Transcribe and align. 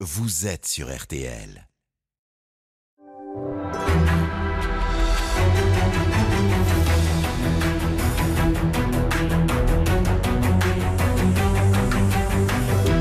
vous 0.00 0.46
êtes 0.46 0.66
sur 0.66 0.94
RTL. 0.94 1.66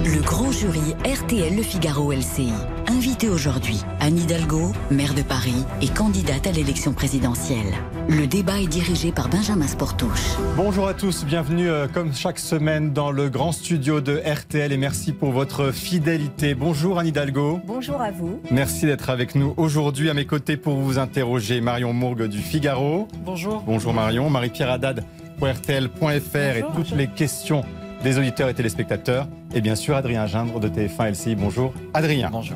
Le 0.05 0.21
grand 0.21 0.51
jury 0.53 0.79
RTL 1.03 1.53
Le 1.53 1.63
Figaro 1.63 2.13
LCI. 2.13 2.53
Invité 2.95 3.27
aujourd'hui, 3.27 3.81
Anne 3.99 4.17
Hidalgo, 4.17 4.71
maire 4.89 5.13
de 5.13 5.21
Paris 5.21 5.65
et 5.81 5.89
candidate 5.89 6.47
à 6.47 6.53
l'élection 6.53 6.93
présidentielle. 6.93 7.73
Le 8.07 8.25
débat 8.25 8.61
est 8.61 8.67
dirigé 8.67 9.11
par 9.11 9.27
Benjamin 9.27 9.67
Sportouche. 9.67 10.37
Bonjour 10.55 10.87
à 10.87 10.93
tous, 10.93 11.25
bienvenue 11.25 11.67
euh, 11.67 11.87
comme 11.93 12.13
chaque 12.13 12.39
semaine 12.39 12.93
dans 12.93 13.11
le 13.11 13.27
grand 13.27 13.51
studio 13.51 13.99
de 13.99 14.21
RTL 14.25 14.71
et 14.71 14.77
merci 14.77 15.11
pour 15.11 15.31
votre 15.31 15.73
fidélité. 15.73 16.55
Bonjour 16.55 16.97
Anne 16.97 17.07
Hidalgo. 17.07 17.59
Bonjour 17.65 18.01
à 18.01 18.11
vous. 18.11 18.39
Merci 18.49 18.85
d'être 18.85 19.09
avec 19.09 19.35
nous 19.35 19.53
aujourd'hui 19.57 20.09
à 20.09 20.13
mes 20.13 20.25
côtés 20.25 20.55
pour 20.55 20.77
vous 20.77 20.97
interroger 20.97 21.59
Marion 21.59 21.91
Mourgue 21.91 22.27
du 22.27 22.39
Figaro. 22.39 23.09
Bonjour. 23.25 23.61
Bonjour 23.67 23.93
Marion, 23.93 24.29
Marie-Pierre 24.29 24.71
Haddad 24.71 25.03
pour 25.37 25.49
RTL.fr 25.49 26.37
et 26.37 26.63
toutes 26.73 26.91
les 26.91 27.07
questions 27.07 27.65
des 28.05 28.19
auditeurs 28.19 28.49
et 28.49 28.53
téléspectateurs. 28.53 29.27
Et 29.55 29.61
bien 29.61 29.73
sûr 29.73 29.95
Adrien 29.95 30.27
Gindre 30.27 30.59
de 30.59 30.69
TF1 30.69 31.09
LCI. 31.09 31.33
Bonjour 31.33 31.73
Adrien. 31.91 32.29
Bonjour. 32.31 32.55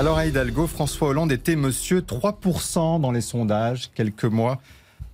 Alors 0.00 0.18
à 0.18 0.26
Hidalgo, 0.26 0.66
François 0.66 1.10
Hollande 1.10 1.30
était 1.30 1.54
monsieur 1.54 2.00
3% 2.00 3.00
dans 3.00 3.12
les 3.12 3.20
sondages 3.20 3.88
quelques 3.94 4.24
mois 4.24 4.58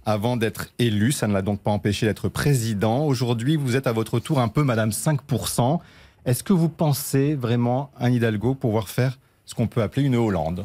avant 0.06 0.38
d'être 0.38 0.68
élu. 0.78 1.12
Ça 1.12 1.26
ne 1.26 1.34
l'a 1.34 1.42
donc 1.42 1.60
pas 1.60 1.70
empêché 1.72 2.06
d'être 2.06 2.30
président. 2.30 3.04
Aujourd'hui, 3.04 3.56
vous 3.56 3.76
êtes 3.76 3.86
à 3.86 3.92
votre 3.92 4.18
tour 4.18 4.40
un 4.40 4.48
peu 4.48 4.64
madame 4.64 4.88
5%. 4.88 5.78
Est-ce 6.24 6.42
que 6.42 6.54
vous 6.54 6.70
pensez 6.70 7.34
vraiment, 7.34 7.90
Anne 8.00 8.14
Hidalgo, 8.14 8.54
pouvoir 8.54 8.88
faire 8.88 9.18
ce 9.44 9.54
qu'on 9.54 9.66
peut 9.66 9.82
appeler 9.82 10.06
une 10.06 10.16
Hollande? 10.16 10.64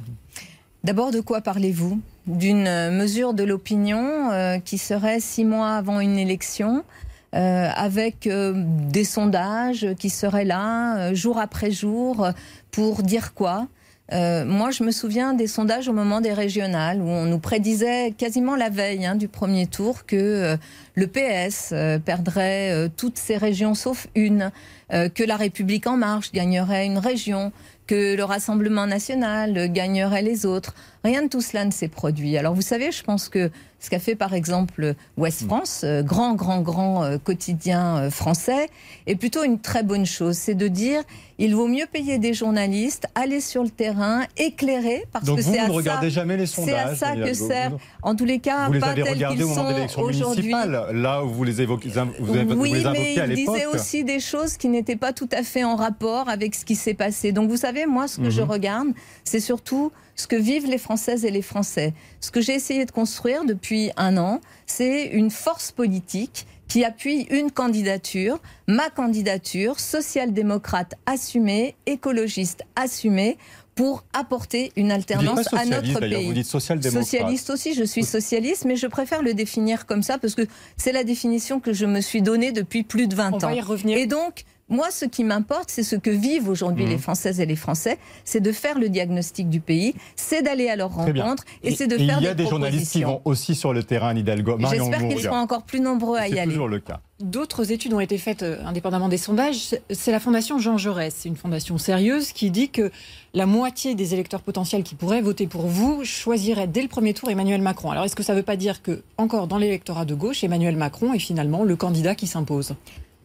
D'abord, 0.85 1.12
de 1.12 1.20
quoi 1.20 1.41
parlez-vous? 1.41 1.99
D'une 2.27 2.91
mesure 2.91 3.34
de 3.34 3.43
l'opinion 3.43 4.32
euh, 4.32 4.57
qui 4.59 4.77
serait 4.77 5.20
six 5.20 5.43
mois 5.43 5.71
avant 5.71 5.99
une 5.99 6.18
élection 6.18 6.85
euh, 7.34 7.70
avec 7.74 8.27
euh, 8.27 8.51
des 8.57 9.05
sondages 9.05 9.87
qui 9.98 10.10
seraient 10.10 10.43
là 10.43 10.98
euh, 10.98 11.15
jour 11.15 11.40
après 11.40 11.71
jour 11.71 12.27
pour 12.71 13.04
dire 13.04 13.34
quoi 13.34 13.68
moi, 14.13 14.71
je 14.71 14.84
me 14.84 14.91
souviens 14.91 15.34
des 15.34 15.48
sondages 15.48 15.87
au 15.87 15.93
moment 15.93 16.20
des 16.20 16.34
régionales 16.34 17.02
où 17.02 17.07
on 17.07 17.24
nous 17.24 17.40
prédisait 17.40 18.12
quasiment 18.12 18.57
la 18.57 18.70
veille 18.70 19.05
hein, 19.05 19.15
du 19.15 19.29
premier 19.29 19.68
tour 19.68 20.05
que 20.05 20.57
le 20.96 21.07
PS 21.07 21.74
perdrait 22.04 22.90
toutes 22.98 23.18
ses 23.18 23.37
régions 23.37 23.74
sauf 23.74 24.07
une, 24.13 24.52
que 24.90 25.24
la 25.24 25.37
République 25.37 25.87
en 25.87 25.96
marche 25.96 26.34
gagnerait 26.34 26.85
une 26.85 26.98
région, 26.98 27.54
que 27.87 28.18
le 28.18 28.24
Rassemblement 28.26 28.85
national 28.85 29.71
gagnerait 29.71 30.24
les 30.24 30.46
autres. 30.46 30.76
Rien 31.04 31.24
de 31.24 31.27
tout 31.30 31.41
cela 31.41 31.66
ne 31.66 31.71
s'est 31.71 31.88
produit. 31.88 32.38
Alors 32.38 32.54
vous 32.54 32.62
savez, 32.62 32.91
je 32.91 33.04
pense 33.04 33.27
que 33.27 33.49
ce 33.80 33.90
qu'a 33.90 33.98
fait 33.98 34.13
par 34.16 34.35
exemple 34.35 34.94
Ouest 35.18 35.46
France, 35.46 35.82
euh, 35.84 36.04
grand, 36.04 36.35
grand, 36.35 36.62
grand 36.62 37.04
euh, 37.04 37.18
quotidien 37.18 37.98
euh, 37.98 38.10
français, 38.12 38.70
est 39.08 39.16
plutôt 39.16 39.43
une 39.43 39.60
très 39.60 39.82
bonne 39.82 40.05
chose. 40.05 40.35
C'est 40.38 40.54
de 40.54 40.68
dire, 40.68 41.02
il 41.40 41.55
vaut 41.55 41.68
mieux 41.68 41.88
payer 41.91 42.20
des 42.20 42.35
journalistes, 42.35 43.08
aller 43.16 43.41
sur 43.41 43.63
le 43.63 43.70
terrain, 43.71 44.21
éclairer, 44.38 45.04
parce 45.12 45.26
Donc 45.26 45.38
que 45.40 45.41
vous, 45.41 45.52
c'est 45.52 45.58
vous 45.58 45.63
à 45.63 45.68
ne 45.70 45.71
ça, 45.71 45.77
regardez 45.77 46.10
jamais 46.12 46.38
les 46.38 46.46
c'est 46.46 46.58
sondages 46.58 46.91
à 46.91 46.96
ça 46.96 47.15
que 47.15 47.34
sert, 47.34 47.71
Vous- 47.71 47.77
en 48.04 48.13
tous 48.15 48.26
les 48.26 48.38
cas, 48.38 48.68
Vous 48.68 48.74
les 48.74 48.80
pas 48.80 48.90
avez 48.90 49.02
tels 49.02 49.13
regardés 49.13 49.43
au 49.43 49.48
moment 49.48 49.70
des 49.71 49.77
élections 49.77 50.02
aujourd'hui. 50.04 50.54
municipales, 50.54 50.90
là 50.93 51.24
où 51.24 51.30
vous 51.30 51.43
les 51.43 51.62
évoquez, 51.63 51.90
vous, 51.90 51.98
avez- 51.98 52.43
vous 52.46 52.62
oui, 52.62 52.74
les 52.74 52.84
mais 52.84 53.20
à 53.20 53.26
il 53.26 53.34
disait 53.34 53.65
aussi 53.65 54.04
des 54.04 54.20
choses 54.20 54.55
qui 54.58 54.68
n'étaient 54.70 54.96
pas 54.96 55.13
tout 55.13 55.30
à 55.32 55.41
fait 55.41 55.63
en 55.63 55.76
rapport 55.76 56.30
avec 56.30 56.54
ce 56.54 56.63
qui 56.63 56.76
s'est 56.76 56.93
passé. 56.93 57.32
Donc 57.32 57.49
vous 57.49 57.58
savez, 57.58 57.88
moi, 57.88 58.08
ce 58.08 58.20
que 58.20 58.30
je 58.30 58.43
Mhm. 58.43 58.49
regarde, 58.52 58.88
c'est 59.24 59.40
surtout 59.40 59.91
ce 60.22 60.27
que 60.27 60.36
vivent 60.36 60.68
les 60.70 60.77
Françaises 60.77 61.26
et 61.26 61.32
les 61.32 61.41
Français. 61.41 61.94
Ce 62.20 62.30
que 62.30 62.41
j'ai 62.41 62.54
essayé 62.54 62.86
de 62.86 62.91
construire 62.91 63.44
depuis 63.44 63.90
un 63.98 64.18
an, 64.18 64.40
c'est 64.68 65.08
une 65.08 65.32
force 65.32 65.72
politique 65.72 66.46
qui 66.68 66.86
appuie 66.86 67.24
une 67.32 67.50
candidature, 67.52 68.40
ma 68.68 68.90
candidature, 68.90 69.80
social-démocrate 69.80 70.94
assumée, 71.06 71.76
écologiste 71.88 72.62
assumée, 72.76 73.38
pour 73.74 74.04
apporter 74.14 74.72
une 74.76 74.92
Vous 74.92 74.98
dites 74.98 75.12
alternance 75.12 75.48
pas 75.50 75.60
à 75.62 75.66
notre 75.66 76.00
pays. 76.00 76.26
Vous 76.26 76.34
dites 76.34 76.46
social-démocrate. 76.46 77.04
Socialiste 77.04 77.50
aussi, 77.50 77.74
je 77.74 77.84
suis 77.84 78.04
socialiste, 78.04 78.66
mais 78.66 78.76
je 78.76 78.86
préfère 78.86 79.24
le 79.24 79.34
définir 79.34 79.86
comme 79.86 80.04
ça 80.04 80.18
parce 80.18 80.36
que 80.36 80.44
c'est 80.78 80.92
la 80.92 81.04
définition 81.04 81.60
que 81.60 81.74
je 81.74 81.86
me 81.86 82.00
suis 82.02 82.22
donnée 82.22 82.52
depuis 82.52 82.84
plus 82.84 83.08
de 83.08 83.16
20 83.16 83.31
On 83.31 83.36
ans. 83.36 83.40
va 83.40 83.56
y 83.56 83.62
revenir. 83.62 83.98
Et 83.98 84.06
donc, 84.06 84.44
moi, 84.72 84.90
ce 84.90 85.06
qui 85.06 85.24
m'importe, 85.24 85.70
c'est 85.70 85.84
ce 85.84 85.96
que 85.96 86.09
vivent 86.09 86.50
aujourd'hui 86.50 86.86
Mhm. 86.86 86.90
les 86.92 86.98
Françaises 86.98 87.40
et 87.40 87.46
les 87.46 87.56
Français, 87.56 88.00
c'est 88.26 88.40
de 88.40 88.52
faire 88.52 88.80
le 88.80 88.90
diagnostic 88.90 89.50
du 89.50 89.59
pays, 89.59 89.94
c'est 90.16 90.42
d'aller 90.42 90.68
à 90.70 90.76
leur 90.76 90.92
rencontre 90.94 91.44
et, 91.64 91.76
c'est 91.76 91.86
de 91.88 91.96
et 91.96 92.08
faire 92.08 92.18
il 92.20 92.24
y 92.24 92.28
a 92.28 92.34
des 92.34 92.44
des 92.46 92.50
journalistes 92.50 92.92
qui 92.94 93.04
vont 93.04 93.22
aussi 93.26 93.54
sur 93.54 93.74
le 93.74 93.84
terrain, 93.84 94.16
Hidalgo. 94.16 94.58
Marion 94.58 94.86
J'espère 94.86 95.08
qu'ils 95.08 95.20
seront 95.22 95.36
encore 95.36 95.64
plus 95.64 95.80
nombreux 95.81 96.18
à 96.18 96.28
y 96.28 96.31
C'est 96.31 96.40
aller. 96.40 96.52
toujours 96.52 96.68
le 96.70 96.80
cas. 96.80 97.02
D'autres 97.20 97.72
études 97.72 97.94
ont 97.94 98.00
été 98.00 98.18
faites 98.18 98.42
euh, 98.42 98.58
indépendamment 98.66 99.08
des 99.08 99.18
sondages. 99.18 99.76
C'est 99.92 100.12
la 100.12 100.20
fondation 100.20 100.58
Jean 100.58 100.80
Jaurès. 100.80 101.14
C'est 101.16 101.30
une 101.30 101.36
fondation 101.36 101.78
sérieuse 101.78 102.31
qui 102.31 102.50
dit 102.50 102.70
que 102.70 102.90
la 103.36 103.46
moitié 103.46 103.94
des 103.94 104.16
électeurs 104.16 104.42
potentiels 104.42 104.81
qui 104.81 104.96
pourraient 104.96 105.22
voter 105.22 105.46
pour 105.46 105.68
vous 105.68 106.04
choisiraient 106.04 106.66
dès 106.66 106.81
le 106.81 106.88
premier 106.88 107.14
tour 107.14 107.30
Emmanuel 107.30 107.62
Macron. 107.62 107.92
Alors 107.92 108.06
est-ce 108.06 108.16
que 108.16 108.24
ça 108.24 108.34
ne 108.34 108.38
veut 108.40 108.44
pas 108.44 108.56
dire 108.56 108.81
que, 108.81 109.04
encore 109.18 109.46
dans 109.46 109.60
l'électorat 109.60 110.06
de 110.06 110.16
gauche, 110.16 110.44
Emmanuel 110.44 110.76
Macron 110.78 111.14
est 111.14 111.20
finalement 111.20 111.64
le 111.64 111.76
candidat 111.76 112.16
qui 112.16 112.26
s'impose? 112.26 112.74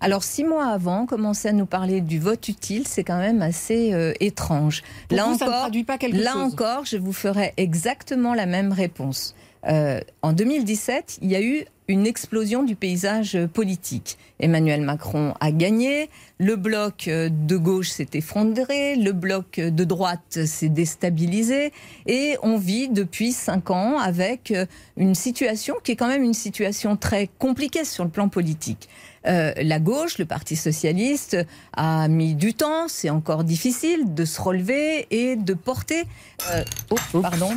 Alors 0.00 0.22
six 0.22 0.44
mois 0.44 0.66
avant, 0.66 1.06
commencer 1.06 1.48
à 1.48 1.52
nous 1.52 1.66
parler 1.66 2.00
du 2.00 2.18
vote 2.18 2.48
utile, 2.48 2.86
c'est 2.86 3.04
quand 3.04 3.18
même 3.18 3.40
assez 3.40 3.94
euh, 3.94 4.12
étrange. 4.20 4.82
Pour 5.08 5.16
là 5.16 5.24
vous, 5.24 5.38
ça 5.38 5.46
ne 5.46 5.50
encore, 5.50 5.60
traduit 5.62 5.84
pas 5.84 5.98
quelque 5.98 6.16
là 6.16 6.32
chose 6.32 6.52
encore, 6.52 6.84
je 6.84 6.98
vous 6.98 7.12
ferai 7.12 7.54
exactement 7.56 8.34
la 8.34 8.46
même 8.46 8.72
réponse. 8.72 9.34
Euh, 9.68 10.00
en 10.22 10.32
2017, 10.32 11.18
il 11.22 11.30
y 11.30 11.36
a 11.36 11.42
eu 11.42 11.64
une 11.88 12.06
explosion 12.06 12.62
du 12.62 12.76
paysage 12.76 13.36
euh, 13.36 13.46
politique. 13.46 14.18
Emmanuel 14.38 14.82
Macron 14.82 15.34
a 15.40 15.50
gagné, 15.50 16.08
le 16.38 16.56
bloc 16.56 17.08
euh, 17.08 17.28
de 17.30 17.56
gauche 17.56 17.90
s'est 17.90 18.08
effondré, 18.14 18.96
le 18.96 19.12
bloc 19.12 19.58
de 19.58 19.84
droite 19.84 20.44
s'est 20.46 20.68
déstabilisé, 20.68 21.72
et 22.06 22.36
on 22.42 22.58
vit 22.58 22.88
depuis 22.88 23.32
cinq 23.32 23.70
ans 23.70 23.98
avec 23.98 24.52
une 24.96 25.14
situation 25.14 25.76
qui 25.82 25.92
est 25.92 25.96
quand 25.96 26.08
même 26.08 26.22
une 26.22 26.34
situation 26.34 26.96
très 26.96 27.28
compliquée 27.38 27.84
sur 27.84 28.04
le 28.04 28.10
plan 28.10 28.28
politique. 28.28 28.88
Euh, 29.26 29.52
la 29.56 29.78
gauche, 29.78 30.18
le 30.18 30.24
Parti 30.24 30.56
socialiste, 30.56 31.36
a 31.72 32.08
mis 32.08 32.34
du 32.34 32.54
temps, 32.54 32.88
c'est 32.88 33.10
encore 33.10 33.44
difficile 33.44 34.14
de 34.14 34.24
se 34.24 34.40
relever 34.40 35.06
et 35.10 35.36
de 35.36 35.54
porter, 35.54 36.04
euh, 36.50 36.64
oh, 36.90 37.20
pardon, 37.20 37.50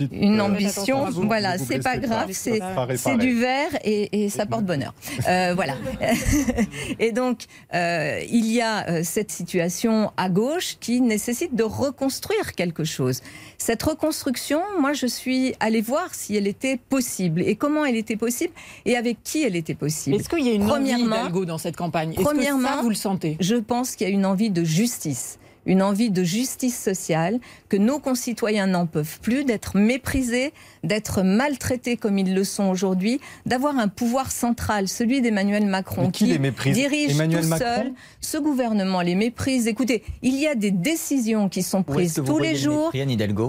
une 0.00 0.40
euh, 0.40 0.44
ambition. 0.44 1.10
vous- 1.10 1.26
voilà, 1.26 1.58
c'est 1.58 1.78
pas 1.82 1.96
grave, 1.98 2.30
c'est 2.32 3.16
du 3.18 3.34
verre 3.38 3.70
et, 3.84 4.24
et 4.24 4.28
ça 4.30 4.46
porte 4.46 4.64
bonheur. 4.64 4.94
Euh, 5.28 5.52
voilà. 5.54 5.74
et 6.98 7.12
donc, 7.12 7.42
euh, 7.74 8.20
il 8.30 8.46
y 8.50 8.60
a 8.60 9.02
cette 9.04 9.30
situation 9.30 10.10
à 10.16 10.28
gauche 10.28 10.76
qui 10.80 11.00
nécessite 11.00 11.54
de 11.54 11.62
reconstruire 11.64 12.52
quelque 12.54 12.84
chose. 12.84 13.20
Cette 13.58 13.82
reconstruction, 13.82 14.60
moi, 14.80 14.92
je 14.92 15.06
suis 15.06 15.54
allée 15.60 15.80
voir 15.82 16.14
si 16.14 16.36
elle 16.36 16.46
était 16.46 16.76
possible 16.76 17.42
et 17.42 17.54
comment 17.56 17.84
elle 17.84 17.96
était 17.96 18.16
possible 18.16 18.52
et 18.86 18.96
avec 18.96 19.22
qui 19.22 19.42
elle 19.42 19.56
était 19.56 19.74
possible? 19.74 20.16
Est-ce 20.16 20.28
qu'il 20.28 20.44
y 20.46 20.50
a 20.50 20.54
une 20.54 20.62
envie 20.62 20.70
Premièrement- 20.72 21.16
d'Hidalgo 21.16 21.44
dans 21.44 21.58
cette 21.58 21.76
campagne? 21.76 22.14
Que 22.14 22.22
Premièrement- 22.22 22.68
ça, 22.76 22.82
vous 22.82 22.88
le 22.88 22.94
sentez? 22.94 23.36
Je 23.40 23.56
pense 23.56 23.94
qu'il 23.94 24.08
y 24.08 24.10
a 24.10 24.12
une 24.14 24.26
envie 24.26 24.50
de 24.50 24.64
justice. 24.64 25.38
Une 25.66 25.82
envie 25.82 26.10
de 26.10 26.22
justice 26.24 26.78
sociale, 26.78 27.38
que 27.68 27.76
nos 27.76 27.98
concitoyens 27.98 28.66
n'en 28.66 28.86
peuvent 28.86 29.20
plus, 29.20 29.44
d'être 29.44 29.76
méprisés, 29.76 30.52
d'être 30.82 31.22
maltraités 31.22 31.96
comme 31.96 32.18
ils 32.18 32.34
le 32.34 32.44
sont 32.44 32.64
aujourd'hui, 32.64 33.20
d'avoir 33.46 33.78
un 33.78 33.88
pouvoir 33.88 34.32
central, 34.32 34.88
celui 34.88 35.20
d'Emmanuel 35.20 35.66
Macron, 35.66 36.06
Mais 36.06 36.10
qui 36.10 36.26
les 36.26 36.38
méprise 36.38 36.74
dirige 36.74 37.12
Emmanuel 37.12 37.42
tout 37.42 37.48
Macron 37.48 37.64
seul. 37.82 37.92
Ce 38.20 38.38
gouvernement 38.38 39.00
les 39.02 39.14
méprise. 39.14 39.66
Écoutez, 39.68 40.02
il 40.22 40.34
y 40.36 40.46
a 40.46 40.54
des 40.54 40.70
décisions 40.70 41.48
qui 41.48 41.62
sont 41.62 41.82
prises 41.82 42.14
tous 42.24 42.38
les 42.38 42.52
le 42.52 42.58
jours 42.58 42.90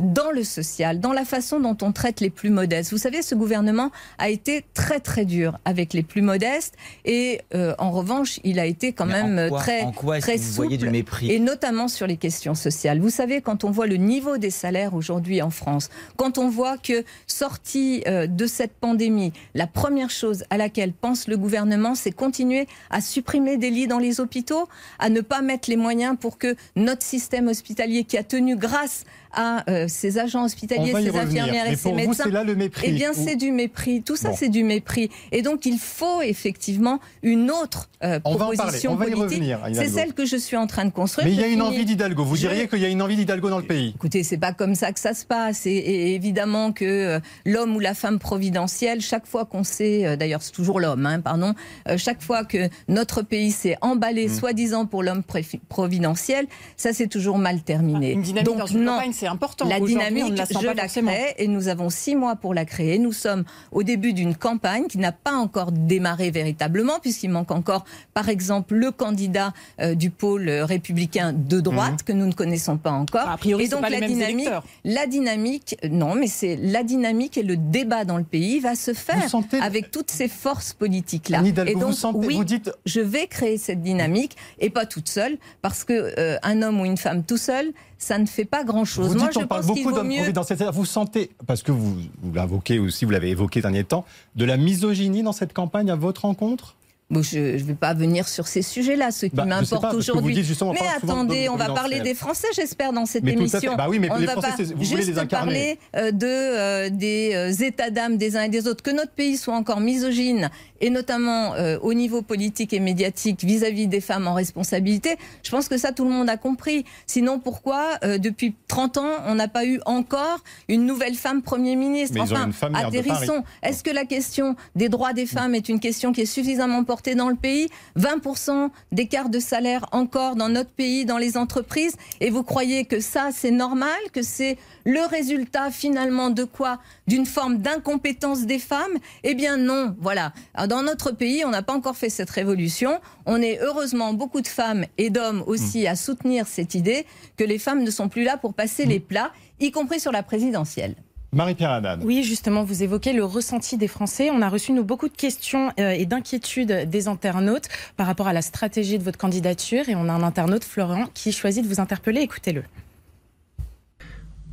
dans 0.02 0.32
le 0.32 0.44
social, 0.44 1.00
dans 1.00 1.14
la 1.14 1.26
façon 1.26 1.60
dont 1.60 1.78
on 1.82 1.92
traite 1.92 2.20
les 2.22 2.30
plus 2.30 2.50
modestes. 2.50 2.92
Vous 2.92 2.98
savez, 2.98 3.22
ce 3.22 3.36
gouvernement 3.36 3.92
a 4.18 4.30
été 4.30 4.64
très 4.74 5.00
très 5.00 5.26
dur 5.26 5.58
avec 5.66 5.94
les 5.94 6.04
plus 6.04 6.22
modestes 6.22 6.76
et 7.06 7.42
euh, 7.56 7.74
en 7.80 7.92
revanche, 7.92 8.40
il 8.44 8.60
a 8.60 8.66
été 8.66 8.94
quand 8.94 9.06
Mais 9.06 9.24
même 9.24 9.48
en 9.48 9.50
quoi- 9.50 9.60
très 9.60 9.82
en 9.82 9.92
quoi 9.92 10.20
très 10.20 10.38
voyez 10.38 10.78
du 10.78 10.90
mépris 10.90 11.32
et 11.32 11.40
notamment 11.40 11.88
sur 11.88 12.03
les 12.08 12.18
questions 12.18 12.56
sociales. 12.56 13.00
Vous 13.00 13.10
savez, 13.10 13.42
quand 13.42 13.64
on 13.64 13.72
voit 13.72 13.88
le 13.88 13.98
niveau 13.98 14.38
des 14.38 14.50
salaires 14.50 14.94
aujourd'hui 14.94 15.42
en 15.42 15.50
France, 15.50 15.90
quand 16.18 16.38
on 16.38 16.50
voit 16.50 16.78
que 16.78 17.04
sorti 17.28 18.04
euh, 18.08 18.28
de 18.28 18.46
cette 18.48 18.74
pandémie, 18.74 19.34
la 19.54 19.68
première 19.68 20.10
chose 20.10 20.44
à 20.50 20.58
laquelle 20.58 20.94
pense 20.94 21.28
le 21.28 21.38
gouvernement, 21.38 21.96
c'est 21.96 22.12
continuer 22.12 22.68
à 22.90 23.02
supprimer 23.02 23.58
des 23.58 23.70
lits 23.70 23.88
dans 23.88 24.00
les 24.00 24.20
hôpitaux, 24.20 24.68
à 25.00 25.10
ne 25.10 25.22
pas 25.22 25.42
mettre 25.42 25.70
les 25.70 25.78
moyens 25.78 26.16
pour 26.20 26.38
que 26.38 26.56
notre 26.76 27.04
système 27.04 27.48
hospitalier 27.48 28.04
qui 28.04 28.18
a 28.18 28.24
tenu 28.24 28.56
grâce 28.56 29.04
à 29.34 29.70
euh, 29.70 29.86
ces 29.88 30.18
agents 30.18 30.46
hospitaliers, 30.46 30.94
ces 30.94 31.18
infirmières 31.18 31.70
et 31.70 31.76
ces 31.76 31.90
vous, 31.90 31.96
médecins, 31.96 32.24
c'est 32.26 32.32
là 32.32 32.44
le 32.44 32.56
mépris. 32.56 32.88
eh 32.88 32.92
bien, 32.92 33.12
Ou- 33.12 33.16
c'est 33.16 33.36
du 33.36 33.52
mépris. 33.52 34.02
Tout 34.02 34.16
ça, 34.16 34.30
Bon. 34.30 34.36
c'est 34.38 34.50
du 34.50 34.64
mépris. 34.64 35.10
Et 35.32 35.42
donc, 35.42 35.66
il 35.66 35.78
faut 35.78 36.22
effectivement 36.22 37.00
une 37.22 37.52
autre 37.52 37.90
euh, 38.04 38.20
On 38.26 38.36
va 38.36 38.46
en 38.46 38.48
parler, 38.48 38.58
proposition 38.58 38.92
on 38.92 38.96
va 38.96 39.08
y 39.08 39.12
politique. 39.12 39.44
C'est 39.74 39.88
celle 39.90 40.14
que 40.14 40.26
je 40.26 40.38
suis 40.38 40.58
en 40.58 40.68
train 40.68 40.86
de 40.86 40.92
construire. 40.92 41.28
Mais 41.28 41.34
il 41.34 41.40
y 41.40 41.44
a 41.44 41.48
une 41.48 41.62
envie 41.62 41.86
d'Hidalgo. 41.86 42.24
Vous 42.24 42.38
diriez 42.38 42.68
qu'il 42.68 42.80
y 42.80 42.86
a 42.86 42.90
une 42.90 43.02
envie 43.02 43.16
d'Hidalgo 43.16 43.50
dans 43.50 43.60
le 43.60 43.66
pays 43.66 43.94
Écoutez, 43.96 44.24
c'est 44.24 44.38
pas 44.38 44.54
comme 44.54 44.76
ça 44.76 44.92
que 44.92 45.00
ça 45.00 45.14
se 45.14 45.26
passe. 45.26 45.66
Et, 45.66 46.14
évidemment 46.14 46.72
que 46.72 46.86
euh, 46.86 47.20
l'homme 47.46 47.76
ou 47.76 47.80
la 47.80 47.94
femme 47.94 48.20
providentielle, 48.20 49.02
chaque 49.02 49.26
fois 49.26 49.46
qu'on 49.46 49.64
sait, 49.64 50.06
euh, 50.06 50.16
d'ailleurs 50.16 50.42
c'est 50.42 50.52
toujours 50.52 50.80
l'homme, 50.80 51.06
hein, 51.06 51.20
pardon, 51.22 51.54
euh, 51.88 51.98
chaque 51.98 52.22
fois 52.22 52.44
que 52.44 52.70
notre 52.88 53.22
pays 53.22 53.52
s'est 53.52 53.78
emballé, 53.82 54.28
mmh. 54.28 54.34
soi-disant 54.34 54.86
pour 54.86 55.04
l'homme 55.04 55.24
providentiel, 55.70 56.48
ça 56.78 56.94
c'est 56.94 57.08
toujours 57.08 57.38
mal 57.38 57.62
terminé. 57.62 58.10
Ah, 58.10 58.14
une 58.14 58.22
dynamique 58.22 58.46
Donc, 58.46 58.58
dans 58.60 58.66
une 58.66 58.84
non, 58.84 58.94
campagne, 58.94 59.14
c'est 59.24 59.30
important. 59.30 59.68
La 59.68 59.80
dynamique, 59.80 60.38
la 60.38 60.46
je 60.46 60.68
la 60.68 60.88
crée 60.88 61.36
et 61.38 61.48
nous 61.48 61.68
avons 61.68 61.90
six 61.90 62.16
mois 62.16 62.36
pour 62.36 62.54
la 62.54 62.66
créer. 62.66 63.00
Nous 63.00 63.14
sommes 63.14 63.44
au 63.72 63.84
début 63.84 64.14
d'une 64.14 64.36
campagne 64.36 64.88
qui 64.88 64.98
n'a 64.98 65.12
pas 65.12 65.34
encore 65.34 65.72
démarré 65.72 66.32
véritablement, 66.32 67.00
puisqu'il 67.02 67.30
manque 67.30 67.52
encore, 67.52 67.86
par 68.14 68.30
exemple, 68.30 68.76
le 68.76 68.92
candidat 68.92 69.54
du 69.96 70.10
pôle 70.10 70.50
républicain 70.50 71.34
de 71.34 71.60
droite 71.60 72.02
mmh. 72.02 72.06
que 72.06 72.12
nous 72.14 72.26
ne 72.26 72.34
connaissons 72.34 72.78
pas 72.78 72.92
encore. 72.92 73.30
A 73.30 73.38
priori, 73.38 73.66
et 73.66 73.68
donc 73.68 73.90
la 73.90 74.02
dynamique, 74.02 74.50
la 74.84 75.08
dynamique, 75.08 75.78
non, 75.90 76.16
mais 76.16 76.28
c'est 76.28 76.56
la 76.58 76.84
dynamique 76.84 77.38
et 77.38 77.44
le 77.44 77.58
débat 77.58 78.06
dans 78.06 78.18
le 78.18 78.24
pays 78.24 78.60
va 78.60 78.76
se 78.76 78.94
faire 78.94 79.24
avec 79.62 79.92
toutes 79.92 80.12
ces 80.12 80.28
forces 80.28 80.74
politiques 80.74 81.30
là. 81.30 81.42
et 81.46 81.76
donc, 81.76 81.96
oui, 82.16 82.36
vous 82.36 82.44
dites... 82.44 82.72
je 82.86 83.02
vais 83.02 83.28
créer 83.28 83.58
cette 83.58 83.82
dynamique 83.82 84.36
et 84.60 84.70
pas 84.70 84.86
toute 84.86 85.08
seule, 85.08 85.38
parce 85.62 85.84
que 85.84 86.14
euh, 86.18 86.38
un 86.44 86.62
homme 86.62 86.82
ou 86.82 86.86
une 86.86 86.98
femme 86.98 87.24
tout 87.24 87.38
seul, 87.38 87.72
ça 88.04 88.18
ne 88.18 88.26
fait 88.26 88.46
pas 88.46 88.64
grand-chose. 88.64 89.08
Vous 89.08 89.18
Moi, 89.18 89.30
je 89.34 89.40
on 89.40 89.48
parle 89.48 89.66
beaucoup 89.66 89.92
d'hommes 89.92 90.08
mieux... 90.08 90.32
Vous 90.72 90.86
sentez, 90.86 91.32
parce 91.48 91.64
que 91.64 91.72
vous, 91.72 91.96
vous 92.22 92.34
l'avez 92.34 92.80
aussi, 92.80 93.06
vous 93.06 93.12
l'avez 93.12 93.30
évoqué 93.30 93.62
dernier 93.62 93.84
temps, 93.84 94.06
de 94.36 94.46
la 94.46 94.58
misogynie 94.58 95.24
dans 95.24 95.32
cette 95.32 95.54
campagne 95.54 95.90
à 95.90 95.96
votre 95.96 96.22
rencontre? 96.22 96.76
Je 97.22 97.40
ne 97.40 97.58
vais 97.58 97.74
pas 97.74 97.94
venir 97.94 98.28
sur 98.28 98.48
ces 98.48 98.62
sujets-là, 98.62 99.12
ce 99.12 99.28
qui 99.28 99.36
bah, 99.36 99.46
m'importe 99.46 99.94
aujourd'hui. 99.94 100.36
Mais 100.36 100.88
attendez, 100.98 101.50
on 101.50 101.56
va 101.56 101.70
parler 101.70 102.00
des 102.00 102.16
Français, 102.16 102.48
j'espère, 102.56 102.94
dans 102.94 103.06
cette 103.06 103.28
émission. 103.28 103.76
Bah 103.76 103.88
oui, 103.90 104.00
mais 104.00 104.10
on 104.10 104.16
Français, 104.16 104.26
va 104.26 104.42
pas 104.42 104.84
juste 104.84 105.28
parler 105.28 105.78
euh, 105.96 106.12
de, 106.12 106.26
euh, 106.26 106.90
des 106.90 107.32
euh, 107.34 107.66
états 107.66 107.90
d'âme 107.90 108.18
des 108.18 108.36
uns 108.36 108.44
et 108.44 108.50
des 108.50 108.68
autres. 108.68 108.84
Que 108.84 108.92
notre 108.92 109.12
pays 109.12 109.38
soit 109.38 109.56
encore 109.56 109.80
misogyne, 109.80 110.50
et 110.84 110.90
notamment 110.90 111.54
au 111.82 111.94
niveau 111.94 112.22
politique 112.22 112.74
et 112.74 112.82
médiatique 112.82 113.44
vis-à-vis 113.44 113.88
des 113.88 114.02
femmes 114.02 114.28
en 114.28 114.34
responsabilité, 114.34 115.16
je 115.42 115.50
pense 115.50 115.70
que 115.70 115.78
ça, 115.78 115.94
tout 115.94 116.04
le 116.04 116.10
monde 116.10 116.30
a 116.30 116.36
compris. 116.36 116.84
Sinon, 117.08 117.40
pourquoi, 117.40 117.98
depuis 118.20 118.54
30 118.68 118.98
ans, 118.98 119.12
on 119.26 119.36
n'a 119.36 119.48
pas 119.48 119.66
eu 119.66 119.80
encore 119.86 120.44
une 120.68 120.86
nouvelle 120.86 121.16
femme 121.16 121.42
Premier 121.42 121.78
ministre? 121.78 122.20
Enfin, 122.20 122.52
atterrissons. 122.74 123.44
Est-ce 123.64 123.82
que 123.82 123.92
la 123.92 124.04
question 124.04 124.58
des 124.76 124.90
droits 124.90 125.14
des 125.14 125.26
femmes 125.26 125.56
est 125.56 125.70
une 125.70 125.80
question 125.80 126.12
qui 126.12 126.20
est 126.20 126.26
suffisamment 126.26 126.84
portée 126.84 127.16
dans 127.16 127.30
le 127.30 127.36
pays, 127.36 127.70
20% 127.98 128.70
d'écart 128.92 129.30
de 129.30 129.40
salaire 129.40 129.86
encore 129.94 130.36
dans 130.36 130.50
notre 130.50 130.72
pays, 130.72 131.06
dans 131.06 131.18
les 131.18 131.38
entreprises, 131.38 131.96
et 132.20 132.30
vous 132.30 132.44
croyez 132.44 132.84
que 132.84 133.00
ça, 133.00 133.30
c'est 133.34 133.52
normal, 133.52 133.98
que 134.12 134.22
c'est 134.22 134.58
le 134.84 135.00
résultat 135.10 135.72
finalement 135.72 136.30
de 136.30 136.44
quoi 136.44 136.80
D'une 137.08 137.26
forme 137.26 137.58
d'incompétence 137.58 138.46
des 138.46 138.60
femmes 138.60 138.98
Eh 139.24 139.36
bien 139.36 139.58
non, 139.58 139.96
voilà. 140.00 140.34
dans 140.70 140.84
notre 140.84 141.12
pays, 141.12 141.44
on 141.46 141.50
n'a 141.50 141.62
pas 141.62 141.74
encore 141.74 141.98
fait 141.98 142.10
cette 142.10 142.30
révolution. 142.30 143.00
On 143.26 143.42
est 143.42 143.60
heureusement 143.62 144.14
beaucoup 144.14 144.42
de 144.42 144.48
femmes 144.48 144.86
et 144.98 145.10
d'hommes 145.10 145.44
aussi 145.46 145.86
à 145.88 145.96
soutenir 145.96 146.48
cette 146.48 146.76
idée 146.76 147.06
que 147.38 147.44
les 147.44 147.60
femmes 147.60 147.84
ne 147.84 147.92
sont 147.92 148.10
plus 148.10 148.24
là 148.24 148.38
pour 148.38 148.54
passer 148.54 148.86
les 148.86 149.00
plats, 149.00 149.32
y 149.60 149.72
compris 149.72 150.00
sur 150.00 150.12
la 150.12 150.24
présidentielle. 150.24 150.96
Marie-Pierre 151.34 151.98
Oui, 152.04 152.24
justement, 152.24 152.64
vous 152.64 152.84
évoquez 152.84 153.12
le 153.12 153.26
ressenti 153.26 153.76
des 153.76 153.88
Français. 153.88 154.30
On 154.32 154.42
a 154.44 154.50
reçu 154.50 154.72
nous 154.72 154.84
beaucoup 154.84 155.10
de 155.10 155.16
questions 155.16 155.72
euh, 155.80 155.90
et 155.90 156.06
d'inquiétudes 156.06 156.88
des 156.88 157.08
internautes 157.08 157.70
par 157.98 158.06
rapport 158.06 158.28
à 158.28 158.34
la 158.34 158.44
stratégie 158.44 159.00
de 159.00 159.04
votre 159.04 159.18
candidature. 159.18 159.90
Et 159.90 159.96
on 159.96 160.08
a 160.10 160.14
un 160.14 160.22
internaute, 160.22 160.64
Florent, 160.64 161.06
qui 161.16 161.32
choisit 161.32 161.64
de 161.64 161.68
vous 161.68 161.80
interpeller. 161.80 162.22
Écoutez-le. 162.22 162.64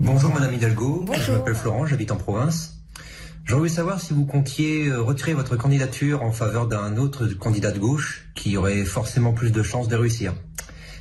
Bonjour 0.01 0.33
Madame 0.33 0.55
Hidalgo. 0.55 1.05
Je 1.13 1.31
m'appelle 1.31 1.55
Florent, 1.55 1.85
j'habite 1.85 2.11
en 2.11 2.17
province. 2.17 2.79
J'aurais 3.45 3.59
voulu 3.59 3.71
savoir 3.71 4.01
si 4.01 4.15
vous 4.15 4.25
comptiez 4.25 4.87
euh, 4.87 5.03
retirer 5.03 5.35
votre 5.35 5.57
candidature 5.57 6.23
en 6.23 6.33
faveur 6.33 6.67
d'un 6.67 6.97
autre 6.97 7.27
candidat 7.27 7.71
de 7.71 7.79
gauche 7.79 8.31
qui 8.35 8.57
aurait 8.57 8.87
forcément 8.87 9.35
plus 9.35 9.53
de 9.53 9.63
chances 9.63 9.89
de 9.89 9.97
réussir. 9.97 10.33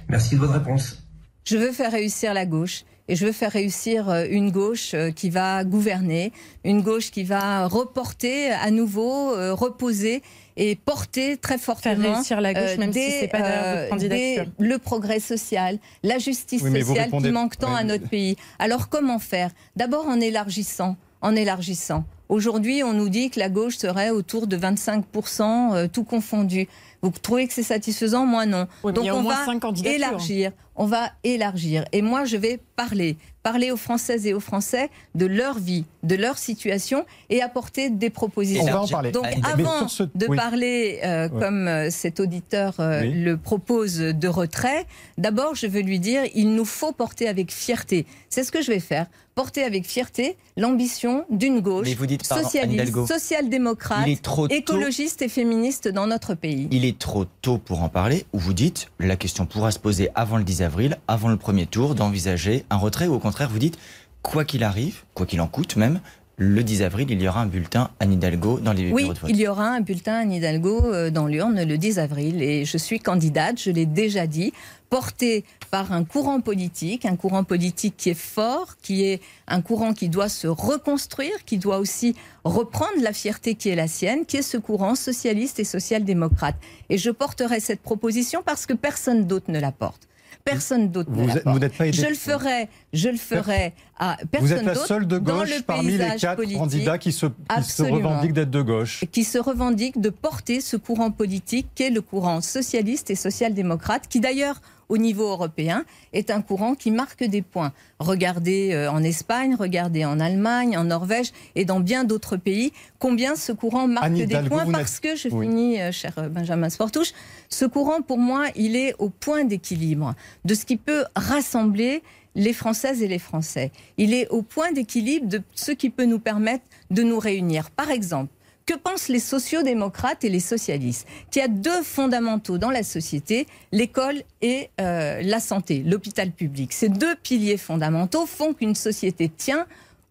Merci 0.10 0.36
de 0.36 0.42
votre 0.42 0.52
réponse. 0.52 1.02
Je 1.46 1.56
veux 1.56 1.72
faire 1.72 1.94
réussir 1.94 2.34
la 2.34 2.46
gauche 2.46 2.84
et 3.10 3.16
je 3.16 3.26
veux 3.26 3.32
faire 3.32 3.52
réussir 3.52 4.10
euh, 4.10 4.26
une 4.30 4.52
gauche 4.52 4.92
euh, 4.94 5.12
qui 5.12 5.30
va 5.30 5.64
gouverner, 5.64 6.32
une 6.64 6.82
gauche 6.82 7.10
qui 7.12 7.24
va 7.24 7.68
reporter 7.68 8.52
à 8.52 8.70
nouveau, 8.70 9.34
euh, 9.34 9.54
reposer 9.54 10.22
et 10.56 10.76
porter 10.76 11.38
très 11.38 11.58
fortement 11.58 12.02
faire 12.04 12.16
réussir 12.16 12.42
la 12.42 12.54
gauche, 12.54 12.78
même 12.78 12.94
si 12.94 13.12
c'est 13.12 13.28
pas 13.28 13.88
le 13.90 14.78
progrès 14.78 15.20
social, 15.20 15.80
la 16.04 16.20
justice 16.20 16.62
sociale 16.62 17.10
qui 17.10 17.32
manque 17.32 17.58
tant 17.58 17.76
à 17.76 17.84
notre 17.84 18.08
pays. 18.08 18.36
Alors 18.60 18.90
comment 18.90 19.20
faire? 19.20 19.52
D'abord 19.76 20.06
en 20.06 20.20
élargissant, 20.20 20.96
en 21.22 21.36
élargissant. 21.36 22.04
Aujourd'hui, 22.30 22.84
on 22.84 22.94
nous 22.94 23.10
dit 23.10 23.32
que 23.32 23.40
la 23.40 23.50
gauche 23.50 23.78
serait 23.78 24.12
autour 24.12 24.46
de 24.46 24.56
25%, 24.56 25.90
tout 25.90 26.04
confondu. 26.04 26.68
Vous 27.02 27.10
trouvez 27.10 27.48
que 27.48 27.54
c'est 27.54 27.64
satisfaisant? 27.64 28.26
Moi, 28.26 28.46
non. 28.46 28.68
Donc 28.84 29.08
on 29.12 29.24
va 29.24 29.46
élargir. 29.84 30.52
On 30.76 30.86
va 30.86 31.10
élargir. 31.24 31.86
Et 31.92 32.02
moi, 32.02 32.26
je 32.26 32.38
vais 32.38 32.60
parler. 32.76 33.18
Parler 33.42 33.72
aux 33.72 33.78
Françaises 33.78 34.28
et 34.28 34.34
aux 34.34 34.40
Français 34.40 34.92
de 35.16 35.26
leur 35.26 35.58
vie, 35.58 35.86
de 36.04 36.16
leur 36.16 36.38
situation 36.38 37.06
et 37.30 37.42
apporter 37.42 37.90
des 37.90 38.10
propositions. 38.10 38.64
On 38.64 38.72
va 38.72 38.82
en 38.82 38.88
parler. 38.88 39.12
Donc 39.12 39.26
avant 39.44 39.88
de 40.16 40.36
parler, 40.36 41.00
euh, 41.04 41.30
comme 41.30 41.68
euh, 41.68 41.90
cet 41.90 42.20
auditeur 42.20 42.76
euh, 42.80 43.04
le 43.04 43.38
propose, 43.38 43.98
de 43.98 44.28
retrait, 44.28 44.86
d'abord, 45.18 45.56
je 45.56 45.68
veux 45.68 45.82
lui 45.82 46.00
dire, 46.00 46.24
il 46.36 46.54
nous 46.54 46.66
faut 46.66 46.92
porter 46.92 47.28
avec 47.28 47.52
fierté. 47.52 48.06
C'est 48.30 48.44
ce 48.44 48.52
que 48.52 48.62
je 48.62 48.72
vais 48.72 48.80
faire 48.80 49.08
porter 49.40 49.64
avec 49.64 49.86
fierté 49.86 50.36
l'ambition 50.58 51.24
d'une 51.30 51.62
gauche 51.62 51.88
socialiste, 52.24 53.08
social-démocrate, 53.08 54.06
écologiste 54.50 55.22
et 55.22 55.30
féministe 55.30 55.88
dans 55.88 56.08
notre 56.08 56.34
pays. 56.34 56.68
Il 56.72 56.84
est 56.84 57.00
trop 57.00 57.24
tôt 57.42 57.58
pour 57.58 57.82
en 57.82 57.88
parler, 57.88 58.26
ou 58.34 58.40
vous 58.40 58.52
dites 58.52 58.92
la 59.00 59.16
question 59.16 59.46
pourra 59.46 59.72
se 59.72 59.80
poser 59.80 60.10
avant 60.14 60.36
le 60.36 60.44
10 60.44 60.62
avril, 60.62 60.98
avant 61.08 61.30
le 61.30 61.38
premier 61.38 61.68
tour, 61.68 61.96
d'envisager 61.96 62.66
un 62.70 62.76
retrait, 62.76 63.08
ou 63.08 63.14
au 63.14 63.20
contraire 63.20 63.50
vous 63.50 63.60
dites 63.60 63.78
quoi 64.22 64.46
qu'il 64.46 64.64
arrive, 64.64 65.04
quoi 65.14 65.26
qu'il 65.26 65.42
en 65.42 65.48
coûte 65.48 65.76
même, 65.76 66.00
le 66.42 66.64
10 66.64 66.84
avril, 66.84 67.08
il 67.12 67.22
y 67.22 67.28
aura 67.28 67.42
un 67.42 67.48
bulletin 67.48 67.92
à 68.00 68.06
Hidalgo 68.06 68.60
dans 68.60 68.72
les 68.72 68.84
bureaux 68.84 69.14
de 69.14 69.20
vote. 69.20 69.30
il 69.30 69.36
y 69.36 69.48
aura 69.48 69.68
un 69.68 69.82
bulletin 69.82 70.14
à 70.14 70.24
Hidalgo 70.24 70.86
euh, 70.86 71.10
dans 71.10 71.28
l'urne 71.28 71.64
le 71.64 71.78
10 71.78 72.00
avril. 72.00 72.42
Et 72.42 72.64
je 72.64 72.78
suis 72.78 73.00
candidate, 73.00 73.62
je 73.62 73.72
l'ai 73.72 73.86
déjà 73.86 74.26
dit, 74.26 74.54
portée 74.90 75.44
par 75.70 75.92
un 75.92 76.06
courant 76.06 76.40
politique, 76.40 77.06
un 77.06 77.18
courant 77.18 77.44
politique 77.44 77.96
qui 77.98 78.10
est 78.12 78.18
fort, 78.18 78.78
qui 78.82 79.04
est 79.04 79.22
un 79.50 79.62
courant 79.62 79.94
qui 79.94 80.08
doit 80.08 80.30
se 80.30 80.48
reconstruire, 80.48 81.44
qui 81.46 81.58
doit 81.58 81.78
aussi 81.78 82.16
reprendre 82.46 83.02
la 83.02 83.12
fierté 83.12 83.56
qui 83.56 83.68
est 83.68 83.76
la 83.76 83.90
sienne, 83.90 84.26
qui 84.26 84.38
est 84.38 84.42
ce 84.42 84.58
courant 84.58 84.96
socialiste 84.96 85.60
et 85.60 85.66
social-démocrate. 85.66 86.56
Et 86.90 86.98
je 86.98 87.12
porterai 87.12 87.60
cette 87.60 87.82
proposition 87.82 88.42
parce 88.46 88.66
que 88.66 88.74
personne 88.74 89.28
d'autre 89.28 89.52
ne 89.52 89.60
la 89.60 89.74
porte 89.74 90.09
personne 90.44 90.90
d'autre 90.90 91.10
vous, 91.12 91.28
vous 91.28 91.60
n'êtes 91.60 91.78
pas 91.78 91.92
Je 91.92 92.08
le 92.08 92.16
ferai, 92.16 92.70
je 92.94 93.10
le 93.10 93.18
ferai 93.18 93.74
à 93.98 94.18
personne 94.32 94.48
Vous 94.48 94.54
êtes 94.54 94.66
la 94.66 94.76
seule 94.76 95.08
de 95.08 95.18
gauche 95.18 95.62
parmi 95.64 95.98
les 95.98 96.16
quatre 96.18 96.44
candidats 96.54 96.98
qui 96.98 97.12
se, 97.12 97.26
qui 97.26 97.72
se 97.72 97.84
revendiquent 97.84 98.34
d'être 98.34 98.52
de 98.52 98.62
gauche. 98.62 99.04
Qui 99.12 99.24
se 99.24 99.38
revendiquent 99.38 100.02
de 100.02 100.10
porter 100.10 100.62
ce 100.62 100.78
courant 100.78 101.12
politique 101.12 101.68
qu'est 101.76 101.90
le 101.90 102.02
courant 102.02 102.42
socialiste 102.42 103.10
et 103.10 103.16
social-démocrate, 103.16 104.08
qui 104.08 104.20
d'ailleurs 104.20 104.62
au 104.90 104.98
niveau 104.98 105.30
européen 105.30 105.86
est 106.14 106.32
un 106.32 106.42
courant 106.42 106.74
qui 106.74 106.92
marque 106.92 107.24
des 107.24 107.44
points. 107.44 107.72
Regardez 108.00 108.72
euh, 108.74 108.92
en 108.92 109.04
Espagne, 109.04 109.56
regardez 109.58 110.04
en 110.04 110.20
Allemagne, 110.20 110.78
en 110.78 110.86
Norvège 110.86 111.32
et 111.56 111.64
dans 111.64 111.80
bien 111.80 112.04
d'autres 112.04 112.38
pays, 112.38 112.74
combien 112.98 113.36
ce 113.36 113.52
courant 113.52 113.88
marque 113.88 114.14
des 114.14 114.28
points 114.50 114.70
parce 114.72 115.00
que, 115.00 115.16
je 115.16 115.30
finis, 115.30 115.80
euh, 115.80 115.92
cher 115.92 116.14
euh, 116.18 116.28
Benjamin 116.28 116.70
Sportouche, 116.70 117.14
ce 117.50 117.66
courant 117.66 118.02
pour 118.02 118.18
moi, 118.18 118.48
il 118.56 118.76
est 118.76 118.94
au 119.00 119.10
point 119.10 119.44
d'équilibre 119.44 120.16
de 120.46 120.54
ce 120.54 120.66
qui 120.66 120.78
peut 120.78 121.06
rassembler 121.16 122.04
les 122.36 122.54
Françaises 122.54 123.02
et 123.02 123.08
les 123.08 123.20
Français. 123.20 123.72
Il 123.98 124.14
est 124.14 124.28
au 124.30 124.44
point 124.44 124.72
d'équilibre 124.72 125.28
de 125.28 125.42
ce 125.56 125.72
qui 125.72 125.90
peut 125.90 126.06
nous 126.06 126.20
permettre 126.20 126.64
de 126.92 127.02
nous 127.02 127.20
réunir. 127.20 127.72
Par 127.72 127.90
exemple, 127.90 128.32
que 128.70 128.76
pensent 128.76 129.08
les 129.08 129.20
sociodémocrates 129.20 130.24
et 130.24 130.30
les 130.30 130.40
socialistes 130.40 131.08
Qu'il 131.32 131.42
y 131.42 131.46
a 131.46 131.48
deux 131.48 131.82
fondamentaux 131.82 132.60
dans 132.60 132.70
la 132.70 132.84
société, 132.84 133.48
l'école 133.72 134.22
et 134.44 134.70
euh, 134.80 135.24
la 135.24 135.40
santé, 135.40 135.82
l'hôpital 135.84 136.32
public? 136.32 136.72
Ces 136.72 136.90
deux 136.90 137.16
piliers 137.16 137.58
fondamentaux 137.58 138.28
font 138.28 138.54
qu'une 138.54 138.76
société 138.76 139.28
tient 139.28 139.66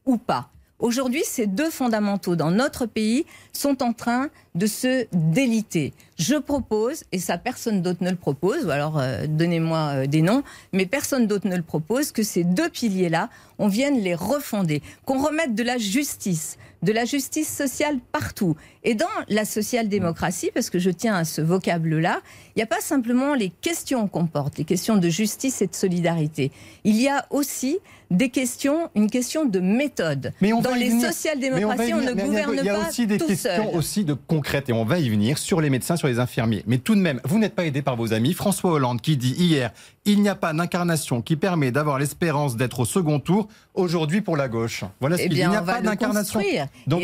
ou 0.06 0.16
pas. 0.16 0.50
Aujourd'hui, 0.80 1.22
ces 1.24 1.46
deux 1.46 1.70
fondamentaux 1.70 2.34
dans 2.34 2.50
notre 2.50 2.86
pays 2.86 3.26
sont 3.52 3.82
en 3.82 3.92
train 3.92 4.28
de 4.56 4.66
se 4.66 5.06
déliter. 5.12 5.92
Je 6.18 6.34
propose, 6.34 7.04
et 7.12 7.18
ça 7.18 7.38
personne 7.38 7.80
d'autre 7.80 8.02
ne 8.02 8.10
le 8.10 8.16
propose, 8.16 8.66
ou 8.66 8.70
alors 8.70 8.98
euh, 8.98 9.26
donnez-moi 9.28 9.78
euh, 9.78 10.06
des 10.06 10.22
noms, 10.22 10.42
mais 10.72 10.86
personne 10.86 11.26
d'autre 11.26 11.46
ne 11.46 11.56
le 11.56 11.62
propose, 11.62 12.10
que 12.10 12.22
ces 12.22 12.44
deux 12.44 12.68
piliers-là, 12.68 13.30
on 13.58 13.68
vienne 13.68 14.00
les 14.00 14.14
refonder, 14.14 14.82
qu'on 15.04 15.22
remette 15.22 15.54
de 15.54 15.62
la 15.62 15.78
justice, 15.78 16.58
de 16.82 16.92
la 16.92 17.04
justice 17.04 17.48
sociale 17.48 17.98
partout. 18.12 18.56
Et 18.84 18.94
dans 18.94 19.06
la 19.28 19.44
social-démocratie, 19.44 20.50
parce 20.52 20.70
que 20.70 20.78
je 20.78 20.90
tiens 20.90 21.14
à 21.14 21.24
ce 21.24 21.40
vocable-là, 21.40 22.20
il 22.54 22.58
n'y 22.58 22.62
a 22.62 22.66
pas 22.66 22.80
simplement 22.80 23.34
les 23.34 23.50
questions 23.50 24.08
qu'on 24.08 24.26
porte, 24.26 24.58
les 24.58 24.64
questions 24.64 24.96
de 24.96 25.08
justice 25.08 25.62
et 25.62 25.66
de 25.66 25.74
solidarité. 25.74 26.52
Il 26.84 27.00
y 27.00 27.08
a 27.08 27.26
aussi 27.30 27.78
des 28.10 28.30
questions, 28.30 28.88
une 28.94 29.10
question 29.10 29.44
de 29.44 29.60
méthode. 29.60 30.32
Mais 30.40 30.52
on 30.52 30.62
dans 30.62 30.74
les 30.74 30.88
venir. 30.88 31.12
social-démocraties, 31.12 31.94
on 31.94 32.00
ne 32.00 32.12
gouverne 32.12 32.54
Il 32.58 32.64
y 32.64 32.68
a 32.68 32.74
pas 32.76 32.88
aussi 32.88 33.06
des 33.06 33.18
questions 33.18 33.36
seul. 33.36 33.76
aussi 33.76 34.04
de 34.04 34.14
concrètes 34.14 34.70
et 34.70 34.72
on 34.72 34.84
va 34.84 34.98
y 34.98 35.10
venir 35.10 35.36
sur 35.36 35.60
les 35.60 35.68
médecins, 35.68 35.96
sur 35.96 36.07
les 36.08 36.18
infirmiers. 36.18 36.62
Mais 36.66 36.78
tout 36.78 36.94
de 36.94 37.00
même, 37.00 37.20
vous 37.24 37.38
n'êtes 37.38 37.54
pas 37.54 37.64
aidé 37.64 37.82
par 37.82 37.96
vos 37.96 38.12
amis. 38.12 38.32
François 38.34 38.72
Hollande 38.72 39.00
qui 39.00 39.16
dit 39.16 39.34
hier, 39.38 39.70
il 40.04 40.20
n'y 40.22 40.28
a 40.28 40.34
pas 40.34 40.52
d'incarnation 40.52 41.22
qui 41.22 41.36
permet 41.36 41.70
d'avoir 41.70 41.98
l'espérance 41.98 42.56
d'être 42.56 42.80
au 42.80 42.84
second 42.84 43.20
tour. 43.20 43.48
Aujourd'hui 43.74 44.20
pour 44.20 44.36
la 44.36 44.48
gauche. 44.48 44.84
Voilà 45.00 45.16
ce 45.16 45.22
Eh 45.22 45.28
qu'il 45.28 45.38
Il 45.38 45.48
n'y 45.48 45.56
a 45.56 45.62
pas 45.62 45.80
d'incarnation. 45.80 46.40
et 46.40 46.60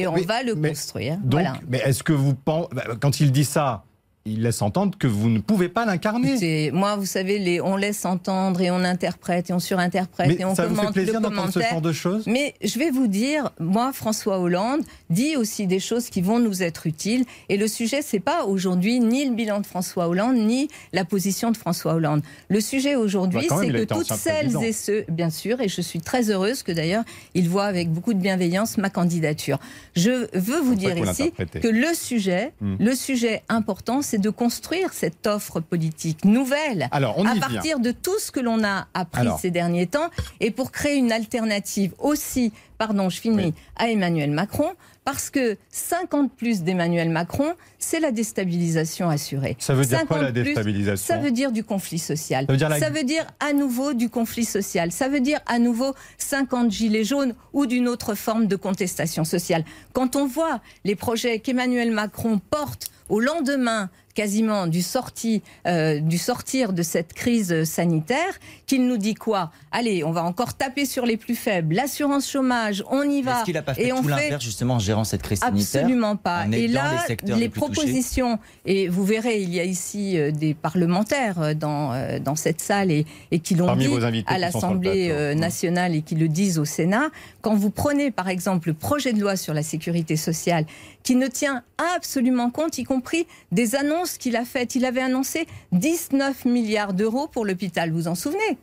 on 0.08 0.14
mais- 0.14 0.22
va 0.22 0.42
le 0.42 0.54
mais- 0.54 0.70
construire. 0.70 1.16
Donc, 1.22 1.40
voilà. 1.40 1.54
mais 1.68 1.78
est-ce 1.84 2.02
que 2.02 2.12
vous 2.12 2.34
pensez, 2.34 2.68
quand 3.00 3.20
il 3.20 3.30
dit 3.32 3.44
ça, 3.44 3.84
il 4.26 4.40
laisse 4.42 4.62
entendre 4.62 4.96
que 4.96 5.06
vous 5.06 5.28
ne 5.28 5.38
pouvez 5.38 5.68
pas 5.68 5.84
l'incarner 5.84 6.70
Moi, 6.72 6.96
vous 6.96 7.04
savez, 7.04 7.38
les, 7.38 7.60
on 7.60 7.76
laisse 7.76 8.06
entendre 8.06 8.62
et 8.62 8.70
on 8.70 8.82
interprète 8.82 9.50
et 9.50 9.52
on 9.52 9.58
surinterprète 9.58 10.28
Mais 10.28 10.36
et 10.40 10.44
on 10.46 10.54
ça 10.54 10.64
vous 10.66 10.74
fait 10.74 10.80
commente 10.80 10.94
plaisir 10.94 11.20
d'entendre 11.20 11.52
ce 11.52 11.60
genre 11.60 11.82
de 11.82 11.92
choses? 11.92 12.26
Mais 12.26 12.54
je 12.64 12.78
vais 12.78 12.90
vous 12.90 13.06
dire, 13.06 13.50
moi, 13.60 13.92
François 13.92 14.38
Hollande 14.40 14.80
dit 15.10 15.36
aussi 15.36 15.66
des 15.66 15.78
choses 15.78 16.08
qui 16.08 16.22
vont 16.22 16.38
nous 16.38 16.62
être 16.62 16.86
utiles. 16.86 17.26
Et 17.50 17.58
le 17.58 17.68
sujet, 17.68 18.00
c'est 18.00 18.18
pas 18.18 18.46
aujourd'hui 18.46 18.98
ni 18.98 19.26
le 19.28 19.34
bilan 19.34 19.60
de 19.60 19.66
François 19.66 20.08
Hollande, 20.08 20.36
ni 20.36 20.68
la 20.94 21.04
position 21.04 21.50
de 21.50 21.56
François 21.58 21.92
Hollande. 21.92 22.22
Le 22.48 22.62
sujet 22.62 22.96
aujourd'hui, 22.96 23.46
Bah, 23.50 23.56
c'est 23.60 23.68
que 23.68 23.84
toutes 23.84 24.10
celles 24.14 24.36
président. 24.52 24.62
et 24.62 24.72
ceux, 24.72 25.04
bien 25.10 25.28
sûr, 25.28 25.60
et 25.60 25.68
je 25.68 25.82
suis 25.82 26.00
très 26.00 26.30
heureuse 26.30 26.62
que 26.62 26.72
d'ailleurs, 26.72 27.04
il 27.34 27.50
voit 27.50 27.64
avec 27.66 27.90
beaucoup 27.90 28.14
de 28.14 28.20
bienveillance 28.20 28.78
ma 28.78 28.88
candidature. 28.88 29.58
Je 29.94 30.28
veux 30.32 30.60
vous 30.62 30.76
dire 30.76 30.96
ici 30.96 31.30
que 31.60 31.68
le 31.68 31.92
sujet, 31.92 32.52
Hmm. 32.62 32.76
le 32.78 32.94
sujet 32.94 33.42
important, 33.50 34.00
c'est 34.00 34.13
de 34.18 34.30
construire 34.30 34.92
cette 34.92 35.26
offre 35.26 35.60
politique 35.60 36.24
nouvelle 36.24 36.88
Alors, 36.92 37.14
on 37.18 37.24
y 37.24 37.28
à 37.28 37.32
vient. 37.34 37.40
partir 37.40 37.78
de 37.80 37.90
tout 37.90 38.18
ce 38.18 38.30
que 38.30 38.40
l'on 38.40 38.62
a 38.64 38.86
appris 38.94 39.20
Alors. 39.22 39.40
ces 39.40 39.50
derniers 39.50 39.86
temps 39.86 40.10
et 40.40 40.50
pour 40.50 40.72
créer 40.72 40.96
une 40.96 41.12
alternative 41.12 41.92
aussi, 41.98 42.52
pardon, 42.78 43.08
je 43.10 43.20
finis, 43.20 43.36
Oui. 43.46 43.54
à 43.76 43.88
Emmanuel 43.90 44.30
Macron, 44.30 44.70
parce 45.04 45.28
que 45.28 45.58
50 45.70 46.32
plus 46.32 46.62
d'Emmanuel 46.62 47.10
Macron, 47.10 47.54
c'est 47.78 48.00
la 48.00 48.10
déstabilisation 48.10 49.10
assurée. 49.10 49.54
Ça 49.60 49.74
veut 49.74 49.84
dire 49.84 49.98
quoi, 50.06 50.16
50 50.16 50.22
la 50.22 50.32
plus, 50.32 50.44
déstabilisation 50.44 51.14
Ça 51.14 51.20
veut 51.20 51.30
dire 51.30 51.52
du 51.52 51.62
conflit 51.62 51.98
social. 51.98 52.46
Ça 52.48 52.88
veut 52.90 53.04
dire 53.04 53.26
la- 53.40 53.48
à 53.48 53.52
nouveau 53.52 53.92
du 53.92 54.08
conflit 54.08 54.46
social. 54.46 54.92
Ça 54.92 55.08
veut 55.08 55.20
dire 55.20 55.40
à 55.46 55.58
nouveau 55.58 55.94
50 56.16 56.70
gilets 56.70 57.04
jaunes 57.04 57.34
ou 57.52 57.66
d'une 57.66 57.86
autre 57.86 58.14
forme 58.14 58.46
de 58.46 58.56
contestation 58.56 59.24
sociale. 59.24 59.64
Quand 59.92 60.16
on 60.16 60.26
voit 60.26 60.60
les 60.84 60.96
projets 60.96 61.38
qu'Emmanuel 61.38 61.90
Macron 61.90 62.38
porte 62.50 62.86
au 63.10 63.20
lendemain 63.20 63.90
quasiment 64.14 64.66
du, 64.66 64.82
sorti, 64.82 65.42
euh, 65.66 66.00
du 66.00 66.18
sortir 66.18 66.72
de 66.72 66.82
cette 66.82 67.12
crise 67.12 67.64
sanitaire, 67.64 68.38
qu'il 68.66 68.86
nous 68.86 68.96
dit 68.96 69.14
quoi? 69.14 69.50
Allez, 69.72 70.04
on 70.04 70.12
va 70.12 70.22
encore 70.24 70.54
taper 70.54 70.86
sur 70.86 71.04
les 71.04 71.16
plus 71.16 71.34
faibles, 71.34 71.74
l'assurance 71.74 72.30
chômage, 72.30 72.84
on 72.90 73.02
y 73.02 73.22
va. 73.22 73.38
Est-ce 73.38 73.44
qu'il 73.44 73.54
n'a 73.54 73.62
pas 73.62 73.74
fait 73.74 73.86
et 73.86 73.92
on 73.92 74.02
tout 74.02 74.08
fait 74.08 74.10
l'inverse 74.10 74.44
justement 74.44 74.74
en 74.74 74.78
gérant 74.78 75.04
cette 75.04 75.22
crise 75.22 75.40
sanitaire? 75.40 75.82
Absolument 75.82 76.16
pas. 76.16 76.46
Et 76.52 76.68
là, 76.68 77.04
les 77.08 77.16
touchés 77.16 77.48
propositions, 77.48 78.38
et 78.64 78.88
vous 78.88 79.04
verrez, 79.04 79.42
il 79.42 79.52
y 79.52 79.60
a 79.60 79.64
ici 79.64 80.16
euh, 80.16 80.30
des 80.30 80.54
parlementaires 80.54 81.40
euh, 81.40 81.54
dans, 81.54 81.92
euh, 81.92 82.18
dans 82.18 82.36
cette 82.36 82.60
salle 82.60 82.90
et, 82.90 83.06
et 83.30 83.40
qui 83.40 83.54
l'ont 83.54 83.74
dit 83.76 83.88
à 84.26 84.38
l'Assemblée 84.38 85.34
nationale 85.34 85.94
et 85.94 86.02
qui 86.02 86.14
le 86.14 86.28
disent 86.28 86.58
au 86.58 86.64
Sénat. 86.64 87.10
Quand 87.42 87.54
vous 87.54 87.70
prenez 87.70 88.10
par 88.10 88.28
exemple 88.28 88.68
le 88.68 88.74
projet 88.74 89.12
de 89.12 89.20
loi 89.20 89.36
sur 89.36 89.54
la 89.54 89.62
sécurité 89.62 90.16
sociale, 90.16 90.66
qui 91.02 91.16
ne 91.16 91.26
tient 91.26 91.62
absolument 91.96 92.50
compte, 92.50 92.78
y 92.78 92.84
compris 92.84 93.26
des 93.52 93.74
annonces 93.74 94.03
qu'il 94.12 94.36
a 94.36 94.44
faites. 94.44 94.74
Il 94.74 94.84
avait 94.84 95.00
annoncé 95.00 95.46
19 95.72 96.44
milliards 96.44 96.92
d'euros 96.92 97.26
pour 97.26 97.44
l'hôpital, 97.44 97.90
vous 97.90 98.02
vous 98.02 98.08
en 98.08 98.14
souvenez? 98.14 98.58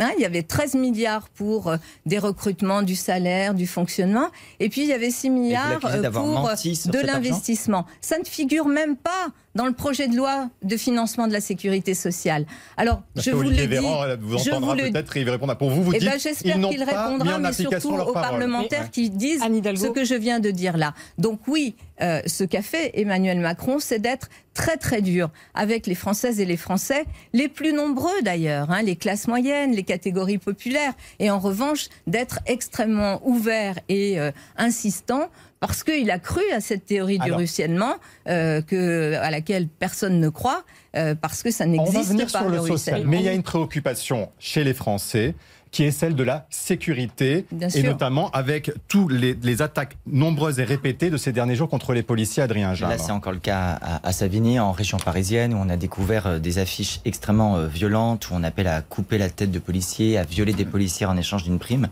Hein, 0.00 0.12
il 0.16 0.22
y 0.22 0.26
avait 0.26 0.42
13 0.42 0.74
milliards 0.74 1.28
pour 1.28 1.68
euh, 1.68 1.76
des 2.06 2.18
recrutements, 2.18 2.82
du 2.82 2.94
salaire, 2.94 3.54
du 3.54 3.66
fonctionnement. 3.66 4.28
Et 4.60 4.68
puis, 4.68 4.82
il 4.82 4.86
y 4.86 4.92
avait 4.92 5.10
6 5.10 5.30
milliards 5.30 5.84
euh, 5.84 6.10
pour 6.10 6.24
euh, 6.24 6.54
de 6.92 7.04
l'investissement. 7.06 7.84
Ça 8.00 8.18
ne 8.18 8.24
figure 8.24 8.66
même 8.66 8.96
pas 8.96 9.28
dans 9.54 9.66
le 9.66 9.72
projet 9.72 10.08
de 10.08 10.16
loi 10.16 10.50
de 10.62 10.76
financement 10.76 11.26
de 11.26 11.32
la 11.32 11.40
sécurité 11.40 11.94
sociale. 11.94 12.46
Alors, 12.76 13.02
Parce 13.14 13.26
je 13.26 13.32
vous 13.32 13.40
Olivier 13.40 13.62
le 13.66 13.68
dis. 13.68 13.74
Véran 13.82 14.04
vous 14.20 14.38
je 14.38 14.50
entendra 14.50 14.74
vous 14.74 14.80
le 14.80 14.90
peut-être 14.90 15.16
et 15.16 15.20
il 15.20 15.26
va 15.26 15.32
répondre. 15.32 15.56
Pour 15.56 15.70
vous, 15.70 15.82
vous 15.82 15.92
eh 15.94 15.98
dites 15.98 16.08
ben, 16.08 16.18
j'espère 16.18 16.54
qu'il 16.68 16.82
répondra, 16.82 17.38
mais 17.38 17.52
surtout 17.52 17.94
aux 17.94 18.12
parole. 18.12 18.12
parlementaires 18.14 18.84
Mais- 18.84 18.90
qui 18.90 19.10
disent 19.10 19.42
Anne 19.42 19.56
Hidalgo. 19.56 19.86
ce 19.86 19.90
que 19.90 20.04
je 20.04 20.14
viens 20.14 20.40
de 20.40 20.50
dire 20.50 20.76
là. 20.76 20.94
Donc 21.18 21.40
oui, 21.48 21.74
euh, 22.00 22.20
ce 22.26 22.44
qu'a 22.44 22.62
fait 22.62 22.92
Emmanuel 22.94 23.40
Macron, 23.40 23.78
c'est 23.80 23.98
d'être 23.98 24.28
très 24.54 24.76
très 24.76 25.02
dur 25.02 25.30
avec 25.54 25.86
les 25.86 25.94
Françaises 25.94 26.40
et 26.40 26.44
les 26.44 26.56
Français, 26.56 27.04
les 27.32 27.48
plus 27.48 27.72
nombreux 27.72 28.22
d'ailleurs, 28.22 28.70
hein, 28.70 28.82
les 28.82 28.96
classes 28.96 29.28
moyennes, 29.28 29.72
les 29.72 29.84
catégories 29.84 30.38
populaires, 30.38 30.92
et 31.18 31.30
en 31.30 31.38
revanche 31.38 31.88
d'être 32.06 32.40
extrêmement 32.46 33.20
ouvert 33.26 33.78
et 33.88 34.18
euh, 34.20 34.30
insistant. 34.56 35.28
Parce 35.60 35.82
qu'il 35.82 36.10
a 36.10 36.18
cru 36.18 36.42
à 36.54 36.60
cette 36.60 36.86
théorie 36.86 37.18
du 37.18 37.24
Alors. 37.24 37.38
ruissellement, 37.38 37.94
euh, 38.28 38.62
que, 38.62 39.14
à 39.14 39.30
laquelle 39.30 39.66
personne 39.68 40.20
ne 40.20 40.28
croit, 40.28 40.64
euh, 40.96 41.14
parce 41.14 41.42
que 41.42 41.50
ça 41.50 41.64
On 41.64 41.70
va 41.70 41.82
n'existe 41.82 42.10
venir 42.10 42.26
pas 42.30 42.40
sur 42.40 42.48
le 42.48 42.60
social, 42.60 43.02
mais 43.06 43.18
il 43.18 43.24
y 43.24 43.28
a 43.28 43.32
une 43.32 43.42
préoccupation 43.42 44.30
chez 44.38 44.62
les 44.62 44.74
Français 44.74 45.34
qui 45.70 45.82
est 45.84 45.90
celle 45.90 46.14
de 46.14 46.22
la 46.22 46.46
sécurité, 46.48 47.44
Bien 47.52 47.68
et 47.68 47.70
sûr. 47.70 47.84
notamment 47.84 48.30
avec 48.30 48.70
toutes 48.88 49.12
les, 49.12 49.60
attaques 49.60 49.98
nombreuses 50.06 50.60
et 50.60 50.64
répétées 50.64 51.10
de 51.10 51.18
ces 51.18 51.30
derniers 51.30 51.56
jours 51.56 51.68
contre 51.68 51.92
les 51.92 52.02
policiers, 52.02 52.42
Adrien 52.42 52.68
Là, 52.68 52.74
Gindre. 52.74 52.94
c'est 52.98 53.12
encore 53.12 53.34
le 53.34 53.38
cas 53.38 53.78
à, 53.82 54.06
à 54.08 54.12
Savigny, 54.12 54.58
en 54.58 54.72
région 54.72 54.96
parisienne, 54.96 55.52
où 55.52 55.58
on 55.58 55.68
a 55.68 55.76
découvert 55.76 56.26
euh, 56.26 56.38
des 56.38 56.58
affiches 56.58 57.00
extrêmement 57.04 57.60
violentes, 57.66 58.30
où 58.30 58.34
on 58.34 58.44
appelle 58.44 58.68
à 58.68 58.80
couper 58.80 59.18
la 59.18 59.28
tête 59.28 59.50
de 59.50 59.58
policiers, 59.58 60.16
à 60.16 60.22
violer 60.24 60.54
des 60.54 60.64
policiers 60.64 61.04
en 61.04 61.18
échange 61.18 61.44
d'une 61.44 61.58
prime. 61.58 61.88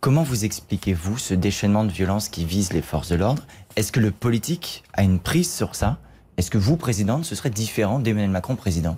Comment 0.00 0.22
vous 0.22 0.46
expliquez-vous 0.46 1.18
ce 1.18 1.34
déchaînement 1.34 1.84
de 1.84 1.92
violence 1.92 2.30
qui 2.30 2.46
vise 2.46 2.72
les 2.72 2.80
forces 2.80 3.10
de 3.10 3.16
l'ordre? 3.16 3.46
Est-ce 3.76 3.92
que 3.92 4.00
le 4.00 4.10
politique 4.10 4.82
a 4.94 5.02
une 5.02 5.18
prise 5.18 5.52
sur 5.52 5.74
ça? 5.74 5.98
Est-ce 6.38 6.50
que 6.50 6.56
vous, 6.56 6.78
présidente, 6.78 7.26
ce 7.26 7.34
serait 7.34 7.50
différent 7.50 7.98
d'Emmanuel 7.98 8.30
Macron, 8.30 8.56
président? 8.56 8.96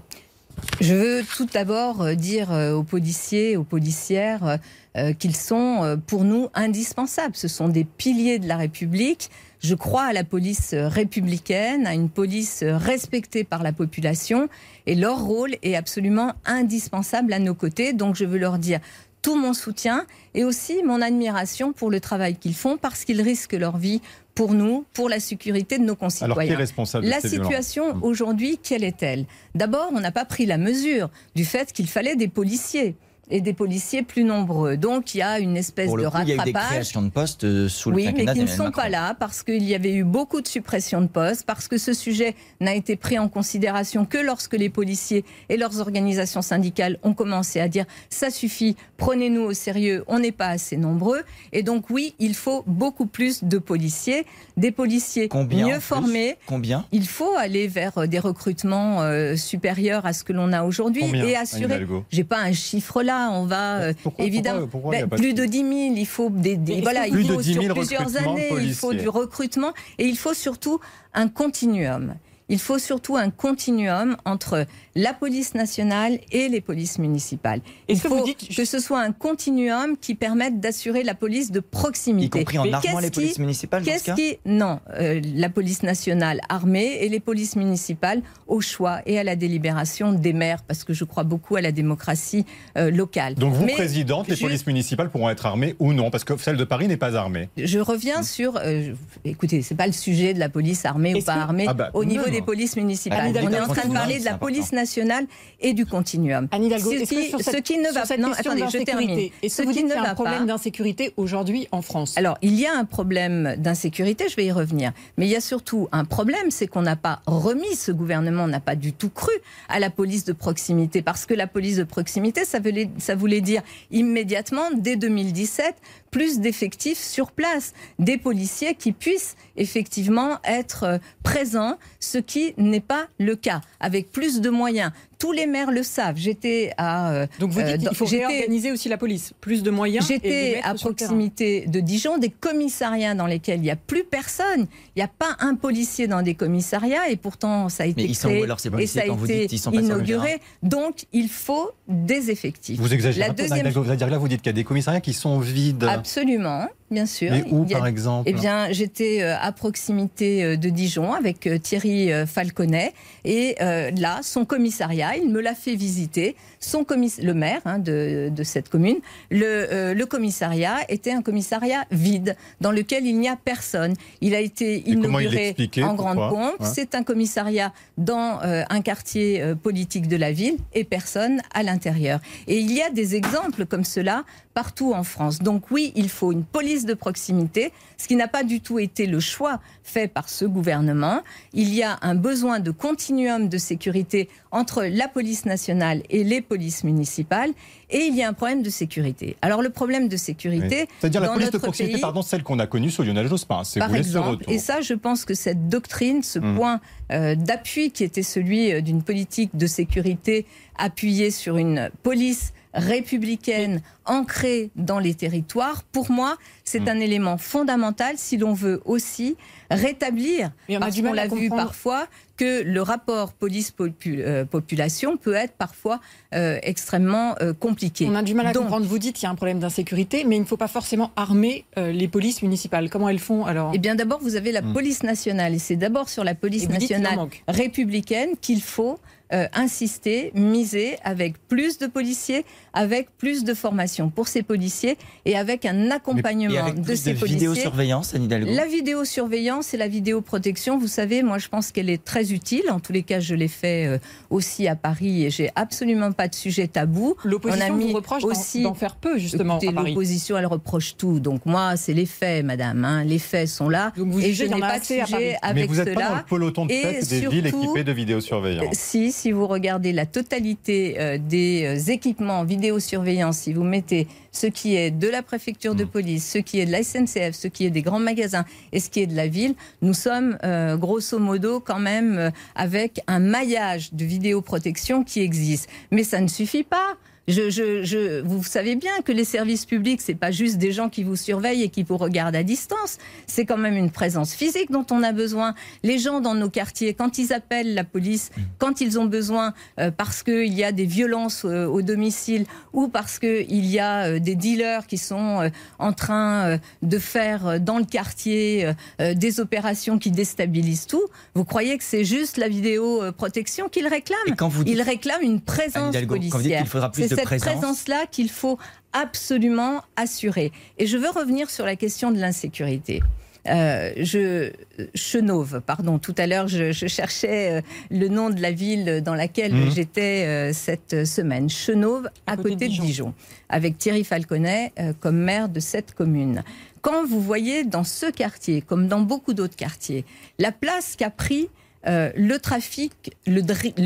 Je 0.80 0.94
veux 0.94 1.24
tout 1.36 1.46
d'abord 1.46 2.02
euh, 2.02 2.14
dire 2.14 2.52
euh, 2.52 2.74
aux 2.74 2.84
policiers, 2.84 3.56
aux 3.56 3.64
policières, 3.64 4.58
euh, 4.96 5.12
qu'ils 5.12 5.34
sont 5.34 6.00
pour 6.06 6.22
nous 6.22 6.50
indispensables. 6.54 7.34
Ce 7.34 7.48
sont 7.48 7.66
des 7.66 7.82
piliers 7.82 8.38
de 8.38 8.46
la 8.46 8.56
République. 8.56 9.28
Je 9.58 9.74
crois 9.74 10.04
à 10.04 10.12
la 10.12 10.22
police 10.22 10.72
républicaine, 10.72 11.84
à 11.84 11.94
une 11.94 12.10
police 12.10 12.62
respectée 12.62 13.42
par 13.42 13.64
la 13.64 13.72
population, 13.72 14.48
et 14.86 14.94
leur 14.94 15.20
rôle 15.20 15.56
est 15.62 15.74
absolument 15.74 16.32
indispensable 16.44 17.32
à 17.32 17.40
nos 17.40 17.54
côtés. 17.54 17.92
Donc 17.92 18.14
je 18.14 18.24
veux 18.24 18.38
leur 18.38 18.58
dire 18.58 18.78
tout 19.22 19.36
mon 19.36 19.54
soutien 19.54 20.04
et 20.34 20.44
aussi 20.44 20.82
mon 20.82 21.00
admiration 21.00 21.72
pour 21.72 21.90
le 21.90 22.00
travail 22.00 22.36
qu'ils 22.36 22.54
font 22.54 22.76
parce 22.76 23.04
qu'ils 23.04 23.22
risquent 23.22 23.52
leur 23.54 23.76
vie 23.78 24.00
pour 24.34 24.52
nous, 24.54 24.84
pour 24.94 25.08
la 25.08 25.20
sécurité 25.20 25.78
de 25.78 25.84
nos 25.84 25.94
concitoyens. 25.94 26.34
Alors 26.34 26.44
qui 26.46 26.52
est 26.52 26.56
responsable 26.56 27.04
de 27.04 27.10
La 27.10 27.20
ces 27.20 27.28
situation 27.28 27.94
Mm. 27.94 28.02
aujourd'hui, 28.02 28.58
quelle 28.62 28.82
est-elle? 28.82 29.26
D'abord, 29.54 29.90
on 29.92 30.00
n'a 30.00 30.10
pas 30.12 30.24
pris 30.24 30.46
la 30.46 30.58
mesure 30.58 31.10
du 31.34 31.44
fait 31.44 31.72
qu'il 31.72 31.86
fallait 31.88 32.16
des 32.16 32.28
policiers 32.28 32.96
et 33.30 33.40
des 33.40 33.52
policiers 33.52 34.02
plus 34.02 34.24
nombreux. 34.24 34.76
Donc 34.76 35.14
il 35.14 35.18
y 35.18 35.22
a 35.22 35.38
une 35.38 35.56
espèce 35.56 35.86
Pour 35.86 35.96
le 35.96 36.04
de 36.04 36.08
coup, 36.08 36.18
il 36.22 36.28
y 36.28 36.32
a 36.32 36.34
eu 36.34 36.36
des 36.36 36.42
rattrapage. 36.42 36.68
créations 36.70 37.02
de 37.02 37.08
postes 37.08 37.44
euh, 37.44 37.68
sous 37.68 37.90
le 37.90 37.96
Oui, 37.96 38.08
mais 38.14 38.26
qui 38.26 38.40
ne 38.40 38.46
sont 38.46 38.64
Macron. 38.64 38.82
pas 38.82 38.88
là 38.88 39.14
parce 39.18 39.42
qu'il 39.42 39.62
y 39.62 39.74
avait 39.74 39.92
eu 39.94 40.04
beaucoup 40.04 40.40
de 40.40 40.48
suppressions 40.48 41.00
de 41.00 41.06
postes, 41.06 41.44
parce 41.46 41.68
que 41.68 41.78
ce 41.78 41.92
sujet 41.94 42.34
n'a 42.60 42.74
été 42.74 42.96
pris 42.96 43.18
en 43.18 43.28
considération 43.28 44.04
que 44.04 44.18
lorsque 44.18 44.54
les 44.54 44.68
policiers 44.68 45.24
et 45.48 45.56
leurs 45.56 45.80
organisations 45.80 46.42
syndicales 46.42 46.98
ont 47.04 47.14
commencé 47.14 47.60
à 47.60 47.68
dire 47.68 47.86
ça 48.10 48.28
suffit, 48.30 48.76
prenez-nous 48.96 49.42
au 49.42 49.52
sérieux, 49.54 50.04
on 50.08 50.18
n'est 50.18 50.32
pas 50.32 50.48
assez 50.48 50.76
nombreux. 50.76 51.22
Et 51.52 51.62
donc 51.62 51.90
oui, 51.90 52.14
il 52.18 52.34
faut 52.34 52.64
beaucoup 52.66 53.06
plus 53.06 53.44
de 53.44 53.58
policiers, 53.58 54.26
des 54.56 54.72
policiers 54.72 55.28
Combien 55.28 55.68
mieux 55.68 55.80
formés, 55.80 56.36
Combien 56.46 56.84
il 56.92 57.06
faut 57.06 57.34
aller 57.38 57.68
vers 57.68 57.96
euh, 57.98 58.06
des 58.06 58.18
recrutements 58.18 59.02
euh, 59.02 59.36
supérieurs 59.36 60.04
à 60.06 60.12
ce 60.12 60.24
que 60.24 60.32
l'on 60.32 60.52
a 60.52 60.64
aujourd'hui 60.64 61.04
et 61.14 61.36
assurer. 61.36 61.86
J'ai 62.10 62.24
pas 62.24 62.38
un 62.40 62.52
chiffre 62.52 63.02
là, 63.02 63.11
on 63.30 63.44
va 63.46 63.76
euh, 63.80 63.92
Pourquoi- 64.02 64.24
évidemment 64.24 64.66
pourquoi- 64.66 64.90
pourquoi 64.92 65.06
Ben, 65.06 65.08
plus 65.18 65.34
de 65.34 65.42
chiffre 65.42 65.50
10 65.52 65.58
000. 65.58 65.70
Il 65.96 66.06
faut 66.06 66.30
des, 66.30 66.56
des- 66.56 66.80
voilà, 66.80 67.06
il 67.06 67.12
Plus 67.12 67.24
de 67.24 67.32
faut 67.34 67.40
10 67.42 67.54
000 67.54 67.64
sur 67.66 67.74
plusieurs 67.74 68.16
années. 68.16 68.48
Il 68.60 68.74
faut 68.74 68.88
policiers. 68.88 69.02
du 69.04 69.08
recrutement 69.08 69.72
et 69.98 70.06
il 70.06 70.16
faut 70.18 70.34
surtout 70.34 70.80
un 71.14 71.28
continuum. 71.28 72.14
Il 72.48 72.58
faut 72.58 72.78
surtout 72.78 73.16
un 73.16 73.30
continuum 73.30 74.16
entre 74.24 74.66
la 74.94 75.14
police 75.14 75.54
nationale 75.54 76.18
et 76.32 76.48
les 76.48 76.60
polices 76.60 76.98
municipales. 76.98 77.60
Il 77.88 78.00
que 78.00 78.08
faut 78.08 78.16
vous 78.18 78.24
dites- 78.24 78.54
que 78.54 78.64
ce 78.64 78.78
soit 78.78 79.00
un 79.00 79.12
continuum 79.12 79.96
qui 79.98 80.14
permette 80.14 80.60
d'assurer 80.60 81.02
la 81.02 81.14
police 81.14 81.50
de 81.50 81.60
proximité. 81.60 82.26
Y 82.40 82.40
compris 82.44 82.58
en 82.58 82.72
armant 82.72 82.98
les 82.98 83.10
polices 83.10 83.34
qui- 83.34 83.40
municipales 83.40 83.84
ce 83.84 83.88
Qu'est-ce 83.90 84.12
qui 84.14 84.38
non 84.44 84.80
euh, 84.98 85.20
la 85.34 85.48
police 85.48 85.82
nationale 85.82 86.40
armée 86.48 86.98
et 87.00 87.08
les 87.08 87.20
polices 87.20 87.56
municipales 87.56 88.22
au 88.46 88.60
choix 88.60 89.00
et 89.06 89.18
à 89.18 89.24
la 89.24 89.36
délibération 89.36 90.12
des 90.12 90.32
maires 90.32 90.62
parce 90.62 90.84
que 90.84 90.92
je 90.92 91.04
crois 91.04 91.24
beaucoup 91.24 91.56
à 91.56 91.60
la 91.62 91.72
démocratie 91.72 92.44
euh, 92.76 92.90
locale. 92.90 93.34
Donc 93.36 93.54
vous, 93.54 93.64
Mais 93.64 93.72
présidente, 93.72 94.28
les 94.28 94.36
je- 94.36 94.42
polices 94.42 94.66
municipales 94.66 95.10
pourront 95.10 95.30
être 95.30 95.46
armées 95.46 95.74
ou 95.78 95.92
non 95.92 96.10
Parce 96.10 96.24
que 96.24 96.36
celle 96.38 96.56
de 96.56 96.64
Paris 96.64 96.88
n'est 96.88 96.96
pas 96.98 97.14
armée. 97.16 97.48
Je 97.56 97.78
reviens 97.78 98.22
sur. 98.22 98.56
euh, 98.58 98.92
écoutez, 99.24 99.62
c'est 99.62 99.74
pas 99.74 99.86
le 99.86 99.92
sujet 99.92 100.34
de 100.34 100.38
la 100.38 100.48
police 100.48 100.84
armée 100.84 101.14
ou 101.14 101.22
pas 101.22 101.34
que- 101.34 101.40
armée 101.40 101.64
Ah 101.68 101.74
bah, 101.74 101.90
au 101.94 102.04
niveau 102.04 102.26
non. 102.26 102.31
Des 102.32 102.42
polices 102.42 102.76
municipales. 102.76 103.32
On 103.42 103.50
est 103.50 103.60
en 103.60 103.68
train 103.68 103.88
de 103.88 103.92
parler 103.94 104.18
de 104.18 104.24
la 104.24 104.34
police 104.38 104.72
nationale 104.72 105.26
et 105.60 105.72
du 105.74 105.86
continuum. 105.86 106.48
Anne 106.50 106.64
Hidalgo, 106.64 106.90
ce, 106.90 107.04
qui, 107.04 107.28
sur 107.28 107.38
ce 107.40 107.50
cette- 107.50 107.64
qui 107.64 107.78
ne 107.78 107.92
va 107.92 108.04
cette 108.04 108.18
non, 108.20 108.32
attendez, 108.32 108.64
je 108.72 108.78
termine. 108.78 109.30
Est-ce 109.42 109.56
Ce 109.56 109.62
que 109.62 109.66
vous 109.68 109.72
qui 109.72 109.78
dites 109.82 109.86
ne 109.86 109.90
qu'il 109.92 109.98
y 109.98 110.00
a 110.00 110.04
va 110.04 110.10
un 110.10 110.14
problème 110.14 110.38
pas. 110.40 110.44
d'insécurité 110.46 111.12
aujourd'hui 111.16 111.68
en 111.72 111.82
France? 111.82 112.16
Alors, 112.16 112.38
il 112.42 112.54
y 112.58 112.66
a 112.66 112.74
un 112.76 112.84
problème 112.84 113.54
d'insécurité, 113.58 114.26
je 114.28 114.36
vais 114.36 114.46
y 114.46 114.52
revenir. 114.52 114.92
Mais 115.16 115.26
il 115.26 115.30
y 115.30 115.36
a 115.36 115.40
surtout 115.40 115.88
un 115.92 116.04
problème, 116.04 116.50
c'est 116.50 116.66
qu'on 116.66 116.82
n'a 116.82 116.96
pas 116.96 117.20
remis, 117.26 117.74
ce 117.76 117.92
gouvernement 117.92 118.46
n'a 118.48 118.60
pas 118.60 118.74
du 118.76 118.92
tout 118.92 119.10
cru 119.10 119.32
à 119.68 119.78
la 119.78 119.90
police 119.90 120.24
de 120.24 120.32
proximité. 120.32 121.02
Parce 121.02 121.26
que 121.26 121.34
la 121.34 121.46
police 121.46 121.76
de 121.76 121.84
proximité, 121.84 122.44
ça 122.44 122.58
voulait, 122.60 122.88
ça 122.98 123.14
voulait 123.14 123.40
dire 123.40 123.62
immédiatement, 123.90 124.70
dès 124.76 124.96
2017, 124.96 125.74
plus 126.10 126.40
d'effectifs 126.40 126.98
sur 127.02 127.30
place. 127.32 127.72
Des 127.98 128.18
policiers 128.18 128.74
qui 128.74 128.92
puissent 128.92 129.36
effectivement 129.56 130.38
être 130.44 130.84
euh, 130.84 130.98
présents, 131.22 131.78
ce 132.00 132.18
qui 132.22 132.54
n'est 132.56 132.80
pas 132.80 133.08
le 133.18 133.36
cas. 133.36 133.60
Avec 133.80 134.10
plus 134.10 134.40
de 134.40 134.50
moyens. 134.50 134.92
Tous 135.22 135.30
les 135.30 135.46
maires 135.46 135.70
le 135.70 135.84
savent. 135.84 136.16
J'étais 136.16 136.72
à. 136.78 137.12
euh, 137.12 137.26
Donc 137.38 137.50
vous 137.52 137.60
euh, 137.60 137.76
dites 137.76 137.88
qu'il 137.88 137.96
faut 137.96 138.06
j'étais- 138.06 138.26
réorganiser 138.26 138.72
aussi 138.72 138.88
la 138.88 138.96
police, 138.96 139.32
plus 139.40 139.62
de 139.62 139.70
moyens. 139.70 140.04
J'étais 140.08 140.60
à 140.64 140.74
proximité 140.74 141.64
de 141.68 141.78
Dijon, 141.78 142.18
des 142.18 142.28
commissariats 142.28 143.14
dans 143.14 143.26
lesquels 143.26 143.58
il 143.60 143.62
n'y 143.62 143.70
a 143.70 143.76
plus 143.76 144.02
personne. 144.02 144.66
Il 144.96 144.98
n'y 144.98 145.02
a 145.02 145.08
pas 145.08 145.36
un 145.38 145.54
policier 145.54 146.08
dans 146.08 146.22
des 146.22 146.34
commissariats 146.34 147.08
et 147.08 147.14
pourtant 147.16 147.68
ça 147.68 147.84
a 147.84 147.86
été 147.86 148.02
Mais 148.02 148.08
ils 148.08 148.14
sont 148.16 148.28
créé 148.30 148.40
où 148.40 148.44
alors 148.44 148.58
ces 148.58 148.66
et 148.68 148.72
policiers 148.72 149.00
ça 149.00 149.04
a 149.06 149.08
quand 149.08 149.14
vous 149.14 149.24
été 149.30 149.42
dites 149.42 149.52
ils 149.52 149.58
sont 149.58 149.70
inauguré. 149.70 150.40
Donc 150.64 151.04
il 151.12 151.28
faut 151.28 151.70
des 151.86 152.30
effectifs. 152.32 152.80
Vous 152.80 152.92
exagérez 152.92 153.28
La 153.28 153.32
deuxième- 153.32 153.58
Hidalgo. 153.60 153.82
Vous 153.82 153.88
allez 153.90 153.98
dire 153.98 154.10
là, 154.10 154.18
vous 154.18 154.26
dites 154.28 154.42
qu'il 154.42 154.48
y 154.50 154.54
a 154.54 154.54
des 154.54 154.64
commissariats 154.64 155.00
qui 155.00 155.12
sont 155.12 155.38
vides. 155.38 155.84
Absolument, 155.84 156.66
bien 156.90 157.06
sûr. 157.06 157.30
Mais 157.30 157.44
où, 157.50 157.64
a- 157.64 157.66
par 157.78 157.86
exemple 157.86 158.28
Eh 158.28 158.32
bien, 158.32 158.72
j'étais 158.72 159.22
euh, 159.22 159.36
à 159.40 159.52
proximité 159.52 160.42
euh, 160.44 160.56
de 160.56 160.68
Dijon 160.68 161.12
avec 161.12 161.46
euh, 161.46 161.58
Thierry 161.58 162.12
euh, 162.12 162.26
Falconet. 162.26 162.92
Et 163.24 163.56
euh, 163.60 163.90
là, 163.98 164.20
son 164.22 164.44
commissariat, 164.44 165.11
il 165.16 165.30
me 165.30 165.40
l'a 165.40 165.54
fait 165.54 165.74
visiter. 165.74 166.36
Son 166.64 166.86
le 166.88 167.32
maire 167.32 167.60
hein, 167.64 167.80
de, 167.80 168.30
de 168.34 168.42
cette 168.44 168.68
commune, 168.68 168.98
le, 169.30 169.44
euh, 169.44 169.94
le 169.94 170.06
commissariat 170.06 170.76
était 170.88 171.10
un 171.10 171.20
commissariat 171.20 171.84
vide 171.90 172.36
dans 172.60 172.70
lequel 172.70 173.04
il 173.04 173.18
n'y 173.18 173.28
a 173.28 173.36
personne. 173.36 173.94
Il 174.20 174.34
a 174.34 174.40
été 174.40 174.82
il 174.86 174.94
inauguré 174.94 175.56
en 175.82 175.94
grande 175.94 176.30
pompe. 176.30 176.60
Ouais. 176.60 176.66
C'est 176.72 176.94
un 176.94 177.02
commissariat 177.02 177.72
dans 177.98 178.40
euh, 178.42 178.62
un 178.70 178.80
quartier 178.80 179.42
euh, 179.42 179.54
politique 179.56 180.06
de 180.06 180.16
la 180.16 180.30
ville 180.30 180.56
et 180.72 180.84
personne 180.84 181.42
à 181.52 181.64
l'intérieur. 181.64 182.20
Et 182.46 182.58
il 182.58 182.72
y 182.72 182.80
a 182.80 182.90
des 182.90 183.16
exemples 183.16 183.66
comme 183.66 183.84
cela 183.84 184.24
partout 184.54 184.92
en 184.92 185.02
France. 185.02 185.38
Donc 185.38 185.70
oui, 185.70 185.92
il 185.96 186.08
faut 186.08 186.32
une 186.32 186.44
police 186.44 186.84
de 186.84 186.94
proximité, 186.94 187.72
ce 187.96 188.06
qui 188.06 188.16
n'a 188.16 188.28
pas 188.28 188.44
du 188.44 188.60
tout 188.60 188.78
été 188.78 189.06
le 189.06 189.18
choix 189.18 189.60
fait 189.82 190.08
par 190.08 190.28
ce 190.28 190.44
gouvernement. 190.44 191.22
Il 191.52 191.74
y 191.74 191.82
a 191.82 191.98
un 192.02 192.14
besoin 192.14 192.60
de 192.60 192.70
continuum 192.70 193.48
de 193.48 193.58
sécurité 193.58 194.28
entre 194.50 194.84
la 194.84 195.08
police 195.08 195.46
nationale 195.46 196.02
et 196.10 196.24
les 196.24 196.40
polices 196.52 196.84
municipales, 196.84 197.50
et 197.88 198.00
il 198.08 198.14
y 198.14 198.22
a 198.22 198.28
un 198.28 198.34
problème 198.34 198.62
de 198.62 198.68
sécurité. 198.68 199.36
Alors 199.40 199.62
le 199.62 199.70
problème 199.70 200.06
de 200.08 200.18
sécurité, 200.18 200.80
Oui. 200.82 200.88
C'est-à-dire 201.00 201.22
la 201.22 201.30
police 201.30 201.50
de 201.50 201.56
proximité, 201.58 201.94
pays- 201.94 202.00
pardon, 202.02 202.20
celle 202.20 202.42
qu'on 202.42 202.58
a 202.58 202.66
connue 202.66 202.90
sous 202.90 203.02
Lionel 203.02 203.26
Jospin. 203.28 203.64
C'est 203.64 203.80
par 203.80 203.88
vous 203.88 203.96
exemple. 203.96 204.28
retour. 204.30 204.52
Et 204.52 204.58
ça, 204.58 204.82
je 204.82 204.92
pense 204.92 205.24
que 205.24 205.32
cette 205.34 205.68
doctrine, 205.68 206.22
ce 206.22 206.38
Mm. 206.38 206.56
point 206.56 206.80
euh, 207.10 207.34
d'appui 207.34 207.90
qui 207.90 208.04
était 208.04 208.22
celui 208.22 208.72
euh, 208.72 208.80
d'une 208.82 209.02
politique 209.02 209.50
de 209.56 209.66
sécurité 209.66 210.44
appuyée 210.76 211.30
sur 211.30 211.56
une 211.58 211.90
police 212.02 212.52
républicaine 212.74 213.82
ancrée 214.06 214.70
dans 214.76 214.98
les 214.98 215.14
territoires, 215.14 215.82
pour 215.92 216.10
moi, 216.10 216.36
c'est 216.64 216.80
Mm. 216.80 216.88
un 216.88 217.00
élément 217.00 217.36
fondamental 217.38 218.14
si 218.16 218.36
l'on 218.38 218.54
veut 218.54 218.80
aussi 218.84 219.36
rétablir, 219.70 220.50
Mais 220.68 220.76
on 220.76 220.80
a 220.80 220.84
parce 220.86 221.00
qu'on 221.00 221.12
l'a 221.12 221.28
vu 221.28 221.48
parfois, 221.50 222.06
que 222.42 222.62
le 222.64 222.82
rapport 222.82 223.32
police-population 223.34 225.16
peut 225.16 225.34
être 225.34 225.52
parfois 225.52 226.00
euh, 226.34 226.58
extrêmement 226.62 227.36
euh, 227.40 227.52
compliqué. 227.52 228.08
On 228.10 228.16
a 228.16 228.22
du 228.22 228.34
mal 228.34 228.48
à 228.48 228.52
Donc, 228.52 228.64
comprendre. 228.64 228.84
Vous 228.86 228.98
dites 228.98 229.14
qu'il 229.14 229.24
y 229.24 229.26
a 229.26 229.30
un 229.30 229.36
problème 229.36 229.60
d'insécurité, 229.60 230.24
mais 230.24 230.34
il 230.36 230.40
ne 230.40 230.44
faut 230.44 230.56
pas 230.56 230.66
forcément 230.66 231.12
armer 231.14 231.64
euh, 231.78 231.92
les 231.92 232.08
polices 232.08 232.42
municipales. 232.42 232.90
Comment 232.90 233.08
elles 233.08 233.20
font 233.20 233.44
alors? 233.44 233.70
Eh 233.74 233.78
bien, 233.78 233.94
d'abord, 233.94 234.18
vous 234.20 234.34
avez 234.34 234.50
la 234.50 234.62
Hmm. 234.62 234.72
police 234.72 235.02
nationale, 235.04 235.54
et 235.54 235.58
c'est 235.60 235.76
d'abord 235.76 236.08
sur 236.08 236.24
la 236.24 236.34
police 236.34 236.68
nationale 236.68 237.18
républicaine 237.46 238.30
qu'il 238.40 238.60
faut 238.62 238.98
euh, 239.32 239.46
insister, 239.54 240.30
miser 240.34 240.96
avec 241.04 241.34
plus 241.48 241.78
de 241.78 241.86
policiers, 241.86 242.44
avec 242.72 243.08
plus 243.18 243.44
de 243.44 243.54
formation 243.54 244.10
pour 244.10 244.28
ces 244.28 244.42
policiers 244.42 244.96
et 245.24 245.36
avec 245.36 245.64
un 245.66 245.86
Et 245.86 245.90
accompagnement 245.90 246.60
avec 246.64 246.76
de 246.80 246.82
plus 246.82 246.96
ces 246.96 247.14
de 247.14 247.18
policiers. 247.18 247.38
vidéosurveillance, 247.48 248.14
Anne 248.14 248.24
Hidalgo? 248.24 248.50
La 248.54 248.66
vidéosurveillance 248.66 249.74
et 249.74 249.76
la 249.76 249.88
vidéoprotection, 249.88 250.78
vous 250.78 250.88
savez, 250.88 251.22
moi 251.22 251.38
je 251.38 251.48
pense 251.48 251.72
qu'elle 251.72 251.90
est 251.90 252.02
très 252.02 252.32
utile. 252.32 252.64
En 252.70 252.80
tous 252.80 252.92
les 252.92 253.02
cas, 253.02 253.20
je 253.20 253.34
l'ai 253.34 253.48
fait 253.48 253.86
euh, 253.86 253.98
aussi 254.30 254.68
à 254.68 254.76
Paris 254.76 255.24
et 255.24 255.30
j'ai 255.30 255.50
absolument 255.56 256.12
pas 256.12 256.28
de 256.28 256.34
sujet 256.34 256.66
tabou. 256.68 257.14
On 257.24 257.28
a 257.28 257.30
L'opposition 257.30 257.76
mis 257.76 257.88
vous 257.90 257.96
reproche 257.96 258.24
aussi- 258.24 258.62
d'en 258.62 258.74
faire 258.74 258.96
peu, 258.96 259.18
justement, 259.18 259.56
Écoutez, 259.56 259.68
à 259.68 259.72
Paris. 259.72 259.90
l'opposition, 259.90 260.38
elle 260.38 260.46
reproche 260.46 260.96
tout. 260.96 261.20
Donc 261.20 261.46
moi, 261.46 261.76
c'est 261.76 261.94
les 261.94 262.06
faits, 262.06 262.44
madame. 262.44 262.84
hein. 262.84 263.04
Les 263.04 263.18
faits 263.18 263.48
sont 263.48 263.68
là. 263.68 263.92
Donc 263.96 264.08
vous 264.08 264.20
et 264.20 264.32
je 264.34 264.44
n'ai 264.44 264.60
pas 264.60 264.78
de 264.78 264.84
sujet 264.84 265.00
Paris. 265.00 265.14
Mais 265.18 265.36
avec 265.42 265.68
vous 265.68 265.76
n'êtes 265.76 265.94
pas 265.94 266.00
dans 266.00 266.06
cela. 266.08 266.18
le 266.18 266.24
peloton 266.24 266.66
de 266.66 266.72
Et 266.72 266.82
tête 266.82 267.08
des 267.08 267.26
villes 267.28 267.46
équipées 267.46 267.84
de 267.84 267.92
vidéosurveillance. 267.92 268.74
Si, 268.76 269.12
si 269.12 269.21
vous 269.30 269.46
regardez 269.46 269.92
la 269.92 270.06
totalité 270.06 270.96
euh, 270.98 271.18
des 271.18 271.64
euh, 271.64 271.92
équipements 271.92 272.40
en 272.40 272.44
vidéosurveillance, 272.44 273.38
si 273.38 273.52
vous 273.52 273.62
mettez 273.62 274.08
ce 274.32 274.46
qui 274.46 274.74
est 274.74 274.90
de 274.90 275.08
la 275.08 275.22
préfecture 275.22 275.74
de 275.76 275.84
Mm. 275.84 275.88
police, 275.88 276.30
ce 276.30 276.38
qui 276.38 276.60
est 276.60 276.66
de 276.66 276.72
la 276.72 276.82
SNCF, 276.82 277.34
ce 277.34 277.48
qui 277.48 277.66
est 277.66 277.70
des 277.70 277.82
grands 277.82 277.98
magasins 277.98 278.44
et 278.72 278.80
ce 278.80 278.90
qui 278.90 279.00
est 279.00 279.06
de 279.06 279.16
la 279.16 279.28
ville, 279.28 279.54
nous 279.82 279.94
sommes 279.94 280.38
euh, 280.44 280.76
grosso 280.76 281.18
modo 281.18 281.60
quand 281.60 281.78
même 281.78 282.18
euh, 282.18 282.30
avec 282.54 283.00
un 283.06 283.18
maillage 283.18 283.92
de 283.92 284.04
vidéoprotection 284.04 285.04
qui 285.04 285.20
existe. 285.20 285.68
Mais 285.90 286.04
ça 286.04 286.20
ne 286.20 286.28
suffit 286.28 286.64
pas. 286.64 286.96
Je, 287.28 287.50
je, 287.50 287.84
je, 287.84 288.20
vous 288.22 288.42
savez 288.42 288.74
bien 288.74 288.90
que 289.04 289.12
les 289.12 289.24
services 289.24 289.64
publics, 289.64 290.00
c'est 290.00 290.16
pas 290.16 290.32
juste 290.32 290.58
des 290.58 290.72
gens 290.72 290.88
qui 290.88 291.04
vous 291.04 291.14
surveillent 291.14 291.62
et 291.62 291.68
qui 291.68 291.84
vous 291.84 291.96
regardent 291.96 292.34
à 292.34 292.42
distance. 292.42 292.98
C'est 293.28 293.46
quand 293.46 293.56
même 293.56 293.76
une 293.76 293.92
présence 293.92 294.34
physique 294.34 294.72
dont 294.72 294.84
on 294.90 295.04
a 295.04 295.12
besoin. 295.12 295.54
Les 295.84 295.98
gens 295.98 296.20
dans 296.20 296.34
nos 296.34 296.50
quartiers, 296.50 296.94
quand 296.94 297.18
ils 297.18 297.32
appellent 297.32 297.74
la 297.74 297.84
police, 297.84 298.30
quand 298.58 298.80
ils 298.80 298.98
ont 298.98 299.04
besoin 299.04 299.54
euh, 299.78 299.92
parce 299.96 300.24
qu'il 300.24 300.52
y 300.52 300.64
a 300.64 300.72
des 300.72 300.84
violences 300.84 301.44
euh, 301.44 301.66
au 301.66 301.80
domicile 301.82 302.44
ou 302.72 302.88
parce 302.88 303.20
qu'il 303.20 303.66
y 303.66 303.78
a 303.78 304.06
euh, 304.06 304.18
des 304.18 304.34
dealers 304.34 304.88
qui 304.88 304.98
sont 304.98 305.50
en 305.78 305.92
train 305.92 306.58
de 306.82 306.98
faire 306.98 307.60
dans 307.60 307.78
le 307.78 307.84
quartier 307.84 308.72
des 308.98 309.40
opérations 309.40 309.98
qui 309.98 310.10
déstabilisent 310.10 310.86
tout, 310.86 311.02
vous 311.34 311.44
croyez 311.44 311.78
que 311.78 311.84
c'est 311.84 312.04
juste 312.04 312.36
la 312.36 312.48
vidéoprotection 312.48 313.68
qu'ils 313.68 313.86
réclament? 313.86 314.18
Et 314.26 314.32
quand 314.32 314.48
vous 314.48 314.64
dites, 314.64 314.74
Ils 314.74 314.82
réclament 314.82 315.22
une 315.22 315.40
présence 315.40 315.90
Hidalgo, 315.90 316.14
quand 316.14 316.14
vous 316.14 316.20
dites 316.20 316.32
policière. 316.32 316.60
qu'il 316.60 316.70
faudra 316.70 316.90
plus 316.90 317.02
C'est 317.04 317.10
de 317.10 317.11
cette 317.16 317.24
présence, 317.24 317.48
présence-là 317.54 318.06
qu'il 318.10 318.30
faut 318.30 318.58
absolument 318.92 319.82
assurer. 319.96 320.52
Et 320.78 320.86
je 320.86 320.96
veux 320.96 321.10
revenir 321.10 321.50
sur 321.50 321.64
la 321.64 321.76
question 321.76 322.10
de 322.10 322.18
l'insécurité. 322.18 323.02
Euh, 323.48 323.92
je 323.96 324.52
Chenauve, 324.94 325.60
pardon. 325.66 325.98
Tout 325.98 326.14
à 326.16 326.28
l'heure, 326.28 326.46
je, 326.46 326.70
je 326.70 326.86
cherchais 326.86 327.58
euh, 327.58 327.60
le 327.90 328.06
nom 328.06 328.30
de 328.30 328.40
la 328.40 328.52
ville 328.52 329.02
dans 329.04 329.16
laquelle 329.16 329.52
Mhm. 329.52 329.70
j'étais 329.74 330.24
euh, 330.26 330.52
cette 330.52 331.04
semaine. 331.04 331.50
Chenauve, 331.50 332.08
à, 332.28 332.36
côté, 332.36 332.68
de 332.68 332.80
Dijon. 332.80 333.14
avec 333.48 333.78
Thierry 333.78 334.04
Falconet 334.04 334.72
comme 335.00 335.16
maire 335.16 335.48
de 335.48 335.58
cette 335.58 335.92
commune. 335.92 336.44
Quand 336.82 337.04
vous 337.04 337.20
voyez 337.20 337.64
dans 337.64 337.84
ce 337.84 338.06
quartier, 338.10 338.60
comme 338.60 338.86
dans 338.86 339.00
beaucoup 339.00 339.34
d'autres 339.34 339.56
quartiers, 339.56 340.04
la 340.38 340.52
place 340.52 340.94
qu'a 340.96 341.10
pris 341.10 341.48
euh, 341.86 342.10
le 342.16 342.38
trafic, 342.38 342.92
le, 343.26 343.40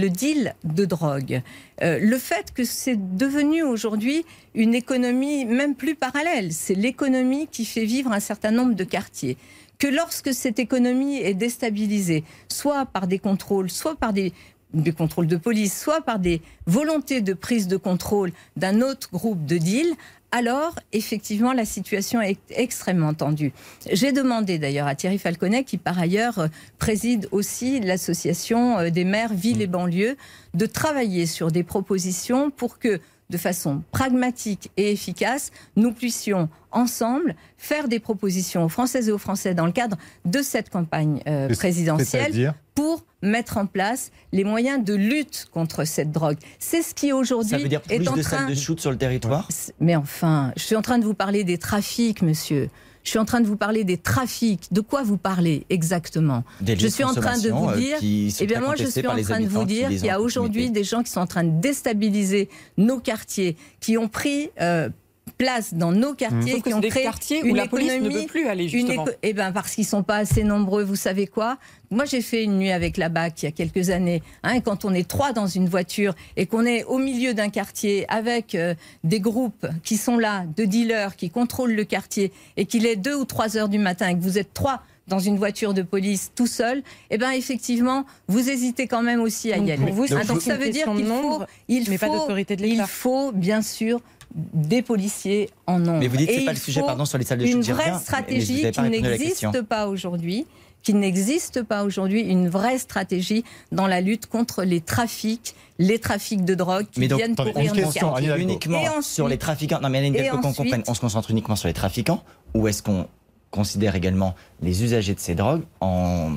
deal 0.09 0.55
de 0.65 0.85
drogue, 0.85 1.41
euh, 1.83 1.99
le 1.99 2.19
fait 2.19 2.53
que 2.53 2.65
c'est 2.65 3.17
devenu 3.17 3.63
aujourd'hui 3.63 4.25
une 4.55 4.75
économie 4.75 5.47
même 5.47 5.75
plus 5.75 5.95
parallèle, 5.95 6.53
c'est 6.53 6.75
l'économie 6.75 7.49
qui 7.51 7.65
fait 7.65 7.85
vivre 7.87 8.13
un 8.13 8.21
certain 8.21 8.51
nombre 8.51 8.75
de 8.75 8.85
quartiers. 8.85 9.39
Que 9.79 9.87
lorsque 9.87 10.35
cette 10.35 10.59
économie 10.59 11.19
est 11.19 11.35
déstabilisée, 11.35 12.25
soit 12.49 12.87
par 12.87 13.07
des 13.07 13.19
contrôles, 13.19 13.71
soit 13.71 13.97
par 13.97 14.13
des, 14.13 14.33
des 14.75 14.93
contrôles 14.93 15.27
de 15.27 15.37
police, 15.37 15.79
soit 15.79 16.03
par 16.03 16.19
des 16.19 16.43
volontés 16.67 17.21
de 17.21 17.33
prise 17.33 17.67
de 17.69 17.77
contrôle 17.77 18.33
d'un 18.57 18.83
autre 18.83 19.09
groupe 19.11 19.45
de 19.47 19.59
deal, 19.59 19.87
alors 20.37 20.75
effectivement 20.93 21.55
la 21.55 21.65
situation 21.65 22.21
est 22.21 22.39
extrêmement 22.51 23.15
tendue. 23.15 23.55
J'ai 23.91 24.13
demandé 24.13 24.59
d'ailleurs 24.59 24.87
à 24.87 24.95
Thierry 24.95 25.17
Falconet, 25.17 25.65
qui 25.65 25.79
par 25.79 25.99
ailleurs 25.99 26.39
euh, 26.39 26.49
préside 26.79 27.27
aussi 27.33 27.81
l'association 27.81 28.79
euh, 28.79 28.91
des 28.91 29.05
maires 29.05 29.33
villes 29.33 29.63
et 29.63 29.67
banlieues, 29.67 30.17
de 30.53 30.67
travailler 30.67 31.25
sur 31.25 31.51
des 31.51 31.63
propositions 31.63 32.51
pour 32.51 32.79
que 32.79 33.01
de 33.31 33.39
façon 33.39 33.83
pragmatique 33.91 34.71
et 34.77 34.93
efficace, 34.93 35.51
nous 35.75 35.93
puissions 35.93 36.49
ensemble 36.71 37.35
faire 37.57 37.89
des 37.89 37.99
propositions 37.99 38.65
aux 38.65 38.69
Françaises 38.69 39.09
et 39.09 39.13
aux 39.13 39.19
Français 39.19 39.55
dans 39.55 39.67
le 39.67 39.73
cadre 39.73 39.97
de 40.25 40.43
cette 40.43 40.71
campagne 40.71 41.23
euh, 41.27 41.49
présidentielle 41.49 42.55
pour 42.75 43.05
mettre 43.23 43.57
en 43.57 43.67
place 43.67 44.11
les 44.33 44.45
moyens 44.45 44.85
de 44.85 44.95
lutte 44.95 45.49
contre 45.53 45.85
cette 45.85 46.13
drogue. 46.13 46.37
C'est 46.59 46.83
ce 46.83 46.95
qui 46.95 47.13
aujourd'hui 47.13 47.51
Ça 47.51 47.59
veut 47.59 47.69
dire 47.69 47.81
plus 47.81 47.95
est 47.95 48.09
en 48.09 48.17
de 48.17 48.23
train 48.23 48.39
salles 48.39 48.51
de 48.51 48.55
shoot 48.55 48.79
sur 48.79 48.91
le 48.91 48.99
territoire 48.99 49.49
Mais 49.81 49.97
enfin, 49.97 50.53
je 50.57 50.63
suis 50.63 50.77
en 50.77 50.83
train 50.83 50.99
de 50.99 51.05
vous 51.05 51.15
parler 51.15 51.43
des 51.43 51.59
trafics, 51.59 52.23
monsieur. 52.23 52.69
Je 53.07 53.11
suis 53.11 53.21
en 53.21 53.25
train 53.25 53.41
de 53.41 53.47
vous 53.47 53.57
parler 53.57 53.85
des 53.85 53.99
trafics. 53.99 54.67
De 54.73 54.81
quoi 54.81 55.05
vous 55.05 55.17
parlez 55.17 55.65
exactement 55.71 56.43
Des 56.61 56.77
Je 56.77 56.89
suis 56.89 57.05
en 57.05 57.15
train 57.15 57.39
de 57.39 57.51
vous 57.51 57.69
euh, 57.69 57.77
dire. 57.77 57.99
Eh 58.03 58.47
bien, 58.47 58.61
moi, 58.61 58.75
je 58.77 58.85
suis 58.85 59.07
en 59.07 59.17
train 59.23 59.41
de 59.41 59.47
vous 59.47 59.65
dire 59.65 59.89
qu'il 59.91 60.05
y 60.05 60.11
a 60.11 60.21
aujourd'hui 60.21 60.71
des 60.71 60.83
gens 60.83 61.05
qui 61.05 61.13
sont 61.13 61.21
en 61.21 61.27
train 61.27 61.45
de 61.45 61.61
déstabiliser 61.61 62.49
nos 62.77 62.99
quartiers, 62.99 63.57
qui 63.79 63.97
ont 63.97 64.09
pris 64.09 64.51
euh, 64.61 64.89
place 65.39 65.75
dans 65.75 65.93
nos 65.93 66.15
quartiers, 66.15 66.63
qui 66.63 66.73
ont 66.75 66.81
des 66.81 66.89
créé 66.89 67.03
quartiers 67.03 67.43
où 67.43 67.47
une 67.47 67.57
la 67.57 67.67
police 67.67 67.89
ne 67.91 67.95
économie, 67.97 68.23
peut 68.23 68.27
plus 68.29 68.47
aller, 68.47 68.65
une 68.65 68.69
justement. 68.71 69.05
éco- 69.05 69.17
Eh 69.23 69.33
ben 69.33 69.53
parce 69.53 69.75
qu'ils 69.75 69.85
sont 69.87 70.03
pas 70.03 70.17
assez 70.17 70.45
nombreux. 70.45 70.83
Vous 70.83 70.97
savez 70.97 71.27
quoi? 71.27 71.59
Moi, 71.91 72.05
j'ai 72.05 72.23
fait 72.23 72.43
une 72.45 72.59
nuit 72.59 72.71
avec 72.73 72.97
la 72.97 73.09
BAC 73.09 73.43
il 73.43 73.45
y 73.47 73.49
a 73.49 73.53
quelques 73.53 73.91
années. 73.91 74.23
hein, 74.43 74.55
et 74.55 74.61
quand 74.61 74.85
on 74.85 74.93
est 74.95 75.07
trois 75.07 75.33
dans 75.33 75.47
une 75.47 75.69
voiture 75.69 76.15
et 76.37 76.47
qu'on 76.47 76.65
est 76.65 76.85
au 76.85 76.99
milieu 76.99 77.35
d'un 77.35 77.49
quartier 77.51 78.05
avec 78.09 78.55
euh, 78.55 78.75
des 79.05 79.21
groupes 79.21 79.67
qui 79.85 79.97
sont 79.97 80.19
là, 80.19 80.45
de 80.57 80.65
dealers 80.65 81.17
qui 81.17 81.31
contrôlent 81.31 81.75
le 81.75 81.85
quartier, 81.85 82.33
et 82.57 82.65
qu'il 82.67 82.87
est 82.87 82.97
deux 82.97 83.15
ou 83.15 83.25
trois 83.25 83.57
heures 83.57 83.69
du 83.69 83.79
matin 83.79 84.09
et 84.09 84.15
que 84.17 84.23
vous 84.23 84.39
êtes 84.39 84.53
trois 84.55 84.83
dans 85.07 85.21
une 85.21 85.37
voiture 85.37 85.73
de 85.73 85.83
police 85.83 86.33
tout 86.35 86.49
seul, 86.49 86.83
eh 87.11 87.19
ben 87.19 87.31
effectivement, 87.31 88.05
vous 88.27 88.51
hésitez 88.51 88.89
quand 88.89 89.03
même 89.03 89.21
aussi 89.21 89.53
à 89.53 89.57
y 89.59 89.71
aller. 89.71 89.77
pour 89.85 89.93
vous, 89.95 90.07
donc 90.09 90.43
ça 90.43 90.57
veut 90.57 90.71
dire 90.71 90.87
qu'il 90.97 91.07
faut, 91.07 91.43
il 91.69 91.89
mais 91.89 91.97
pas 91.99 92.09
faut- 92.09 92.15
d'autorité 92.19 92.57
de 92.57 92.67
il 92.67 92.83
faut 92.89 93.31
bien 93.31 93.63
sûr 93.63 94.01
des 94.35 94.83
policiers 94.83 95.51
en 95.67 95.79
nombre. 95.79 95.99
Mais 95.99 96.09
vous 96.09 96.17
dites 96.17 96.29
que 96.29 96.33
Et 96.35 96.39
c'est 96.41 96.45
pas 96.45 96.53
le 96.53 96.59
sujet, 96.59 96.81
pardon, 96.83 97.05
sur 97.05 97.19
les 97.19 97.25
salles 97.25 97.39
de 97.39 97.47
une 97.47 97.63
vraie 97.63 97.93
mais 97.93 97.99
stratégie 97.99 98.71
qui 98.71 98.81
n'existe 98.81 99.63
pas 99.63 99.87
aujourd'hui, 99.89 100.47
qui 100.83 100.95
n'existe 100.95 101.63
pas 101.63 101.85
aujourd'hui, 101.85 102.21
une 102.21 102.49
vraie 102.49 102.79
stratégie 102.79 103.45
dans 103.73 103.87
la 103.87 104.01
lutte 104.01 104.27
contre 104.27 104.63
les 104.63 104.81
trafics, 104.81 105.55
les 105.79 105.99
trafics 105.99 106.45
de 106.45 106.55
drogue 106.55 106.87
qui 106.91 107.01
Mais 107.01 107.09
donc, 107.09 107.19
viennent 107.19 107.35
une 107.57 107.83
nos 107.85 107.91
quartiers. 107.91 108.33
Uniquement 108.39 108.81
Et 108.81 108.89
ensuite- 108.89 109.03
sur 109.05 109.29
les 109.29 109.39
trafiquants. 109.39 109.81
Non, 109.81 109.89
mais 109.89 109.99
Alain 109.99 110.13
et 110.15 110.19
Hidalgo, 110.21 110.39
qu'on 110.39 110.53
comprenne, 110.53 110.83
on 110.87 110.95
se 110.95 111.01
concentre 111.01 111.31
uniquement 111.31 111.57
sur 111.57 111.69
les 111.69 111.75
trafiquants 111.75 112.23
ou 112.55 112.69
est-ce 112.69 112.83
qu'on 112.83 113.09
considère 113.51 113.95
également 113.95 114.35
les 114.61 114.85
usagers 114.85 115.15
de 115.15 115.21
ces 115.21 115.35
drogues 115.35 115.63
en 115.81 116.33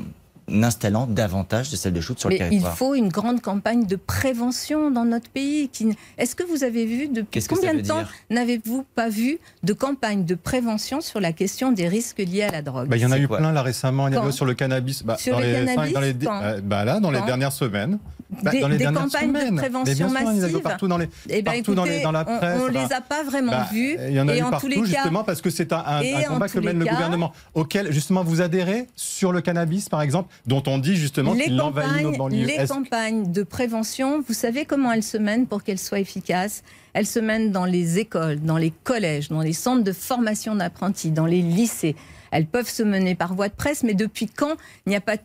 installant 0.64 1.08
davantage 1.08 1.70
de 1.72 1.76
salles 1.76 1.94
de 1.94 2.02
shoot 2.02 2.20
sur 2.20 2.30
le 2.30 2.34
Mais 2.36 2.46
il 2.46 2.50
territoire 2.50 2.78
faut 2.78 2.96
une 2.96 3.10
grande 3.10 3.42
campagne 3.42 3.86
de 3.86 3.96
prévention 3.96 4.92
dans 4.92 5.06
notre 5.06 5.30
pays. 5.30 5.70
qui- 5.70 5.96
Est-ce 6.18 6.36
que 6.36 6.44
vous 6.44 6.64
avez 6.64 6.86
vu 6.86 7.08
depuis 7.08 7.44
combien 7.46 7.74
de 7.74 7.82
temps 7.82 8.04
n'avez-vous 8.30 8.86
pas 8.96 9.10
vu 9.10 9.40
de 9.64 9.74
campagne 9.74 10.26
de 10.26 10.36
prévention 10.36 11.02
sur 11.02 11.20
la 11.20 11.32
question 11.34 11.72
des 11.72 11.88
risques 11.88 12.20
liés 12.20 12.44
à 12.44 12.52
la 12.52 12.62
drogue 12.62 12.88
Bah, 12.88 12.98
il 12.98 13.02
y 13.02 13.06
en 13.06 13.12
a 13.12 13.18
eu 13.20 13.28
plein 13.28 13.52
là 13.52 13.62
récemment, 13.62 14.08
il 14.08 14.14
y 14.14 14.18
en 14.18 14.22
a 14.22 14.26
Quand 14.26 14.32
sur 14.32 14.46
le 14.46 14.54
cannabis. 14.54 15.04
Bah, 15.04 15.18
Sur 15.18 15.34
dans 15.36 15.40
le 15.42 15.46
les, 15.48 15.66
cannabis, 15.66 15.94
dans 15.94 16.02
les, 16.02 16.14
quand 16.14 16.42
euh, 16.44 16.62
bah, 16.64 16.86
là, 16.86 17.00
dans 17.00 17.12
les 17.12 17.22
dernières 17.22 17.54
semaines. 17.54 18.00
Bah, 18.44 18.52
Des- 18.52 18.60
dans 18.60 18.68
les 18.68 18.78
des 18.78 18.84
campagnes 18.86 19.34
de 19.34 19.40
semaines. 19.40 19.56
prévention 19.56 19.96
sûr, 19.96 20.18
Anne 20.18 20.38
Hidalgo, 20.38 20.38
massive. 20.58 20.60
partout 20.62 20.88
dans 20.88 20.98
les, 21.00 21.10
Eh 21.30 21.42
ben, 21.42 21.52
partout 21.52 21.74
dans, 21.74 21.84
les, 21.84 21.90
écoutez, 21.94 22.04
dans 22.04 22.12
la 22.12 22.26
presse. 22.26 22.60
on, 22.62 22.72
bah, 22.72 22.86
les 22.88 22.94
a 22.94 23.02
pas 23.02 23.24
vraiment 23.24 23.52
bah, 23.52 23.68
vus. 23.74 23.98
Il 24.08 24.14
y 24.14 24.22
en 24.22 24.28
a 24.28 24.36
et 24.36 24.40
eu 24.40 24.42
en 24.44 24.52
partout, 24.52 24.68
tous 24.68 24.72
les 24.72 24.82
cas, 24.82 24.98
justement, 25.02 25.24
parce 25.24 25.42
que 25.42 25.50
c'est 25.50 25.74
un, 25.74 25.80
combat 26.28 26.48
que 26.48 26.60
mène 26.60 26.78
le 26.78 26.86
cas- 26.86 26.92
gouvernement, 26.94 27.34
auquel, 27.56 27.92
justement, 27.92 28.24
vous 28.24 28.42
adhérez 28.42 28.86
sur 28.96 29.32
le 29.32 29.42
cannabis, 29.42 29.90
par 29.90 30.04
exemple, 30.04 30.30
dont 30.46 30.62
on 30.68 30.78
dit 30.78 30.96
justement 30.96 31.34
qu'il 31.34 31.60
envahit 31.60 32.04
nos 32.04 32.12
banlieues. 32.12 32.46
les 32.46 32.68
campagnes 32.68 33.32
de 33.32 33.42
prévention, 33.42 34.22
vous 34.28 34.34
savez 34.36 34.66
comment 34.66 34.92
elles 34.92 35.02
se 35.04 35.18
mènent 35.18 35.48
pour 35.48 35.64
qu'elles 35.64 35.80
soient 35.80 36.00
efficaces? 36.00 36.62
Elles 36.94 37.08
se 37.08 37.20
mènent 37.20 37.52
dans 37.52 37.66
les 37.66 37.98
écoles, 37.98 38.40
dans 38.42 38.58
les 38.58 38.72
collèges, 38.84 39.30
dans 39.30 39.42
les 39.42 39.54
centres 39.54 39.84
de 39.84 39.92
formation 39.92 40.56
d'apprentis, 40.56 41.10
dans 41.12 41.26
les 41.26 41.42
lycées. 41.42 41.96
Elles 42.32 42.46
peuvent 42.46 42.70
se 42.70 42.84
mener 42.84 43.16
par 43.16 43.34
voie 43.34 43.48
de 43.50 43.54
presse, 43.56 43.82
mais 43.82 43.96
depuis 43.96 44.28
quand 44.28 44.56
n'y 44.86 44.96
a 44.96 45.02
pas- 45.02 45.16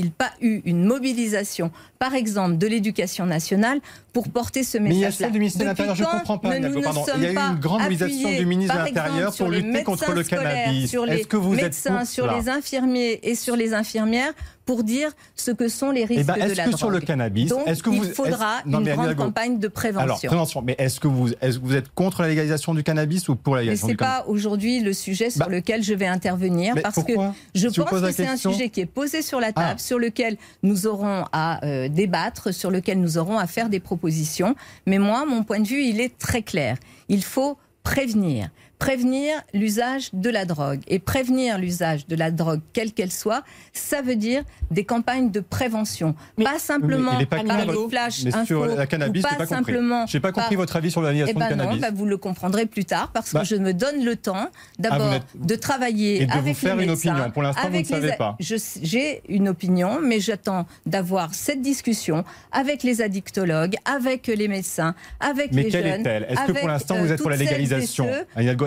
n'a-t-il 0.00 0.10
pas 0.10 0.30
eu 0.40 0.60
une 0.64 0.84
mobilisation, 0.84 1.70
par 1.98 2.14
exemple, 2.14 2.58
de 2.58 2.66
l'éducation 2.66 3.26
nationale 3.26 3.80
pour 4.12 4.28
porter 4.28 4.62
ce 4.62 4.78
Mais 4.78 4.90
il 4.90 4.98
y 4.98 5.04
a 5.04 5.06
message-là 5.08 5.26
celle 5.26 5.32
du 5.32 5.38
ministère 5.38 5.64
de 5.66 5.70
Depuis 5.70 5.82
l'Intérieur, 5.86 5.96
je 5.96 6.14
ne 6.16 6.18
comprends 6.20 6.38
pas. 6.38 6.58
nous 6.58 6.80
pardon. 6.82 7.04
Il 7.16 7.22
y 7.22 7.26
a 7.26 7.32
eu 7.32 7.36
une 7.36 7.60
grande 7.60 7.82
mobilisation 7.82 8.30
du 8.30 8.46
ministre 8.46 8.74
de 8.74 8.84
l'Intérieur 8.84 9.34
pour 9.36 9.48
lutter 9.48 9.82
contre 9.82 10.12
le 10.12 10.22
cannabis. 10.22 10.90
Sur 10.90 11.06
les 11.06 11.16
Est-ce 11.20 11.26
que 11.26 11.36
vous 11.36 11.52
médecins, 11.54 12.04
sur 12.04 12.32
les 12.32 12.48
infirmiers 12.48 13.20
et 13.22 13.34
sur 13.34 13.56
les 13.56 13.74
infirmières 13.74 14.32
pour 14.66 14.82
dire 14.82 15.10
ce 15.36 15.50
que 15.50 15.68
sont 15.68 15.90
les 15.90 16.06
risques 16.06 16.22
Eh 16.22 16.24
ben, 16.24 16.34
de 16.36 16.40
est-ce 16.40 16.54
la 16.56 16.64
que 16.64 16.68
drogue. 16.70 16.78
sur 16.78 16.88
le 16.90 17.00
cannabis, 17.00 17.50
Donc, 17.50 17.66
est-ce 17.68 17.82
que 17.82 17.90
il 17.90 18.02
faudra 18.14 18.60
est-ce- 18.60 18.68
non, 18.68 18.78
une 18.78 18.84
mais 18.86 18.92
grande 18.94 19.14
campagne 19.14 19.58
de 19.58 19.68
prévention. 19.68 20.02
Alors, 20.04 20.18
prévention, 20.22 20.62
mais 20.62 20.74
est-ce 20.78 21.00
que, 21.00 21.06
vous, 21.08 21.28
est-ce 21.42 21.58
que 21.58 21.64
vous 21.66 21.74
êtes 21.74 21.90
contre 21.94 22.22
la 22.22 22.28
légalisation 22.28 22.72
du 22.72 22.82
cannabis 22.82 23.28
ou 23.28 23.36
pour 23.36 23.56
la 23.56 23.60
mais 23.60 23.64
légalisation 23.64 23.88
c'est 23.88 23.92
du 23.92 23.96
cannabis 23.98 24.22
pas 24.24 24.30
aujourd'hui 24.30 24.80
le 24.80 24.94
sujet 24.94 25.28
sur 25.28 25.40
Bah, 25.40 25.48
lequel 25.50 25.82
je 25.82 25.92
vais 25.92 26.06
intervenir 26.06 26.74
mais 26.74 26.80
parce 26.80 27.02
que 27.02 27.12
je 27.54 27.68
pense 27.68 27.90
que 27.90 28.12
c'est 28.12 28.26
un 28.26 28.38
sujet 28.38 28.70
qui 28.70 28.80
est 28.80 28.86
posé 28.86 29.20
sur 29.20 29.38
la 29.38 29.52
table, 29.52 29.66
Ah. 29.72 29.76
Sur 29.84 29.98
lequel 29.98 30.36
nous 30.62 30.86
aurons 30.86 31.24
à 31.32 31.64
euh, 31.64 31.88
débattre, 31.88 32.52
sur 32.52 32.70
lequel 32.70 33.00
nous 33.00 33.18
aurons 33.18 33.38
à 33.38 33.46
faire 33.46 33.68
des 33.68 33.80
propositions. 33.80 34.54
Mais 34.86 34.98
moi, 34.98 35.26
mon 35.26 35.44
point 35.44 35.60
de 35.60 35.68
vue, 35.68 35.82
il 35.82 36.00
est 36.00 36.16
très 36.18 36.42
clair. 36.42 36.78
Il 37.08 37.22
faut 37.22 37.58
prévenir. 37.82 38.48
Prévenir 38.84 39.40
l'usage 39.54 40.10
de 40.12 40.28
la 40.28 40.44
drogue. 40.44 40.80
Et 40.88 40.98
prévenir 40.98 41.56
l'usage 41.56 42.06
de 42.06 42.14
la 42.16 42.30
drogue, 42.30 42.60
quelle 42.74 42.92
qu'elle 42.92 43.10
soit, 43.10 43.42
ça 43.72 44.02
veut 44.02 44.14
dire 44.14 44.42
des 44.70 44.84
campagnes 44.84 45.30
de 45.30 45.40
prévention. 45.40 46.14
Mais- 46.36 46.44
pas 46.44 46.58
simplement 46.58 47.12
pas 47.24 47.42
par 47.42 47.64
votre- 47.64 47.88
flash 47.88 48.24
mais 48.24 48.44
sur 48.44 48.66
la 48.66 48.86
cannabis, 48.86 49.24
ou 49.24 49.26
j'ai 49.26 49.36
pas 49.36 49.44
pas 49.44 49.46
compris. 49.46 49.64
simplement 49.72 50.04
J'ai 50.06 50.20
pas 50.20 50.32
compris 50.32 50.56
par- 50.56 50.62
votre 50.64 50.76
avis 50.76 50.90
sur 50.90 51.00
la 51.00 51.12
eh 51.12 51.14
légalisation 51.14 51.38
ben 51.40 51.48
du 51.48 51.54
non, 51.54 51.64
cannabis. 51.64 51.80
bah 51.80 51.88
vous 51.94 52.04
le 52.04 52.18
comprendrez 52.18 52.66
plus 52.66 52.84
tard 52.84 53.10
parce 53.14 53.30
que 53.30 53.38
Bah. 53.38 53.42
je 53.44 53.56
me 53.56 53.72
donne 53.72 54.04
le 54.04 54.16
temps 54.16 54.50
d'abord 54.78 55.08
Ah, 55.08 55.14
n'êtes- 55.14 55.46
de 55.46 55.54
travailler 55.54 56.20
et 56.22 56.26
de 56.26 56.32
vous 56.32 56.38
avec 56.38 56.54
faire 56.56 56.76
les 56.76 56.84
une 56.84 56.90
médecins, 56.90 57.12
opinion. 57.14 57.30
Pour 57.30 57.42
l'instant, 57.42 57.68
vous 57.70 57.78
ne 57.78 57.84
savez 57.84 58.12
a- 58.12 58.16
pas. 58.16 58.36
J'ai 58.82 59.22
une 59.30 59.48
opinion, 59.48 59.98
mais 60.02 60.20
j'attends 60.20 60.66
d'avoir 60.84 61.32
cette 61.32 61.62
discussion 61.62 62.22
avec 62.52 62.82
les 62.82 63.00
addictologues, 63.00 63.76
avec 63.86 64.26
les 64.26 64.46
médecins, 64.48 64.94
avec 65.20 65.52
Mais 65.52 65.62
les 65.62 65.70
quelle 65.70 65.84
jeunes. 65.86 66.00
est-elle? 66.02 66.26
Est-ce 66.28 66.52
que 66.52 66.58
pour 66.58 66.68
l'instant 66.68 66.96
euh, 66.96 67.00
vous 67.02 67.12
êtes 67.12 67.20
pour 67.22 67.30
la 67.30 67.36
légalisation 67.36 68.08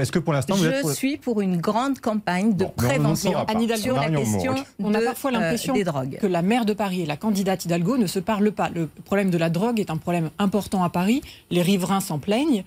Est-ce 0.08 0.14
que 0.14 0.20
pour 0.20 0.32
l'instant 0.32 0.56
vous 0.56 0.66
êtes 0.66 0.80
pour 0.82 0.92
Je 0.92 0.96
suis 0.96 1.18
pour 1.18 1.42
une 1.42 1.58
grande 1.58 2.00
campagne 2.00 2.54
de 2.56 2.64
Bon, 2.64 2.72
prévention 2.78 3.32
sur 3.32 3.96
la 3.96 4.10
question. 4.10 4.56
On 4.80 4.94
a 4.94 5.02
parfois 5.02 5.32
euh, 5.32 5.34
l'impression 5.34 5.74
des 5.74 5.84
drogues. 5.84 6.18
que 6.22 6.28
la 6.28 6.42
maire 6.42 6.64
de 6.64 6.72
Paris 6.72 7.02
et 7.02 7.06
la 7.06 7.18
candidate 7.18 7.66
Hidalgo 7.66 7.98
ne 7.98 8.08
se 8.08 8.20
parlent 8.20 8.54
pas. 8.54 8.70
Le 8.70 8.88
problème 9.04 9.30
de 9.30 9.38
la 9.38 9.50
drogue 9.50 9.82
est 9.82 9.90
un 9.90 9.98
problème 9.98 10.30
important 10.40 10.82
à 10.86 10.90
Paris. 10.90 11.22
Les 11.52 11.62
riverains 11.62 12.00
s'en 12.00 12.20
plaignent. 12.20 12.64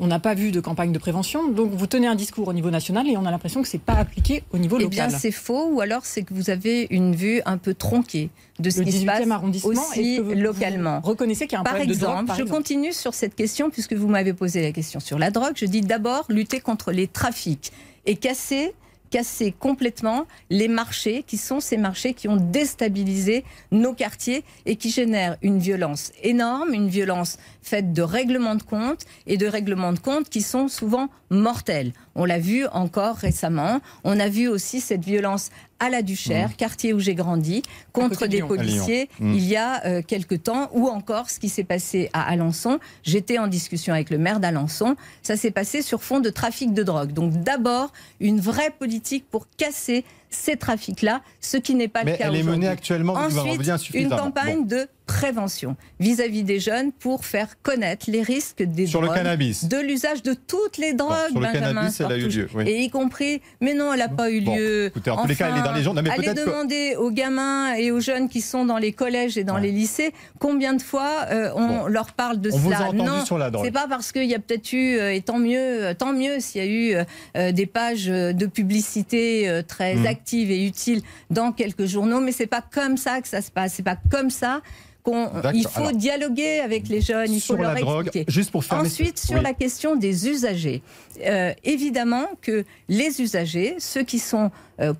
On 0.00 0.06
n'a 0.08 0.18
pas 0.18 0.34
vu 0.34 0.50
de 0.50 0.60
campagne 0.60 0.92
de 0.92 0.98
prévention. 0.98 1.48
Donc 1.50 1.70
vous 1.72 1.86
tenez 1.86 2.06
un 2.06 2.14
discours 2.16 2.48
au 2.48 2.52
niveau 2.52 2.70
national 2.70 3.06
et 3.08 3.16
on 3.16 3.24
a 3.26 3.30
l'impression 3.30 3.62
que 3.62 3.68
c'est 3.68 3.78
pas 3.80 3.94
appliqué 3.94 4.42
au 4.52 4.58
niveau 4.58 4.76
Eh 4.80 4.86
bien, 4.88 5.04
local. 5.06 5.20
c'est 5.20 5.30
faux, 5.30 5.68
ou 5.70 5.80
alors 5.80 6.04
c'est 6.04 6.22
que 6.22 6.34
vous 6.34 6.50
avez 6.50 6.86
une 6.90 7.14
vue 7.14 7.40
un 7.46 7.58
peu 7.58 7.74
tronquée 7.74 8.30
de 8.58 8.70
ce 8.70 8.80
le 8.80 8.84
qui 8.86 8.92
se 8.92 8.98
18e 8.98 9.06
passe 9.06 9.30
arrondissement 9.30 9.70
aussi 9.72 10.18
vous- 10.18 10.34
localement. 10.34 11.00
Vous 11.00 11.10
reconnaissez 11.10 11.46
qu'il 11.46 11.54
y 11.54 11.56
a 11.56 11.60
un 11.60 11.64
Par 11.64 11.74
problème 11.74 11.94
de 11.94 12.00
drogue, 12.00 12.10
exemple, 12.12 12.26
par 12.26 12.36
je 12.36 12.42
exemple 12.42 12.56
continue 12.56 12.92
sur 12.92 13.14
cette 13.14 13.34
question 13.36 13.70
puisque 13.70 13.92
vous 13.94 14.08
m'avez 14.08 14.32
posé 14.32 14.62
la 14.62 14.72
question 14.72 15.00
sur 15.00 15.18
la 15.18 15.30
drogue. 15.30 15.52
Je 15.54 15.66
dis 15.66 15.80
d'abord 15.80 16.24
lutter 16.28 16.60
contre 16.60 16.90
les 16.90 17.06
trafics 17.06 17.72
et 18.06 18.16
casser 18.16 18.72
casser 19.14 19.54
complètement 19.56 20.26
les 20.50 20.66
marchés 20.66 21.22
qui 21.22 21.36
sont 21.36 21.60
ces 21.60 21.76
marchés 21.76 22.14
qui 22.14 22.26
ont 22.26 22.34
déstabilisé 22.34 23.44
nos 23.70 23.94
quartiers 23.94 24.42
et 24.66 24.74
qui 24.74 24.90
génèrent 24.90 25.36
une 25.40 25.60
violence 25.60 26.10
énorme, 26.24 26.74
une 26.74 26.88
violence 26.88 27.38
faite 27.62 27.92
de 27.92 28.02
règlements 28.02 28.56
de 28.56 28.64
compte 28.64 29.02
et 29.28 29.36
de 29.36 29.46
règlements 29.46 29.92
de 29.92 30.00
compte 30.00 30.28
qui 30.28 30.42
sont 30.42 30.66
souvent 30.66 31.10
mortels. 31.30 31.92
On 32.14 32.24
l'a 32.24 32.38
vu 32.38 32.66
encore 32.68 33.16
récemment. 33.16 33.80
On 34.04 34.18
a 34.20 34.28
vu 34.28 34.48
aussi 34.48 34.80
cette 34.80 35.04
violence 35.04 35.50
à 35.80 35.90
la 35.90 36.02
Duchère, 36.02 36.56
quartier 36.56 36.92
où 36.92 37.00
j'ai 37.00 37.14
grandi, 37.14 37.62
contre 37.92 38.26
des 38.26 38.36
Lyon. 38.38 38.48
Policiers 38.48 39.10
Mm. 39.18 39.34
il 39.34 39.44
y 39.44 39.56
a 39.56 39.84
euh, 39.84 40.02
quelque 40.02 40.34
temps, 40.34 40.70
ou 40.72 40.88
encore 40.88 41.28
ce 41.30 41.38
qui 41.40 41.48
s'est 41.48 41.64
passé 41.64 42.10
à 42.12 42.22
Alençon. 42.22 42.78
J'étais 43.02 43.38
en 43.38 43.48
discussion 43.48 43.92
avec 43.92 44.10
le 44.10 44.18
maire 44.18 44.40
d'Alençon. 44.40 44.96
Ça 45.22 45.36
s'est 45.36 45.50
passé 45.50 45.82
sur 45.82 46.02
fond 46.02 46.20
de 46.20 46.30
trafic 46.30 46.72
de 46.72 46.82
drogue. 46.82 47.12
Donc 47.12 47.32
d'abord, 47.42 47.92
une 48.20 48.40
vraie 48.40 48.70
politique 48.70 49.24
pour 49.30 49.46
casser 49.56 50.04
ces 50.30 50.56
trafics-là, 50.56 51.20
ce 51.40 51.56
qui 51.58 51.74
n'est 51.74 51.86
pas 51.88 52.02
Mais 52.04 52.12
le 52.12 52.16
cas 52.18 52.24
elle 52.28 52.34
est 52.36 52.42
menée 52.42 52.48
aujourd'hui. 52.50 52.66
actuellement, 52.68 53.14
Ensuite, 53.14 53.94
une 53.94 54.08
campagne 54.10 54.60
Bon. 54.62 54.76
de 54.76 54.88
prévention 55.06 55.76
vis-à-vis 56.00 56.42
des 56.42 56.60
jeunes 56.60 56.92
pour 56.92 57.24
faire 57.24 57.60
connaître 57.62 58.06
les 58.10 58.22
risques 58.22 58.62
des 58.62 58.86
Sur 58.86 59.00
drogues, 59.00 59.12
le 59.12 59.18
cannabis. 59.22 59.64
de 59.66 59.76
l'usage 59.78 60.22
de 60.22 60.34
toutes 60.34 60.78
les 60.78 60.92
drogues, 60.94 61.30
sur 61.30 61.40
le 61.40 61.46
Benjamin 61.46 61.68
cannabis, 61.68 62.00
elle 62.00 62.06
a 62.12 62.16
eu 62.16 62.20
Sportouche. 62.22 62.36
lieu, 62.36 62.48
oui. 62.54 62.64
Et 62.68 62.82
y 62.84 62.90
compris, 62.90 63.40
mais 63.60 63.74
non, 63.74 63.92
elle 63.92 63.98
n'a 64.00 64.08
pas 64.08 64.30
eu 64.30 64.40
Bon, 64.40 64.56
lieu. 64.56 64.86
écoutez, 64.86 65.10
en 65.10 65.22
tous 65.22 65.28
les 65.28 65.36
cas, 65.36 65.50
elle 65.52 65.58
est 65.60 65.62
dans 65.64 65.72
les 65.72 65.82
gens. 65.82 65.94
Non, 65.94 66.02
mais 66.02 66.10
allez 66.10 66.28
que- 66.28 66.44
demander 66.46 66.96
aux 66.96 67.10
gamins 67.10 67.74
et 67.74 67.90
aux 67.90 68.00
jeunes 68.00 68.28
qui 68.28 68.40
sont 68.40 68.64
dans 68.64 68.78
les 68.78 68.92
collèges 68.92 69.36
et 69.38 69.44
dans 69.44 69.54
Ouais. 69.56 69.60
les 69.62 69.72
lycées 69.72 70.12
combien 70.38 70.72
de 70.74 70.82
fois 70.82 71.26
euh, 71.30 71.50
on 71.54 71.66
Bon. 71.66 71.86
leur 71.86 72.12
parle 72.12 72.40
de 72.40 72.50
On 72.52 72.56
vous 72.58 72.70
cela. 72.72 72.78
a 72.86 72.88
entendu 72.88 73.02
non, 73.10 73.24
sur 73.24 73.38
la 73.38 73.50
drogue. 73.50 73.64
c'est 73.66 73.72
pas 73.72 73.86
parce 73.88 74.10
qu'il 74.12 74.24
y 74.24 74.34
a 74.34 74.38
peut-être 74.38 74.72
eu, 74.72 74.96
euh, 74.98 75.12
et 75.14 75.20
tant 75.20 75.38
mieux, 75.38 75.58
euh, 75.84 75.94
tant 75.94 76.12
mieux 76.12 76.40
s'il 76.40 76.62
y 76.62 76.64
a 76.64 76.68
eu 77.00 77.04
euh, 77.36 77.52
des 77.52 77.66
pages 77.66 78.06
de 78.06 78.46
publicité 78.46 79.48
euh, 79.48 79.62
très 79.62 79.94
Mhm. 79.96 80.06
actives 80.06 80.50
et 80.50 80.64
utiles 80.66 81.02
dans 81.30 81.52
quelques 81.52 81.86
journaux, 81.86 82.20
mais 82.20 82.32
c'est 82.32 82.46
pas 82.46 82.62
comme 82.62 82.96
ça 82.96 83.20
que 83.20 83.28
ça 83.28 83.40
se 83.42 83.50
passe. 83.50 83.74
C'est 83.74 83.82
pas 83.82 83.96
comme 84.10 84.30
ça 84.30 84.60
qu'on. 85.04 85.26
D'accord. 85.26 85.52
Il 85.54 85.68
faut 85.68 85.80
Alors, 85.80 85.92
dialoguer 85.92 86.58
avec 86.58 86.88
les 86.88 87.00
jeunes. 87.00 87.30
Il 87.32 87.40
faut 87.40 87.54
leur 87.54 87.74
la 87.74 87.80
drogue, 87.80 88.06
expliquer. 88.06 88.32
juste 88.32 88.50
pour 88.50 88.64
fermer. 88.64 88.88
Ensuite, 88.88 89.18
sur 89.20 89.36
Oui. 89.36 89.42
la 89.44 89.52
question 89.54 89.94
des 89.94 90.28
usagers, 90.28 90.82
euh, 91.24 91.52
évidemment 91.62 92.26
que 92.42 92.64
les 92.88 93.20
usagers, 93.20 93.76
ceux 93.78 94.02
qui 94.02 94.18
sont 94.18 94.50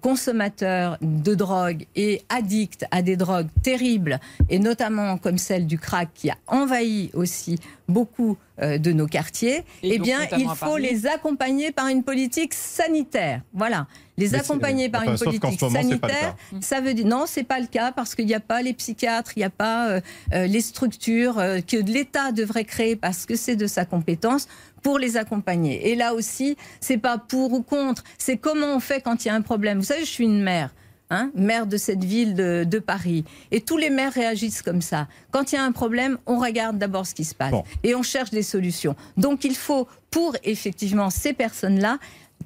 consommateurs 0.00 0.98
de 1.00 1.34
drogue 1.34 1.86
et 1.96 2.22
addicts 2.28 2.84
à 2.90 3.02
des 3.02 3.16
drogues 3.16 3.48
terribles, 3.62 4.20
et 4.48 4.58
notamment 4.58 5.18
comme 5.18 5.38
celle 5.38 5.66
du 5.66 5.78
crack 5.78 6.08
qui 6.14 6.30
a 6.30 6.36
envahi 6.46 7.10
aussi 7.14 7.58
beaucoup 7.88 8.36
euh, 8.62 8.78
de 8.78 8.92
nos 8.92 9.06
quartiers, 9.06 9.58
Et 9.82 9.94
eh 9.94 9.98
bien, 9.98 10.20
il 10.38 10.48
faut 10.54 10.76
les 10.76 11.06
accompagner 11.06 11.72
par 11.72 11.88
une 11.88 12.04
politique 12.04 12.54
sanitaire. 12.54 13.42
Voilà, 13.52 13.88
les 14.16 14.30
Mais 14.30 14.38
accompagner 14.38 14.88
par 14.88 15.02
enfin, 15.02 15.12
une 15.12 15.18
politique 15.18 15.60
moment, 15.60 15.82
sanitaire. 15.82 16.36
cas. 16.36 16.36
Ça 16.60 16.80
veut 16.80 16.94
dire 16.94 17.06
non, 17.06 17.24
c'est 17.26 17.42
pas 17.42 17.58
le 17.58 17.66
cas 17.66 17.90
parce 17.90 18.14
qu'il 18.14 18.26
n'y 18.26 18.34
a 18.34 18.40
pas 18.40 18.62
les 18.62 18.72
psychiatres, 18.72 19.32
il 19.36 19.40
n'y 19.40 19.44
a 19.44 19.50
pas 19.50 19.88
euh, 19.88 20.00
euh, 20.32 20.46
les 20.46 20.60
structures 20.60 21.38
euh, 21.38 21.60
que 21.60 21.76
l'État 21.76 22.30
devrait 22.30 22.64
créer 22.64 22.94
parce 22.94 23.26
que 23.26 23.34
c'est 23.34 23.56
de 23.56 23.66
sa 23.66 23.84
compétence 23.84 24.46
pour 24.84 25.00
les 25.00 25.16
accompagner. 25.16 25.90
Et 25.90 25.96
là 25.96 26.14
aussi, 26.14 26.56
c'est 26.78 26.98
pas 26.98 27.18
pour 27.18 27.52
ou 27.52 27.62
contre, 27.62 28.04
c'est 28.18 28.36
comment 28.36 28.76
on 28.76 28.80
fait 28.80 29.00
quand 29.00 29.24
il 29.24 29.28
y 29.28 29.30
a 29.32 29.34
un 29.34 29.40
problème. 29.40 29.78
Vous 29.78 29.84
savez, 29.86 30.02
je 30.04 30.10
suis 30.10 30.24
une 30.24 30.42
mère. 30.42 30.70
Hein, 31.10 31.30
maire 31.34 31.66
de 31.66 31.76
cette 31.76 32.02
ville 32.02 32.34
de, 32.34 32.64
de 32.66 32.78
Paris. 32.78 33.24
Et 33.50 33.60
tous 33.60 33.76
les 33.76 33.90
maires 33.90 34.12
réagissent 34.14 34.62
comme 34.62 34.80
ça. 34.80 35.06
Quand 35.30 35.52
il 35.52 35.56
y 35.56 35.58
a 35.58 35.62
un 35.62 35.70
problème, 35.70 36.16
on 36.26 36.38
regarde 36.38 36.78
d'abord 36.78 37.06
ce 37.06 37.14
qui 37.14 37.24
se 37.24 37.34
passe 37.34 37.50
Bon. 37.50 37.62
et 37.82 37.94
on 37.94 38.02
cherche 38.02 38.30
des 38.30 38.42
solutions. 38.42 38.96
Donc 39.18 39.44
il 39.44 39.54
faut, 39.54 39.86
pour 40.10 40.34
effectivement 40.44 41.10
ces 41.10 41.34
personnes-là, 41.34 41.98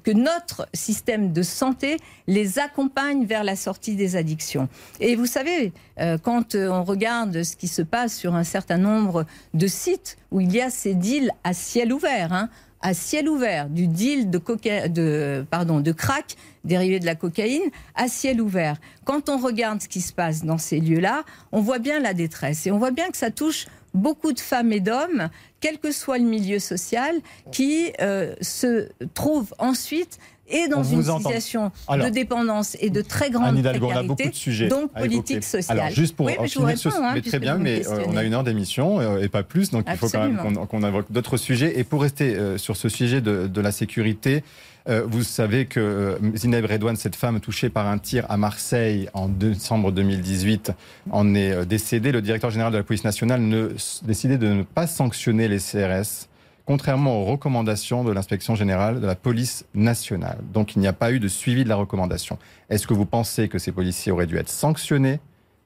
que 0.03 0.11
notre 0.11 0.67
système 0.73 1.33
de 1.33 1.43
santé 1.43 1.97
les 2.27 2.59
accompagne 2.59 3.25
vers 3.25 3.43
la 3.43 3.55
sortie 3.55 3.95
des 3.95 4.15
addictions. 4.15 4.69
Et 4.99 5.15
vous 5.15 5.25
savez, 5.25 5.73
euh, 5.99 6.17
quand 6.17 6.55
euh, 6.55 6.69
on 6.69 6.83
regarde 6.83 7.43
ce 7.43 7.55
qui 7.55 7.67
se 7.67 7.81
passe 7.81 8.15
sur 8.15 8.35
un 8.35 8.43
certain 8.43 8.77
nombre 8.77 9.25
de 9.53 9.67
sites 9.67 10.17
où 10.31 10.41
il 10.41 10.53
y 10.53 10.61
a 10.61 10.69
ces 10.69 10.93
deals 10.93 11.31
à 11.43 11.53
ciel 11.53 11.91
ouvert, 11.91 12.31
hein, 12.33 12.49
à 12.81 12.93
ciel 12.93 13.27
ouvert, 13.27 13.69
du 13.69 13.87
deal 13.87 14.29
de, 14.29 14.39
de 14.39 15.91
crack 15.91 16.35
dérivé 16.63 16.99
de 16.99 17.05
la 17.05 17.15
cocaïne, 17.15 17.69
à 17.95 18.07
ciel 18.07 18.41
ouvert. 18.41 18.77
Quand 19.05 19.29
on 19.29 19.37
regarde 19.37 19.81
ce 19.81 19.87
qui 19.87 20.01
se 20.01 20.13
passe 20.13 20.43
dans 20.43 20.57
ces 20.57 20.79
lieux-là, 20.79 21.23
on 21.51 21.61
voit 21.61 21.79
bien 21.79 21.99
la 21.99 22.13
détresse 22.13 22.67
et 22.67 22.71
on 22.71 22.77
voit 22.77 22.91
bien 22.91 23.09
que 23.09 23.17
ça 23.17 23.31
touche 23.31 23.67
beaucoup 23.93 24.33
de 24.33 24.39
femmes 24.39 24.71
et 24.71 24.79
d'hommes, 24.79 25.29
quel 25.59 25.77
que 25.77 25.91
soit 25.91 26.17
le 26.17 26.25
milieu 26.25 26.59
social, 26.59 27.15
qui 27.51 27.91
euh, 28.01 28.33
se 28.41 28.89
trouvent 29.13 29.53
ensuite 29.57 30.19
et 30.49 30.67
dans 30.67 30.79
On 30.79 30.83
une 30.83 31.03
situation 31.03 31.71
Alors, 31.87 32.07
de 32.07 32.11
dépendance 32.11 32.75
et 32.79 32.89
de 32.89 33.01
très 33.01 33.29
grande 33.29 33.57
Hidalgo, 33.57 33.85
on 33.85 33.89
a 33.89 33.93
précarité, 33.93 34.07
beaucoup 34.07 34.29
de 34.29 34.35
sujets. 34.35 34.67
donc 34.67 34.91
politique 34.93 35.43
sociale. 35.43 35.79
Alors, 35.79 35.91
juste 35.91 36.15
pour 36.15 36.25
Oui, 36.25 36.33
mais 36.37 36.45
en 36.45 36.47
finir 36.47 36.67
réponds, 36.67 36.89
hein, 37.03 37.11
mais 37.13 37.21
très 37.21 37.39
bien, 37.39 37.57
mais 37.57 37.87
euh, 37.87 38.03
on 38.07 38.17
a 38.17 38.23
une 38.23 38.33
heure 38.33 38.43
d'émission 38.43 38.99
euh, 38.99 39.21
et 39.21 39.29
pas 39.29 39.43
plus, 39.43 39.69
donc 39.71 39.85
il 39.87 39.97
faut 39.97 40.09
quand 40.09 40.27
même 40.27 40.67
qu'on 40.67 40.83
évoque 40.83 41.11
d'autres 41.11 41.37
sujets. 41.37 41.79
Et 41.79 41.83
pour 41.83 42.01
rester 42.01 42.35
euh, 42.35 42.57
sur 42.57 42.77
ce 42.77 42.89
sujet 42.89 43.21
de, 43.21 43.47
de 43.47 43.61
la 43.61 43.71
sécurité, 43.71 44.43
euh, 44.87 45.03
vous 45.05 45.23
savez 45.23 45.65
que 45.65 45.79
euh, 45.79 46.35
Zineb 46.35 46.65
Redouane, 46.65 46.95
cette 46.95 47.15
femme 47.15 47.39
touchée 47.39 47.69
par 47.69 47.87
un 47.87 47.97
tir 47.97 48.25
à 48.29 48.37
Marseille 48.37 49.09
en 49.13 49.27
décembre 49.27 49.91
2018, 49.91 50.71
en 51.11 51.35
est 51.35 51.51
euh, 51.51 51.65
décédée. 51.65 52.11
Le 52.11 52.21
directeur 52.21 52.49
général 52.49 52.71
de 52.71 52.77
la 52.77 52.83
police 52.83 53.03
nationale 53.03 53.41
ne, 53.41 53.69
décidé 54.03 54.37
de 54.37 54.47
ne 54.47 54.63
pas 54.63 54.87
sanctionner 54.87 55.47
les 55.47 55.59
CRS 55.59 56.27
contrairement 56.65 57.21
aux 57.21 57.25
recommandations 57.25 58.03
de 58.03 58.11
l'inspection 58.11 58.53
générale 58.53 59.01
de 59.01 59.07
la 59.07 59.15
police 59.15 59.65
nationale. 59.73 60.37
Donc 60.53 60.75
il 60.75 60.79
n'y 60.79 60.87
a 60.87 60.93
pas 60.93 61.11
eu 61.11 61.19
de 61.19 61.27
suivi 61.27 61.63
de 61.63 61.69
la 61.69 61.75
recommandation. 61.75 62.37
Est-ce 62.69 62.85
que 62.85 62.93
vous 62.93 63.07
pensez 63.07 63.49
que 63.49 63.57
ces 63.57 63.71
policiers 63.71 64.11
auraient 64.11 64.27
dû 64.27 64.37
être 64.37 64.49
sanctionnés? 64.49 65.19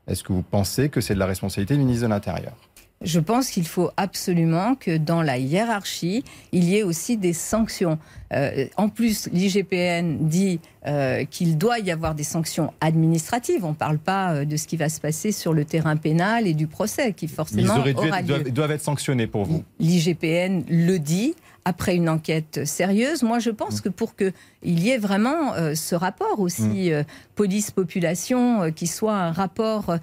Est-ce 0.08 0.24
que 0.24 0.32
vous 0.32 0.44
pensez 0.44 0.88
que 0.88 1.02
c'est 1.02 1.14
de 1.14 1.20
la 1.20 1.26
responsabilité 1.26 1.76
du 1.76 1.82
ministre 1.82 2.08
de 2.08 2.10
l'Intérieur? 2.10 2.54
Je 3.02 3.20
pense 3.20 3.50
qu'il 3.50 3.68
faut 3.68 3.92
absolument 3.98 4.76
que 4.76 4.96
dans 4.96 5.22
la 5.22 5.38
hiérarchie, 5.38 6.24
il 6.54 6.64
y 6.64 6.78
ait 6.78 6.84
aussi 6.84 7.18
des 7.18 7.34
sanctions. 7.34 8.00
Euh, 8.32 8.68
en 8.78 8.88
plus, 8.88 9.28
l'IGPN 9.34 10.20
dit 10.22 10.62
euh, 10.88 11.26
qu'il 11.26 11.58
doit 11.58 11.80
y 11.80 11.92
avoir 11.92 12.16
des 12.16 12.24
sanctions 12.24 12.74
administratives. 12.80 13.66
On 13.66 13.72
ne 13.72 13.76
parle 13.76 13.98
pas 13.98 14.34
euh, 14.34 14.46
de 14.46 14.56
ce 14.56 14.68
qui 14.68 14.78
va 14.78 14.88
se 14.88 15.02
passer 15.02 15.34
sur 15.34 15.54
le 15.54 15.66
terrain 15.66 15.98
pénal 15.98 16.48
et 16.48 16.54
du 16.54 16.68
procès 16.68 17.12
qui 17.12 17.26
Mais 17.26 17.32
ils 17.32 17.36
forcément 17.36 17.76
aura 17.78 17.90
être- 17.90 18.22
lieu. 18.22 18.26
doivent, 18.28 18.52
doivent 18.52 18.72
être 18.72 18.82
sanctionnés 18.84 19.28
pour 19.28 19.44
vous. 19.44 19.64
L'IGPN 19.80 20.64
le 20.70 20.98
dit 20.98 21.36
après 21.66 21.96
une 21.96 22.08
enquête 22.10 22.62
sérieuse. 22.66 23.22
Moi, 23.24 23.40
je 23.40 23.50
pense 23.50 23.82
que 23.82 23.90
pour 23.90 24.16
qu'il 24.64 24.80
y 24.80 24.90
ait 24.90 24.98
vraiment 24.98 25.54
euh, 25.54 25.76
ce 25.76 25.96
rapport 25.96 26.40
aussi 26.40 26.92
euh, 26.92 27.04
police-population, 27.36 28.64
euh, 28.64 28.70
qui 28.72 28.88
soit 28.88 29.16
un 29.16 29.32
rapport 29.32 29.98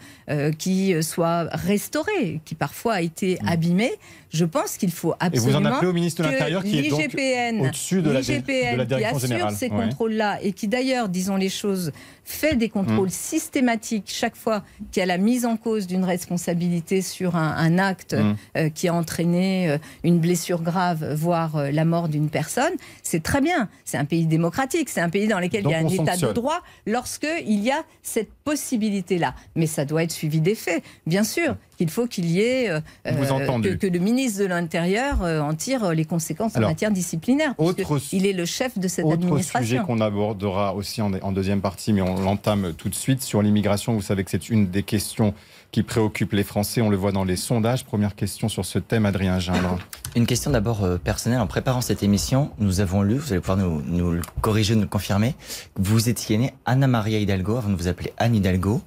qui 0.59 0.95
soit 1.03 1.49
restauré, 1.53 2.41
qui 2.45 2.55
parfois 2.55 2.95
a 2.95 3.01
été 3.01 3.39
abîmé, 3.47 3.91
je 4.33 4.45
pense 4.45 4.77
qu'il 4.77 4.93
faut 4.93 5.15
Et 5.33 5.39
vous 5.39 5.47
en 5.49 5.49
absolument 5.49 5.75
appelez 5.77 5.91
au 5.91 5.93
ministre 5.93 6.23
de 6.23 6.29
l'Intérieur 6.29 6.63
qui 6.63 6.79
est 6.79 6.89
donc 6.89 7.01
au-dessus 7.01 8.01
de 8.03 8.11
la, 8.11 8.21
de 8.21 8.77
la 8.77 8.85
direction 8.85 9.19
qui 9.19 9.25
assure 9.25 9.29
générale. 9.29 9.55
ces 9.55 9.69
Ouais. 9.71 9.77
contrôles-là 9.85 10.39
et 10.43 10.53
qui 10.53 10.69
d'ailleurs, 10.69 11.09
disons 11.09 11.37
les 11.37 11.49
choses, 11.49 11.91
fait 12.25 12.55
des 12.55 12.69
contrôles 12.69 13.09
Mm. 13.09 13.11
systématiques 13.11 14.05
chaque 14.07 14.37
fois 14.37 14.63
qu'il 14.93 15.01
y 15.01 15.03
a 15.03 15.07
la 15.07 15.19
mise 15.19 15.45
en 15.47 15.57
cause 15.57 15.89
d'une 15.89 16.05
responsabilité 16.05 17.03
sur 17.03 17.35
un, 17.35 17.55
un 17.57 17.79
acte 17.79 18.15
Mm. 18.15 18.37
euh, 18.57 18.69
qui 18.71 18.87
a 18.89 18.95
entraîné 18.95 19.69
euh, 19.71 19.79
une 20.05 20.21
blessure 20.21 20.63
grave, 20.63 21.13
voire 21.15 21.57
euh, 21.57 21.71
la 21.73 21.85
mort 21.85 22.09
d'une 22.09 22.29
personne, 22.29 22.73
c'est 23.03 23.23
très 23.23 23.41
bien. 23.41 23.69
C'est 23.85 23.99
un 23.99 24.05
pays 24.05 24.27
démocratique, 24.27 24.50
c'est 24.91 25.01
un 25.01 25.09
pays 25.11 25.29
dans 25.29 25.39
lequel 25.41 25.63
Donc 25.63 25.73
il 25.73 25.75
y 25.75 25.99
a 25.99 26.03
un 26.03 26.05
état 26.05 26.17
de 26.17 26.33
droit 26.33 26.61
lorsque 26.87 27.27
il 27.47 27.61
y 27.61 27.71
a 27.71 27.83
cette 28.03 28.31
possibilité-là. 28.45 29.35
Mais 29.57 29.67
ça 29.67 29.85
doit 29.85 30.03
être 30.03 30.13
suivi 30.13 30.41
des 30.41 30.55
faits, 30.55 30.83
bien 31.07 31.25
sûr. 31.25 31.57
qu'il 31.79 31.89
faut 31.91 32.07
qu'il 32.07 32.27
y 32.27 32.41
ait 32.41 32.69
euh, 32.69 32.81
euh, 33.07 33.61
que, 33.63 33.75
que 33.75 33.87
le 33.87 33.99
ministre 33.99 34.41
de 34.41 34.47
l'Intérieur 34.47 35.23
euh, 35.23 35.41
en 35.41 35.55
tire 35.55 35.93
les 35.93 36.05
conséquences 36.05 36.57
Alors, 36.57 36.69
en 36.69 36.73
matière 36.73 36.91
disciplinaire. 36.91 37.55
autre- 37.59 37.99
il 38.13 38.27
est 38.27 38.33
le 38.35 38.45
chef 38.45 38.79
de 38.79 38.87
cette 38.89 39.05
Autre 39.07 39.15
sujet 39.17 39.27
administration. 39.29 39.85
qu'on 39.87 40.01
abordera 40.01 40.75
aussi 40.75 41.01
en, 41.01 41.13
en 41.15 41.33
deuxième 41.33 41.61
partie, 41.61 41.93
mais 41.93 42.03
on 42.03 42.21
l'entame 42.21 42.75
tout 42.77 42.89
de 42.91 42.95
suite 42.95 43.23
sur 43.23 43.41
l'immigration. 43.43 43.95
Vous 43.95 44.03
savez 44.03 44.25
que 44.25 44.31
c'est 44.31 44.51
une 44.51 44.69
des 44.69 44.83
questions 44.83 45.33
qui 45.73 45.83
préoccupe 45.83 46.33
les 46.33 46.45
Français. 46.45 46.81
On 46.83 46.91
le 46.91 46.97
voit 46.97 47.13
dans 47.13 47.25
les 47.25 47.37
sondages. 47.37 47.85
Première 47.85 48.15
question 48.15 48.49
sur 48.49 48.65
ce 48.65 48.79
thème, 48.79 49.07
Adrien 49.07 49.39
Gindre. 49.39 49.79
Une 50.17 50.27
question 50.27 50.51
d'abord 50.51 50.83
euh, 50.83 50.99
personnelle. 50.99 51.39
En 51.39 51.47
préparant 51.47 51.81
cette 51.81 52.03
émission, 52.03 52.51
nous 52.59 52.81
avons 52.81 53.03
lu, 53.03 53.15
vous 53.15 53.33
allez 53.33 53.41
pouvoir 53.41 53.59
nous, 53.59 53.81
nous 53.87 54.11
le 54.11 54.23
corriger, 54.41 54.75
nous 54.75 54.83
le 54.83 54.89
confirmer, 54.89 55.37
vous 55.77 56.09
étiez 56.09 56.37
née 56.37 56.53
Anna 56.67 56.89
Maria 56.89 57.21
Hidalgo 57.21 57.57
avant 57.57 57.69
de 57.69 57.77
vous 57.77 57.87
appeler 57.87 58.13
Anne 58.17 58.35
Hidalgo. 58.35 58.83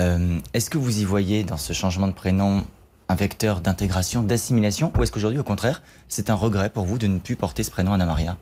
Euh, 0.00 0.38
est-ce 0.52 0.70
que 0.70 0.78
vous 0.78 1.00
y 1.00 1.04
voyez 1.04 1.44
dans 1.44 1.56
ce 1.56 1.72
changement 1.72 2.08
de 2.08 2.12
prénom 2.12 2.64
un 3.08 3.14
vecteur 3.14 3.60
d'intégration, 3.60 4.22
d'assimilation, 4.22 4.92
ou 4.98 5.02
est-ce 5.04 5.12
qu'aujourd'hui, 5.12 5.38
au 5.38 5.44
contraire, 5.44 5.82
c'est 6.08 6.28
un 6.28 6.34
regret 6.34 6.70
pour 6.70 6.86
vous 6.86 6.98
de 6.98 7.06
ne 7.06 7.18
plus 7.18 7.36
porter 7.36 7.62
ce 7.62 7.70
prénom 7.70 7.92
Anna 7.92 8.06
Maria? 8.06 8.36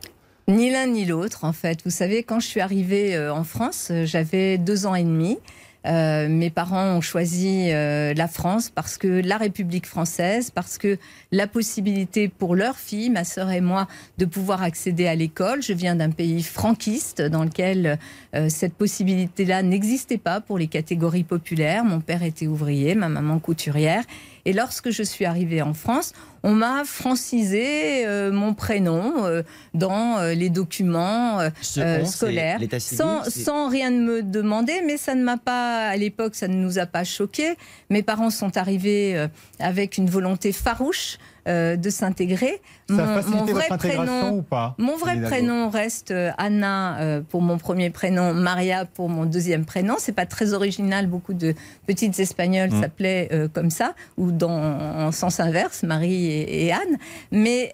Ni 0.49 0.71
l'un 0.71 0.87
ni 0.87 1.05
l'autre, 1.05 1.45
en 1.45 1.53
fait. 1.53 1.81
Vous 1.85 1.91
savez, 1.91 2.23
quand 2.23 2.41
je 2.41 2.47
suis 2.47 2.61
arrivée 2.61 3.15
euh, 3.15 3.33
en 3.33 3.45
France, 3.45 3.89
euh, 3.91 4.07
j'avais 4.07 4.57
deux 4.57 4.87
ans 4.87 4.95
et 4.95 5.05
demi. 5.05 5.39
Euh, 5.87 6.29
mes 6.29 6.51
parents 6.51 6.97
ont 6.97 7.01
choisi 7.01 7.71
euh, 7.71 8.15
la 8.15 8.29
France 8.29 8.71
parce 8.71 8.99
que 8.99 9.09
la 9.09 9.37
République 9.37 9.87
française, 9.87 10.51
parce 10.51 10.79
que 10.79 10.99
la 11.33 11.47
possibilité 11.47 12.29
pour 12.29 12.55
leur 12.55 12.77
fille, 12.77 13.11
ma 13.11 13.25
sœur 13.25 13.51
et 13.51 13.61
moi, 13.61 13.89
de 14.19 14.25
pouvoir 14.25 14.63
accéder 14.63 15.07
à 15.07 15.15
l'école. 15.15 15.63
Je 15.63 15.73
viens 15.73 15.97
d'un 15.97 16.11
pays 16.11 16.43
franquiste 16.43 17.21
dans 17.21 17.45
lequel 17.45 17.99
euh, 18.35 18.49
cette 18.49 18.75
possibilité-là 18.75 19.63
n'existait 19.63 20.19
pas 20.19 20.41
pour 20.41 20.59
les 20.59 20.69
catégories 20.69 21.25
populaires. 21.25 21.85
Mon 21.85 22.01
père 22.01 22.23
était 22.23 22.47
ouvrier, 22.47 22.95
ma 22.95 23.09
maman 23.09 23.39
couturière. 23.39 24.05
Et 24.45 24.53
lorsque 24.53 24.91
je 24.91 25.03
suis 25.03 25.25
arrivée 25.25 25.63
en 25.63 25.75
France, 25.75 26.13
on 26.43 26.53
m'a 26.53 26.85
francisé 26.85 28.05
euh, 28.07 28.33
mon 28.33 28.55
prénom 28.55 29.25
euh, 29.25 29.43
dans 29.75 30.19
euh, 30.19 30.35
les 30.35 30.51
documents 30.51 31.39
scolaires, 31.61 32.59
civil, 32.79 32.99
sans, 33.29 33.69
rien 33.69 33.91
me 33.91 34.23
demander, 34.23 34.83
mais 34.85 34.97
ça 34.97 35.15
ne 35.15 35.23
m'a 35.23 35.37
pas, 35.37 35.89
à 35.89 35.97
l'époque, 35.97 36.35
ça 36.35 36.49
ne 36.49 36.57
nous 36.57 36.79
a 36.79 36.87
pas 36.87 37.05
choqués. 37.05 37.55
Mes 37.91 38.03
parents 38.03 38.31
sont 38.31 38.57
arrivés 38.57 39.27
avec 39.61 39.99
une 39.99 40.11
volonté 40.11 40.53
farouche 40.53 41.19
euh, 41.49 41.75
de 41.75 41.91
s'intégrer. 41.91 42.61
Ou 42.89 44.43
pas 44.43 44.77
Mon 44.79 44.97
vrai 44.97 45.21
prénom 45.21 45.71
reste 45.71 46.13
euh, 46.13 46.31
Anna 46.39 47.01
euh, 47.01 47.21
pour 47.21 47.43
mon 47.43 47.59
premier 47.59 47.91
prénom, 47.91 48.33
Maria 48.33 48.85
pour 48.85 49.09
mon 49.09 49.27
deuxième 49.27 49.65
prénom. 49.65 49.97
C'est 49.99 50.13
pas 50.13 50.27
très 50.27 50.55
original. 50.55 51.09
Beaucoup 51.09 51.35
de 51.35 51.55
petites 51.89 52.21
espagnoles 52.21 52.71
mm. 52.71 52.81
s'appelaient 52.81 53.49
comme 53.55 53.71
ça 53.71 53.95
ou 54.17 54.31
dans 54.31 54.53
en 54.53 55.11
sens 55.11 55.41
inverse, 55.41 55.83
Marie 55.83 56.27
et, 56.27 56.67
et 56.67 56.73
Anne. 56.73 56.97
Mais 57.33 57.73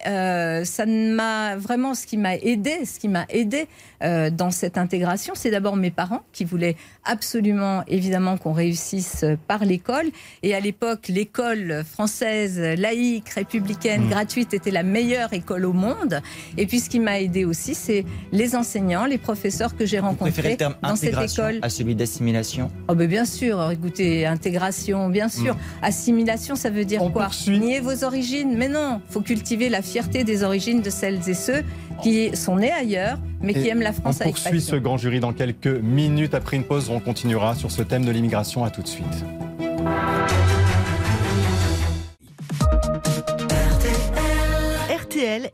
ça 0.64 0.87
m'a 0.87 1.57
vraiment 1.57 1.92
ce 1.92 2.07
qui 2.07 2.16
m'a 2.16 2.37
aidé, 2.37 2.87
ce 2.87 2.98
qui 2.98 3.09
m'a 3.09 3.26
aidé 3.28 3.68
dans 4.00 4.50
cette 4.50 4.78
intégration, 4.78 5.35
c'est 5.37 5.50
d'abord 5.50 5.74
mes 5.74 5.90
parents 5.90 6.22
qui 6.33 6.44
voulaient 6.44 6.76
absolument, 7.04 7.83
évidemment, 7.88 8.37
qu'on 8.37 8.52
réussisse 8.52 9.24
par 9.48 9.64
l'école. 9.64 10.07
Et 10.42 10.54
à 10.54 10.61
l'époque, 10.61 11.09
l'école 11.09 11.83
française 11.85 12.59
laïque, 12.61 13.28
républicaine, 13.31 13.58
mm. 13.61 14.09
gratuite 14.09 14.55
était 14.55 14.71
la 14.71 14.83
meilleure 14.83 15.33
école 15.33 15.64
au 15.64 15.73
monde. 15.73 16.21
Et 16.57 16.66
puis 16.66 16.81
ce 16.81 16.88
qui 16.88 17.01
m'a 17.01 17.21
aidé 17.21 17.44
aussi, 17.44 17.75
c'est 17.75 18.05
les 18.33 18.57
enseignants, 18.57 19.07
les 19.07 19.18
professeurs 19.18 19.77
que 19.77 19.87
j'ai 19.87 19.99
rencontrés 19.99 20.57
le 20.59 20.75
dans 20.83 20.97
cette 20.97 21.33
école. 21.33 21.59
À 21.62 21.68
celui 21.68 21.94
d'assimilation? 21.94 22.71
Oh 22.88 22.94
ben 22.94 23.09
Bien 23.09 23.25
sûr, 23.25 23.71
écoutez, 23.71 24.27
intégration, 24.27 25.09
bien 25.09 25.29
sûr. 25.29 25.55
Mm. 25.55 25.59
Assimilation, 25.83 26.55
ça 26.55 26.71
veut 26.71 26.85
dire 26.85 27.01
quoi? 27.12 27.31
Nier 27.49 27.81
vos 27.81 28.05
origines 28.05 28.55
Mais 28.57 28.68
non, 28.68 29.01
faut 29.09 29.23
cultiver 29.23 29.68
la 29.68 29.83
fierté 29.83 30.25
des 30.25 30.42
origines 30.42 30.83
de 30.83 30.90
celles 30.90 31.29
et 31.29 31.35
ceux 31.35 31.64
qui 32.03 32.37
sont 32.37 32.57
nés 32.57 32.71
ailleurs, 32.71 33.18
mais 33.40 33.55
qui 33.55 33.68
aiment 33.68 33.83
la 33.83 33.92
France 33.92 34.18
on 34.21 34.31
poursuit 34.31 34.61
ce 34.61 34.77
grand 34.77 34.97
jury 34.97 35.21
dans 35.21 35.33
quelques 35.33 35.66
minutes. 35.66 36.35
Après 36.35 36.57
une 36.57 36.64
pause, 36.64 36.90
on 36.90 37.01
continuera 37.01 37.55
sur 37.55 37.71
ce 37.71 37.83
thème 37.83 38.05
de 38.05 38.11
l'immigration. 38.11 38.64
À 38.64 38.71
tout 38.71 38.83
de 38.83 38.88
suite. 38.88 39.25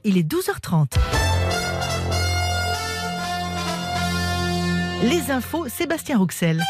Il 0.05 0.19
est 0.19 0.31
12h30. 0.31 0.97
Les 5.05 5.31
infos, 5.31 5.69
Sébastien 5.69 6.19
Rouxel. 6.19 6.63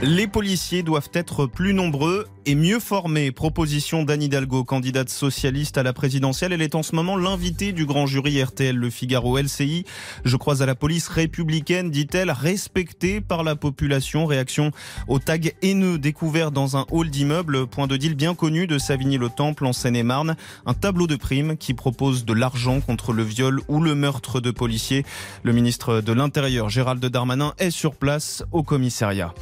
Les 0.00 0.28
policiers 0.28 0.84
doivent 0.84 1.10
être 1.12 1.46
plus 1.46 1.74
nombreux 1.74 2.28
et 2.46 2.54
mieux 2.54 2.78
formés. 2.78 3.32
Proposition 3.32 4.04
d'Anne 4.04 4.22
Hidalgo, 4.22 4.62
candidate 4.62 5.10
socialiste 5.10 5.76
à 5.76 5.82
la 5.82 5.92
présidentielle. 5.92 6.52
Elle 6.52 6.62
est 6.62 6.76
en 6.76 6.84
ce 6.84 6.94
moment 6.94 7.16
l'invitée 7.16 7.72
du 7.72 7.84
grand 7.84 8.06
jury 8.06 8.40
RTL 8.40 8.76
Le 8.76 8.90
Figaro 8.90 9.36
LCI. 9.36 9.84
Je 10.24 10.36
crois 10.36 10.62
à 10.62 10.66
la 10.66 10.76
police 10.76 11.08
républicaine, 11.08 11.90
dit-elle, 11.90 12.30
respectée 12.30 13.20
par 13.20 13.42
la 13.42 13.56
population. 13.56 14.24
Réaction 14.24 14.70
au 15.08 15.18
tag 15.18 15.54
haineux 15.62 15.98
découvert 15.98 16.52
dans 16.52 16.76
un 16.76 16.86
hall 16.92 17.10
d'immeuble, 17.10 17.66
point 17.66 17.88
de 17.88 17.96
deal 17.96 18.14
bien 18.14 18.36
connu 18.36 18.68
de 18.68 18.78
Savigny-le-Temple 18.78 19.66
en 19.66 19.72
Seine-et-Marne. 19.72 20.36
Un 20.64 20.74
tableau 20.74 21.08
de 21.08 21.16
primes 21.16 21.56
qui 21.56 21.74
propose 21.74 22.24
de 22.24 22.32
l'argent 22.34 22.80
contre 22.80 23.12
le 23.12 23.24
viol 23.24 23.60
ou 23.66 23.82
le 23.82 23.96
meurtre 23.96 24.40
de 24.40 24.52
policiers. 24.52 25.04
Le 25.42 25.52
ministre 25.52 26.00
de 26.00 26.12
l'Intérieur, 26.12 26.70
Gérald 26.70 27.04
Darmanin, 27.04 27.52
est 27.58 27.72
sur 27.72 27.96
place 27.96 28.44
au 28.52 28.62
commissariat. 28.62 29.34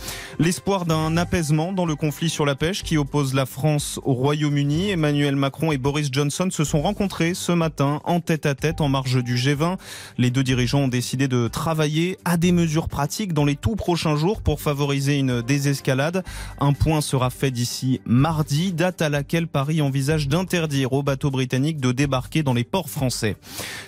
L'espoir 0.46 0.84
d'un 0.84 1.16
apaisement 1.16 1.72
dans 1.72 1.86
le 1.86 1.96
conflit 1.96 2.30
sur 2.30 2.46
la 2.46 2.54
pêche 2.54 2.84
qui 2.84 2.96
oppose 2.96 3.34
la 3.34 3.46
France 3.46 3.98
au 4.04 4.12
Royaume-Uni. 4.12 4.90
Emmanuel 4.90 5.34
Macron 5.34 5.72
et 5.72 5.76
Boris 5.76 6.08
Johnson 6.12 6.50
se 6.52 6.62
sont 6.62 6.82
rencontrés 6.82 7.34
ce 7.34 7.50
matin 7.50 8.00
en 8.04 8.20
tête 8.20 8.46
à 8.46 8.54
tête 8.54 8.80
en 8.80 8.88
marge 8.88 9.24
du 9.24 9.34
G20. 9.34 9.76
Les 10.18 10.30
deux 10.30 10.44
dirigeants 10.44 10.82
ont 10.82 10.88
décidé 10.88 11.26
de 11.26 11.48
travailler 11.48 12.16
à 12.24 12.36
des 12.36 12.52
mesures 12.52 12.86
pratiques 12.86 13.32
dans 13.32 13.44
les 13.44 13.56
tout 13.56 13.74
prochains 13.74 14.14
jours 14.14 14.40
pour 14.40 14.60
favoriser 14.60 15.18
une 15.18 15.42
désescalade. 15.42 16.22
Un 16.60 16.74
point 16.74 17.00
sera 17.00 17.30
fait 17.30 17.50
d'ici 17.50 18.00
mardi, 18.04 18.72
date 18.72 19.02
à 19.02 19.08
laquelle 19.08 19.48
Paris 19.48 19.82
envisage 19.82 20.28
d'interdire 20.28 20.92
aux 20.92 21.02
bateaux 21.02 21.32
britanniques 21.32 21.80
de 21.80 21.90
débarquer 21.90 22.44
dans 22.44 22.54
les 22.54 22.62
ports 22.62 22.88
français. 22.88 23.34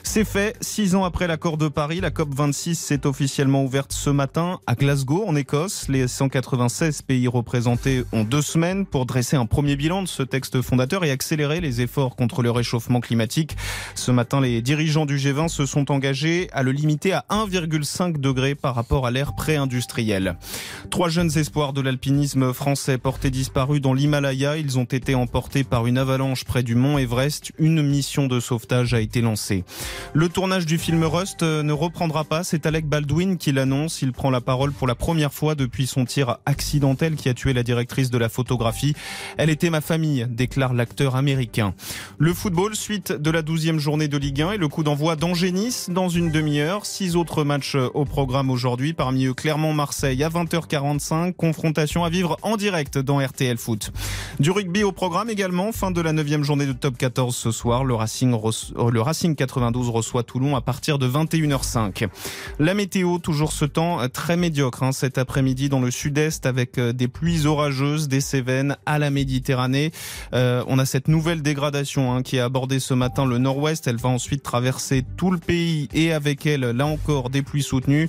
C'est 0.02 0.24
fait, 0.24 0.56
six 0.60 0.96
ans 0.96 1.04
après 1.04 1.28
l'accord 1.28 1.56
de 1.56 1.68
Paris, 1.68 2.00
la 2.00 2.10
COP26 2.10 2.74
s'est 2.74 3.06
officiellement 3.06 3.62
ouverte 3.62 3.92
ce 3.92 4.10
matin 4.10 4.58
à 4.66 4.74
Glasgow, 4.74 5.24
en 5.24 5.36
Écosse. 5.36 5.86
Les 5.88 6.08
180 6.08 6.47
96 6.48 7.02
pays 7.02 7.28
représentés 7.28 8.04
ont 8.12 8.24
deux 8.24 8.40
semaines 8.40 8.87
pour 8.87 9.04
dresser 9.04 9.37
un 9.37 9.44
premier 9.44 9.76
bilan 9.76 10.02
de 10.02 10.08
ce 10.08 10.22
texte 10.22 10.62
fondateur 10.62 11.04
et 11.04 11.11
accélérer 11.11 11.61
les 11.61 11.82
efforts 11.82 12.16
contre 12.16 12.42
le 12.42 12.50
réchauffement 12.50 13.00
climatique. 13.00 13.54
Ce 13.94 14.11
matin, 14.11 14.40
les 14.40 14.62
dirigeants 14.62 15.04
du 15.04 15.18
G20 15.18 15.48
se 15.48 15.66
sont 15.66 15.90
engagés 15.90 16.48
à 16.52 16.62
le 16.62 16.72
limiter 16.72 17.12
à 17.12 17.26
1,5 17.28 18.18
degré 18.18 18.54
par 18.54 18.74
rapport 18.74 19.06
à 19.06 19.11
l'ère 19.11 19.34
pré-industrielle. 19.34 20.38
Trois 20.88 21.11
jeunes 21.11 21.37
espoirs 21.37 21.74
de 21.74 21.82
l'alpinisme 21.82 22.54
français 22.54 22.96
portés 22.96 23.30
disparus 23.30 23.82
dans 23.82 23.92
l'Himalaya. 23.92 24.56
Ils 24.56 24.78
ont 24.78 24.84
été 24.84 25.14
emportés 25.14 25.64
par 25.64 25.87
une 25.87 25.98
avalanche 25.98 26.44
près 26.44 26.62
du 26.62 26.74
mont 26.74 26.96
Everest. 26.96 27.52
Une 27.58 27.82
mission 27.82 28.26
de 28.26 28.40
sauvetage 28.40 28.94
a 28.94 29.00
été 29.00 29.20
lancée. 29.20 29.64
Le 30.14 30.30
tournage 30.30 30.64
du 30.64 30.78
film 30.78 31.04
Rust 31.04 31.42
ne 31.42 31.72
reprendra 31.72 32.24
pas. 32.24 32.42
C'est 32.42 32.64
Alec 32.64 32.87
Baldwin 32.87 33.37
qui 33.37 33.52
l'annonce. 33.52 34.00
Il 34.00 34.12
prend 34.12 34.30
la 34.30 34.40
parole 34.40 34.72
pour 34.72 34.87
la 34.87 34.94
première 34.94 35.34
fois 35.34 35.54
depuis 35.54 35.87
son 35.87 36.06
tir 36.06 36.38
accidentelle 36.46 37.16
qui 37.16 37.29
a 37.29 37.35
tué 37.35 37.53
la 37.53 37.62
directrice 37.62 38.11
de 38.11 38.18
la 38.18 38.29
photographie. 38.29 38.94
Elle 39.37 39.51
était 39.51 39.70
ma 39.70 39.81
famille, 39.81 40.27
déclare 40.29 40.74
l'acteur 40.74 41.16
américain. 41.16 41.74
Le 42.18 42.33
football, 42.33 42.74
suite 42.74 43.12
de 43.12 43.31
la 43.31 43.42
douzième 43.42 43.79
journée 43.79 44.09
de 44.09 44.16
Ligue 44.16 44.42
1 44.42 44.53
et 44.53 44.57
le 44.57 44.68
coup 44.68 44.83
d'envoi 44.83 45.16
d'Angers-Nice 45.16 45.90
dans 45.90 46.09
une 46.09 46.31
demi-heure. 46.31 46.87
Six 46.87 47.16
autres 47.16 47.44
matchs 47.44 47.77
au 47.94 48.05
programme 48.05 48.51
aujourd'hui, 48.51 48.92
parmi 48.92 49.27
eux 49.27 49.35
Clermont-Marseille 49.35 50.22
à 50.22 50.29
20h45. 50.29 51.35
Confrontation 51.35 52.05
à 52.05 52.11
vivre 52.11 52.37
en 52.42 52.57
direct 52.57 52.98
dans 52.98 53.18
RTL 53.18 53.59
Foot. 53.59 53.92
Du 54.40 54.51
rugby 54.51 54.85
au 54.85 54.92
programme 54.92 55.31
également, 55.31 55.72
fin 55.72 55.90
de 55.90 56.01
la 56.01 56.12
neuvième 56.12 56.44
journée 56.44 56.66
de 56.66 56.72
top 56.72 56.96
14 56.96 57.35
ce 57.35 57.51
soir. 57.51 57.85
Le 57.85 57.94
Racing, 57.94 58.31
le 58.31 59.01
Racing 59.01 59.35
92 59.35 59.88
reçoit 59.88 60.22
Toulon 60.22 60.57
à 60.57 60.61
partir 60.61 60.98
de 60.98 61.09
21h05. 61.09 62.09
La 62.59 62.74
météo, 62.74 63.18
toujours 63.18 63.53
ce 63.53 63.64
temps 63.64 63.98
très 64.09 64.37
médiocre 64.37 64.83
hein, 64.83 64.92
cet 64.92 65.18
après-midi 65.18 65.68
dans 65.68 65.81
le 65.81 65.90
sud-est 65.90 66.27
avec 66.44 66.78
euh, 66.78 66.92
des 66.92 67.08
pluies 67.08 67.46
orageuses 67.46 68.08
des 68.08 68.20
Cévennes 68.20 68.76
à 68.86 68.98
la 68.98 69.10
Méditerranée. 69.10 69.92
Euh, 70.34 70.62
on 70.68 70.78
a 70.78 70.84
cette 70.84 71.08
nouvelle 71.08 71.42
dégradation 71.42 72.12
hein, 72.12 72.22
qui 72.22 72.38
a 72.38 72.44
abordé 72.44 72.80
ce 72.80 72.94
matin 72.94 73.24
le 73.24 73.38
nord-ouest. 73.38 73.86
Elle 73.86 73.96
va 73.96 74.10
ensuite 74.10 74.42
traverser 74.42 75.04
tout 75.16 75.30
le 75.30 75.38
pays 75.38 75.88
et 75.94 76.12
avec 76.12 76.46
elle, 76.46 76.60
là 76.60 76.86
encore, 76.86 77.30
des 77.30 77.42
pluies 77.42 77.62
soutenues. 77.62 78.08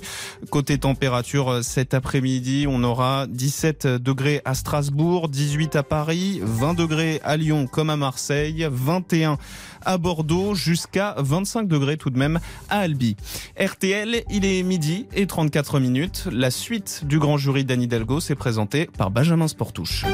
Côté 0.50 0.78
température, 0.78 1.50
euh, 1.50 1.62
cet 1.62 1.94
après-midi, 1.94 2.66
on 2.68 2.84
aura 2.84 3.26
17 3.28 3.86
degrés 3.86 4.42
à 4.44 4.54
Strasbourg, 4.54 5.28
18 5.28 5.76
à 5.76 5.82
Paris, 5.82 6.40
20 6.42 6.74
degrés 6.74 7.20
à 7.24 7.36
Lyon 7.36 7.66
comme 7.66 7.90
à 7.90 7.96
Marseille, 7.96 8.68
21 8.70 9.38
à 9.84 9.98
Bordeaux 9.98 10.54
jusqu'à 10.54 11.14
25 11.18 11.66
degrés 11.66 11.96
tout 11.96 12.10
de 12.10 12.18
même 12.18 12.40
à 12.68 12.80
Albi. 12.80 13.16
RTL, 13.58 14.22
il 14.30 14.44
est 14.44 14.62
midi 14.62 15.06
et 15.14 15.26
34 15.26 15.80
minutes. 15.80 16.28
La 16.30 16.50
suite 16.50 17.02
du 17.04 17.18
grand 17.18 17.36
jury 17.36 17.64
d'Anne 17.64 17.82
Hidalgo 17.82 18.09
s'est 18.18 18.34
présentée 18.34 18.88
par 18.98 19.10
Benjamin 19.10 19.46
Sportouche. 19.46 20.04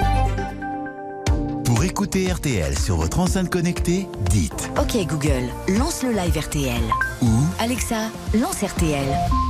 Pour 1.64 1.82
écouter 1.84 2.30
RTL 2.30 2.78
sur 2.78 2.96
votre 2.96 3.20
enceinte 3.20 3.48
connectée, 3.48 4.06
dites 4.28 4.70
OK 4.78 5.06
Google, 5.06 5.48
lance 5.78 6.02
le 6.02 6.10
live 6.10 6.36
RTL. 6.38 6.82
Ou 7.22 7.28
Alexa, 7.58 8.10
lance 8.34 8.62
RTL. 8.62 9.06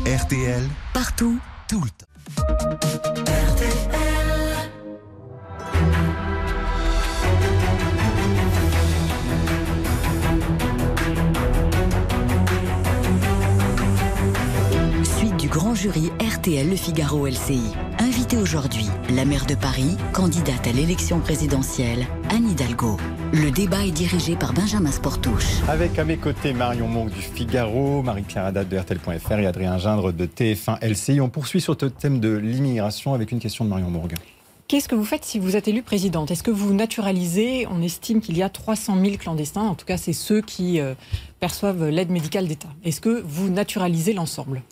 RTL, 0.07 0.63
Partout, 0.95 1.39
tout 1.69 1.81
le 1.81 1.91
temps. 1.91 2.07
grand 15.57 15.75
jury 15.75 16.13
RTL 16.21 16.69
Le 16.69 16.77
Figaro 16.77 17.27
LCI. 17.27 17.73
Invité 18.27 18.43
aujourd'hui, 18.43 18.87
la 19.15 19.25
maire 19.25 19.47
de 19.47 19.55
Paris, 19.55 19.97
candidate 20.13 20.67
à 20.67 20.73
l'élection 20.73 21.21
présidentielle, 21.21 22.09
Anne 22.29 22.51
Hidalgo. 22.51 22.97
Le 23.33 23.53
débat 23.53 23.87
est 23.87 23.93
dirigé 23.93 24.35
par 24.35 24.53
Benjamin 24.53 24.91
Sportouche. 24.91 25.61
Avec 25.69 25.97
à 25.97 26.05
mes 26.05 26.17
côtés 26.17 26.53
Marion 26.53 26.89
Monk 26.89 27.13
du 27.13 27.21
Figaro, 27.21 28.03
Marie-Claire 28.03 28.47
Haddad 28.47 28.69
de 28.69 28.79
RTL.fr 28.79 29.39
et 29.39 29.47
Adrien 29.47 29.79
Gindre 29.79 30.11
de 30.11 30.27
TF1 30.27 30.85
LCI. 30.85 31.21
On 31.21 31.29
poursuit 31.29 31.61
sur 31.61 31.77
le 31.81 31.89
thème 31.89 32.19
de 32.19 32.37
l'immigration 32.37 33.15
avec 33.15 33.31
une 33.31 33.39
question 33.39 33.65
de 33.65 33.71
Marion 33.71 33.91
Monk. 33.91 34.15
Qu'est-ce 34.67 34.89
que 34.89 34.97
vous 34.97 35.05
faites 35.05 35.25
si 35.25 35.39
vous 35.39 35.55
êtes 35.55 35.69
élue 35.69 35.85
présidente? 35.85 36.33
Est-ce 36.33 36.43
que 36.43 36.51
vous 36.51 36.75
naturalisez? 36.75 37.69
On 37.71 37.81
estime 37.81 38.21
qu'il 38.21 38.37
y 38.37 38.43
a 38.43 38.49
300 38.49 39.01
000 39.01 39.19
clandestins, 39.19 39.63
en 39.63 39.77
tout 39.77 39.87
cas 39.87 39.99
c'est 39.99 40.13
ceux 40.13 40.41
qui 40.41 40.81
euh, 40.81 40.95
perçoivent 41.39 41.91
l'aide 41.91 42.11
médicale 42.11 42.49
d'État. 42.49 42.71
Est-ce 42.85 43.01
que 43.01 43.23
vous 43.25 43.51
naturalisez 43.51 44.15
l'ensemble? 44.15 44.63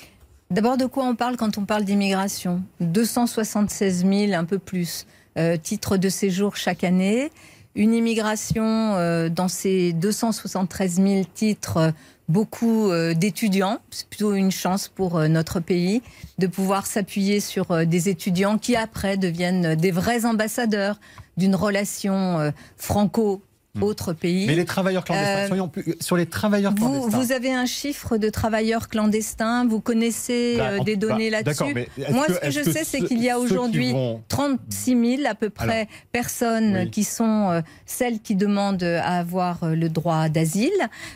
D'abord, 0.54 0.76
de 0.76 0.86
quoi 0.86 1.02
on 1.02 1.16
parle 1.16 1.36
quand 1.36 1.58
on 1.58 1.64
parle 1.64 1.82
d'immigration? 1.82 2.62
276 2.78 4.06
000, 4.06 4.34
un 4.34 4.44
peu 4.44 4.60
plus, 4.60 5.04
euh, 5.36 5.56
titres 5.56 5.96
de 5.96 6.08
séjour 6.08 6.54
chaque 6.54 6.84
année. 6.84 7.32
Une 7.74 7.92
immigration 7.92 8.94
euh, 8.94 9.28
dans 9.28 9.48
ces 9.48 9.92
273 9.94 11.02
000 11.02 11.22
titres, 11.34 11.92
beaucoup 12.28 12.88
euh, 12.92 13.14
d'étudiants. 13.14 13.80
C'est 13.90 14.06
plutôt 14.06 14.34
une 14.34 14.52
chance 14.52 14.86
pour 14.86 15.18
notre 15.28 15.58
pays 15.58 16.02
de 16.38 16.46
pouvoir 16.46 16.86
s'appuyer 16.86 17.40
sur 17.40 17.84
des 17.84 18.08
étudiants 18.08 18.56
qui 18.56 18.76
après 18.76 19.16
deviennent 19.16 19.74
des 19.74 19.90
vrais 19.90 20.24
ambassadeurs 20.24 21.00
d'une 21.36 21.56
relation 21.56 22.52
franco 22.76 23.42
autres 23.80 24.12
pays. 24.12 24.46
Mais 24.46 24.54
les 24.54 24.64
travailleurs 24.64 25.04
clandestins, 25.04 25.38
Euh, 25.44 25.48
soyons 25.48 25.68
plus- 25.68 25.96
sur 26.00 26.16
les 26.16 26.26
travailleurs 26.26 26.72
Vous, 26.76 26.88
clandestins. 26.88 27.18
vous 27.18 27.32
avez 27.32 27.52
un 27.52 27.66
chiffre 27.66 28.16
de 28.18 28.28
travailleurs 28.30 28.88
clandestins, 28.88 29.66
vous 29.66 29.80
connaissez 29.80 30.54
Bah, 30.58 30.68
euh, 30.70 30.78
en- 30.78 30.84
des 30.84 30.96
données 30.96 31.30
bah, 31.30 31.38
là-dessus. 31.42 31.74
Moi, 32.10 32.26
que- 32.26 32.34
ce 32.34 32.38
que 32.38 32.50
je 32.50 32.60
que 32.60 32.72
sais, 32.72 32.84
c'est 32.84 33.00
qu'il 33.02 33.20
y 33.22 33.30
a 33.30 33.38
aujourd'hui 33.40 33.92
vont- 33.92 34.22
36 34.28 35.16
000 35.18 35.28
à 35.28 35.34
peu 35.34 35.50
près 35.50 35.64
Alors, 35.64 35.86
personnes 36.12 36.76
oui. 36.84 36.90
qui 36.90 37.02
sont 37.04 37.50
euh, 37.50 37.60
celles 37.84 38.20
qui 38.20 38.36
demandent 38.36 38.82
à 38.84 39.18
avoir 39.18 39.66
le 39.74 39.88
droit 39.88 40.28
d'asile, 40.28 40.70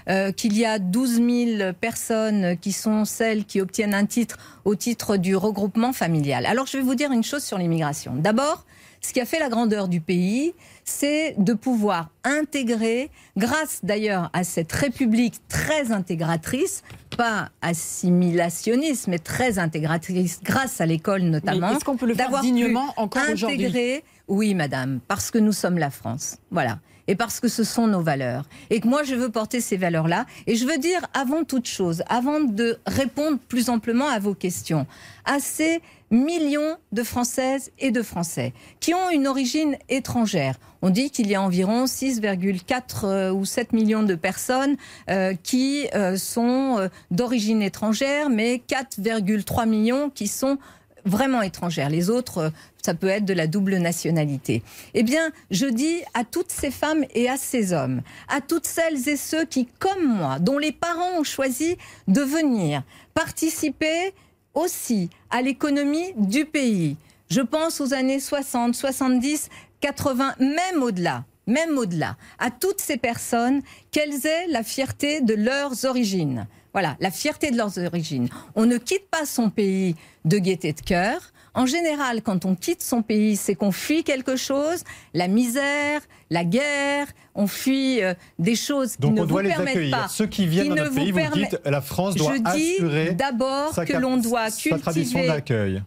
euh, 0.08 0.32
qu'il 0.32 0.56
y 0.58 0.64
a 0.64 0.80
12 0.80 1.20
000 1.22 1.72
personnes 1.80 2.56
qui 2.60 2.72
sont 2.72 3.04
celles 3.04 3.44
qui 3.44 3.60
obtiennent 3.60 3.94
un 3.94 4.06
titre 4.06 4.36
au 4.64 4.74
titre 4.74 5.16
du 5.16 5.36
regroupement 5.36 5.92
familial. 5.92 6.44
Alors, 6.46 6.66
je 6.66 6.76
vais 6.76 6.82
vous 6.82 6.96
dire 6.96 7.12
une 7.12 7.22
chose 7.24 7.44
sur 7.44 7.56
l'immigration. 7.58 8.14
D'abord, 8.16 8.64
ce 9.00 9.12
qui 9.12 9.20
a 9.20 9.24
fait 9.26 9.38
la 9.38 9.48
grandeur 9.48 9.86
du 9.86 10.00
pays, 10.00 10.54
c'est 10.88 11.34
de 11.38 11.52
pouvoir 11.52 12.10
intégrer, 12.24 13.10
grâce 13.36 13.80
d'ailleurs 13.82 14.30
à 14.32 14.42
cette 14.42 14.72
République 14.72 15.34
très 15.48 15.92
intégratrice, 15.92 16.82
pas 17.16 17.50
assimilationniste, 17.62 19.06
mais 19.06 19.18
très 19.18 19.58
intégratrice, 19.58 20.40
grâce 20.42 20.80
à 20.80 20.86
l'école 20.86 21.22
notamment. 21.22 21.70
est-ce 21.70 21.84
qu'on 21.84 21.96
peut 21.96 22.06
le 22.06 22.14
faire 22.14 22.26
d'avoir 22.26 22.42
dignement 22.42 22.94
encore 22.96 23.22
aujourd'hui 23.30 23.66
intégrer, 23.66 24.04
oui, 24.28 24.54
madame, 24.54 25.00
parce 25.06 25.30
que 25.30 25.38
nous 25.38 25.52
sommes 25.52 25.78
la 25.78 25.90
France. 25.90 26.38
Voilà. 26.50 26.78
Et 27.08 27.16
parce 27.16 27.40
que 27.40 27.48
ce 27.48 27.64
sont 27.64 27.86
nos 27.86 28.02
valeurs. 28.02 28.44
Et 28.70 28.80
que 28.80 28.86
moi, 28.86 29.02
je 29.02 29.14
veux 29.14 29.30
porter 29.30 29.60
ces 29.60 29.76
valeurs-là. 29.76 30.26
Et 30.46 30.54
je 30.54 30.66
veux 30.66 30.78
dire, 30.78 31.00
avant 31.14 31.42
toute 31.42 31.66
chose, 31.66 32.02
avant 32.08 32.40
de 32.40 32.78
répondre 32.86 33.38
plus 33.48 33.70
amplement 33.70 34.08
à 34.08 34.18
vos 34.18 34.34
questions, 34.34 34.86
à 35.24 35.40
ces 35.40 35.80
millions 36.10 36.76
de 36.92 37.02
Françaises 37.02 37.70
et 37.78 37.90
de 37.90 38.02
Français 38.02 38.52
qui 38.80 38.94
ont 38.94 39.10
une 39.10 39.26
origine 39.26 39.76
étrangère. 39.88 40.56
On 40.80 40.90
dit 40.90 41.10
qu'il 41.10 41.28
y 41.28 41.34
a 41.34 41.42
environ 41.42 41.84
6,4 41.84 43.04
euh, 43.04 43.32
ou 43.32 43.44
7 43.44 43.72
millions 43.72 44.02
de 44.02 44.14
personnes 44.14 44.76
euh, 45.10 45.34
qui 45.42 45.86
euh, 45.94 46.16
sont 46.16 46.88
d'origine 47.10 47.62
étrangère, 47.62 48.30
mais 48.30 48.62
4,3 48.68 49.68
millions 49.68 50.08
qui 50.08 50.28
sont 50.28 50.58
vraiment 51.04 51.42
étrangères. 51.42 51.90
Les 51.90 52.10
autres, 52.10 52.38
euh, 52.38 52.50
ça 52.82 52.94
peut 52.94 53.08
être 53.08 53.24
de 53.24 53.34
la 53.34 53.46
double 53.46 53.76
nationalité. 53.76 54.62
Eh 54.94 55.02
bien, 55.02 55.30
je 55.50 55.66
dis 55.66 56.02
à 56.14 56.24
toutes 56.24 56.50
ces 56.50 56.70
femmes 56.70 57.04
et 57.14 57.28
à 57.28 57.36
ces 57.36 57.72
hommes, 57.72 58.02
à 58.28 58.40
toutes 58.40 58.66
celles 58.66 59.08
et 59.08 59.16
ceux 59.16 59.44
qui, 59.44 59.66
comme 59.78 60.04
moi, 60.04 60.38
dont 60.38 60.58
les 60.58 60.72
parents 60.72 61.18
ont 61.18 61.24
choisi 61.24 61.76
de 62.06 62.20
venir 62.22 62.82
participer 63.14 64.12
aussi 64.54 65.10
à 65.30 65.42
l'économie 65.42 66.12
du 66.16 66.44
pays. 66.44 66.96
Je 67.30 67.40
pense 67.40 67.80
aux 67.80 67.92
années 67.92 68.20
60, 68.20 68.74
70, 68.74 69.48
80, 69.80 70.34
même 70.38 70.82
au-delà, 70.82 71.24
même 71.46 71.76
au-delà, 71.78 72.16
à 72.38 72.50
toutes 72.50 72.80
ces 72.80 72.96
personnes, 72.96 73.62
qu'elles 73.90 74.26
aient 74.26 74.46
la 74.48 74.62
fierté 74.62 75.20
de 75.20 75.34
leurs 75.34 75.84
origines. 75.84 76.46
Voilà, 76.72 76.96
la 77.00 77.10
fierté 77.10 77.50
de 77.50 77.56
leurs 77.56 77.78
origines. 77.78 78.28
On 78.54 78.66
ne 78.66 78.78
quitte 78.78 79.08
pas 79.10 79.24
son 79.26 79.50
pays 79.50 79.96
de 80.24 80.38
gaieté 80.38 80.72
de 80.72 80.80
cœur. 80.80 81.20
En 81.54 81.66
général, 81.66 82.22
quand 82.22 82.44
on 82.44 82.54
quitte 82.54 82.82
son 82.82 83.02
pays, 83.02 83.36
c'est 83.36 83.54
qu'on 83.56 83.72
fuit 83.72 84.04
quelque 84.04 84.36
chose, 84.36 84.84
la 85.14 85.26
misère, 85.26 86.02
la 86.30 86.44
guerre, 86.44 87.06
on 87.34 87.46
fuit 87.48 88.00
euh, 88.02 88.14
des 88.38 88.54
choses 88.54 88.92
qui 88.92 88.98
Donc 89.00 89.14
ne 89.16 89.22
on 89.22 89.26
doit 89.26 89.40
vous 89.42 89.48
les 89.48 89.54
permettent 89.54 89.68
accueillir. 89.76 89.98
pas. 90.02 90.08
Ceux 90.08 90.26
qui 90.26 90.46
viennent 90.46 90.64
qui 90.64 90.68
dans 90.70 90.84
notre 90.84 90.94
pays, 90.94 91.10
vous 91.10 91.18
permet- 91.18 91.48
dites 91.48 91.60
la 91.64 91.80
France 91.80 92.14
doit 92.14 92.34
Je 92.36 92.42
dis 92.54 92.74
assurer 92.74 93.12
d'abord 93.12 93.74
sa 93.74 93.84
que 93.86 93.94
l'on 93.94 94.18
doit 94.18 94.48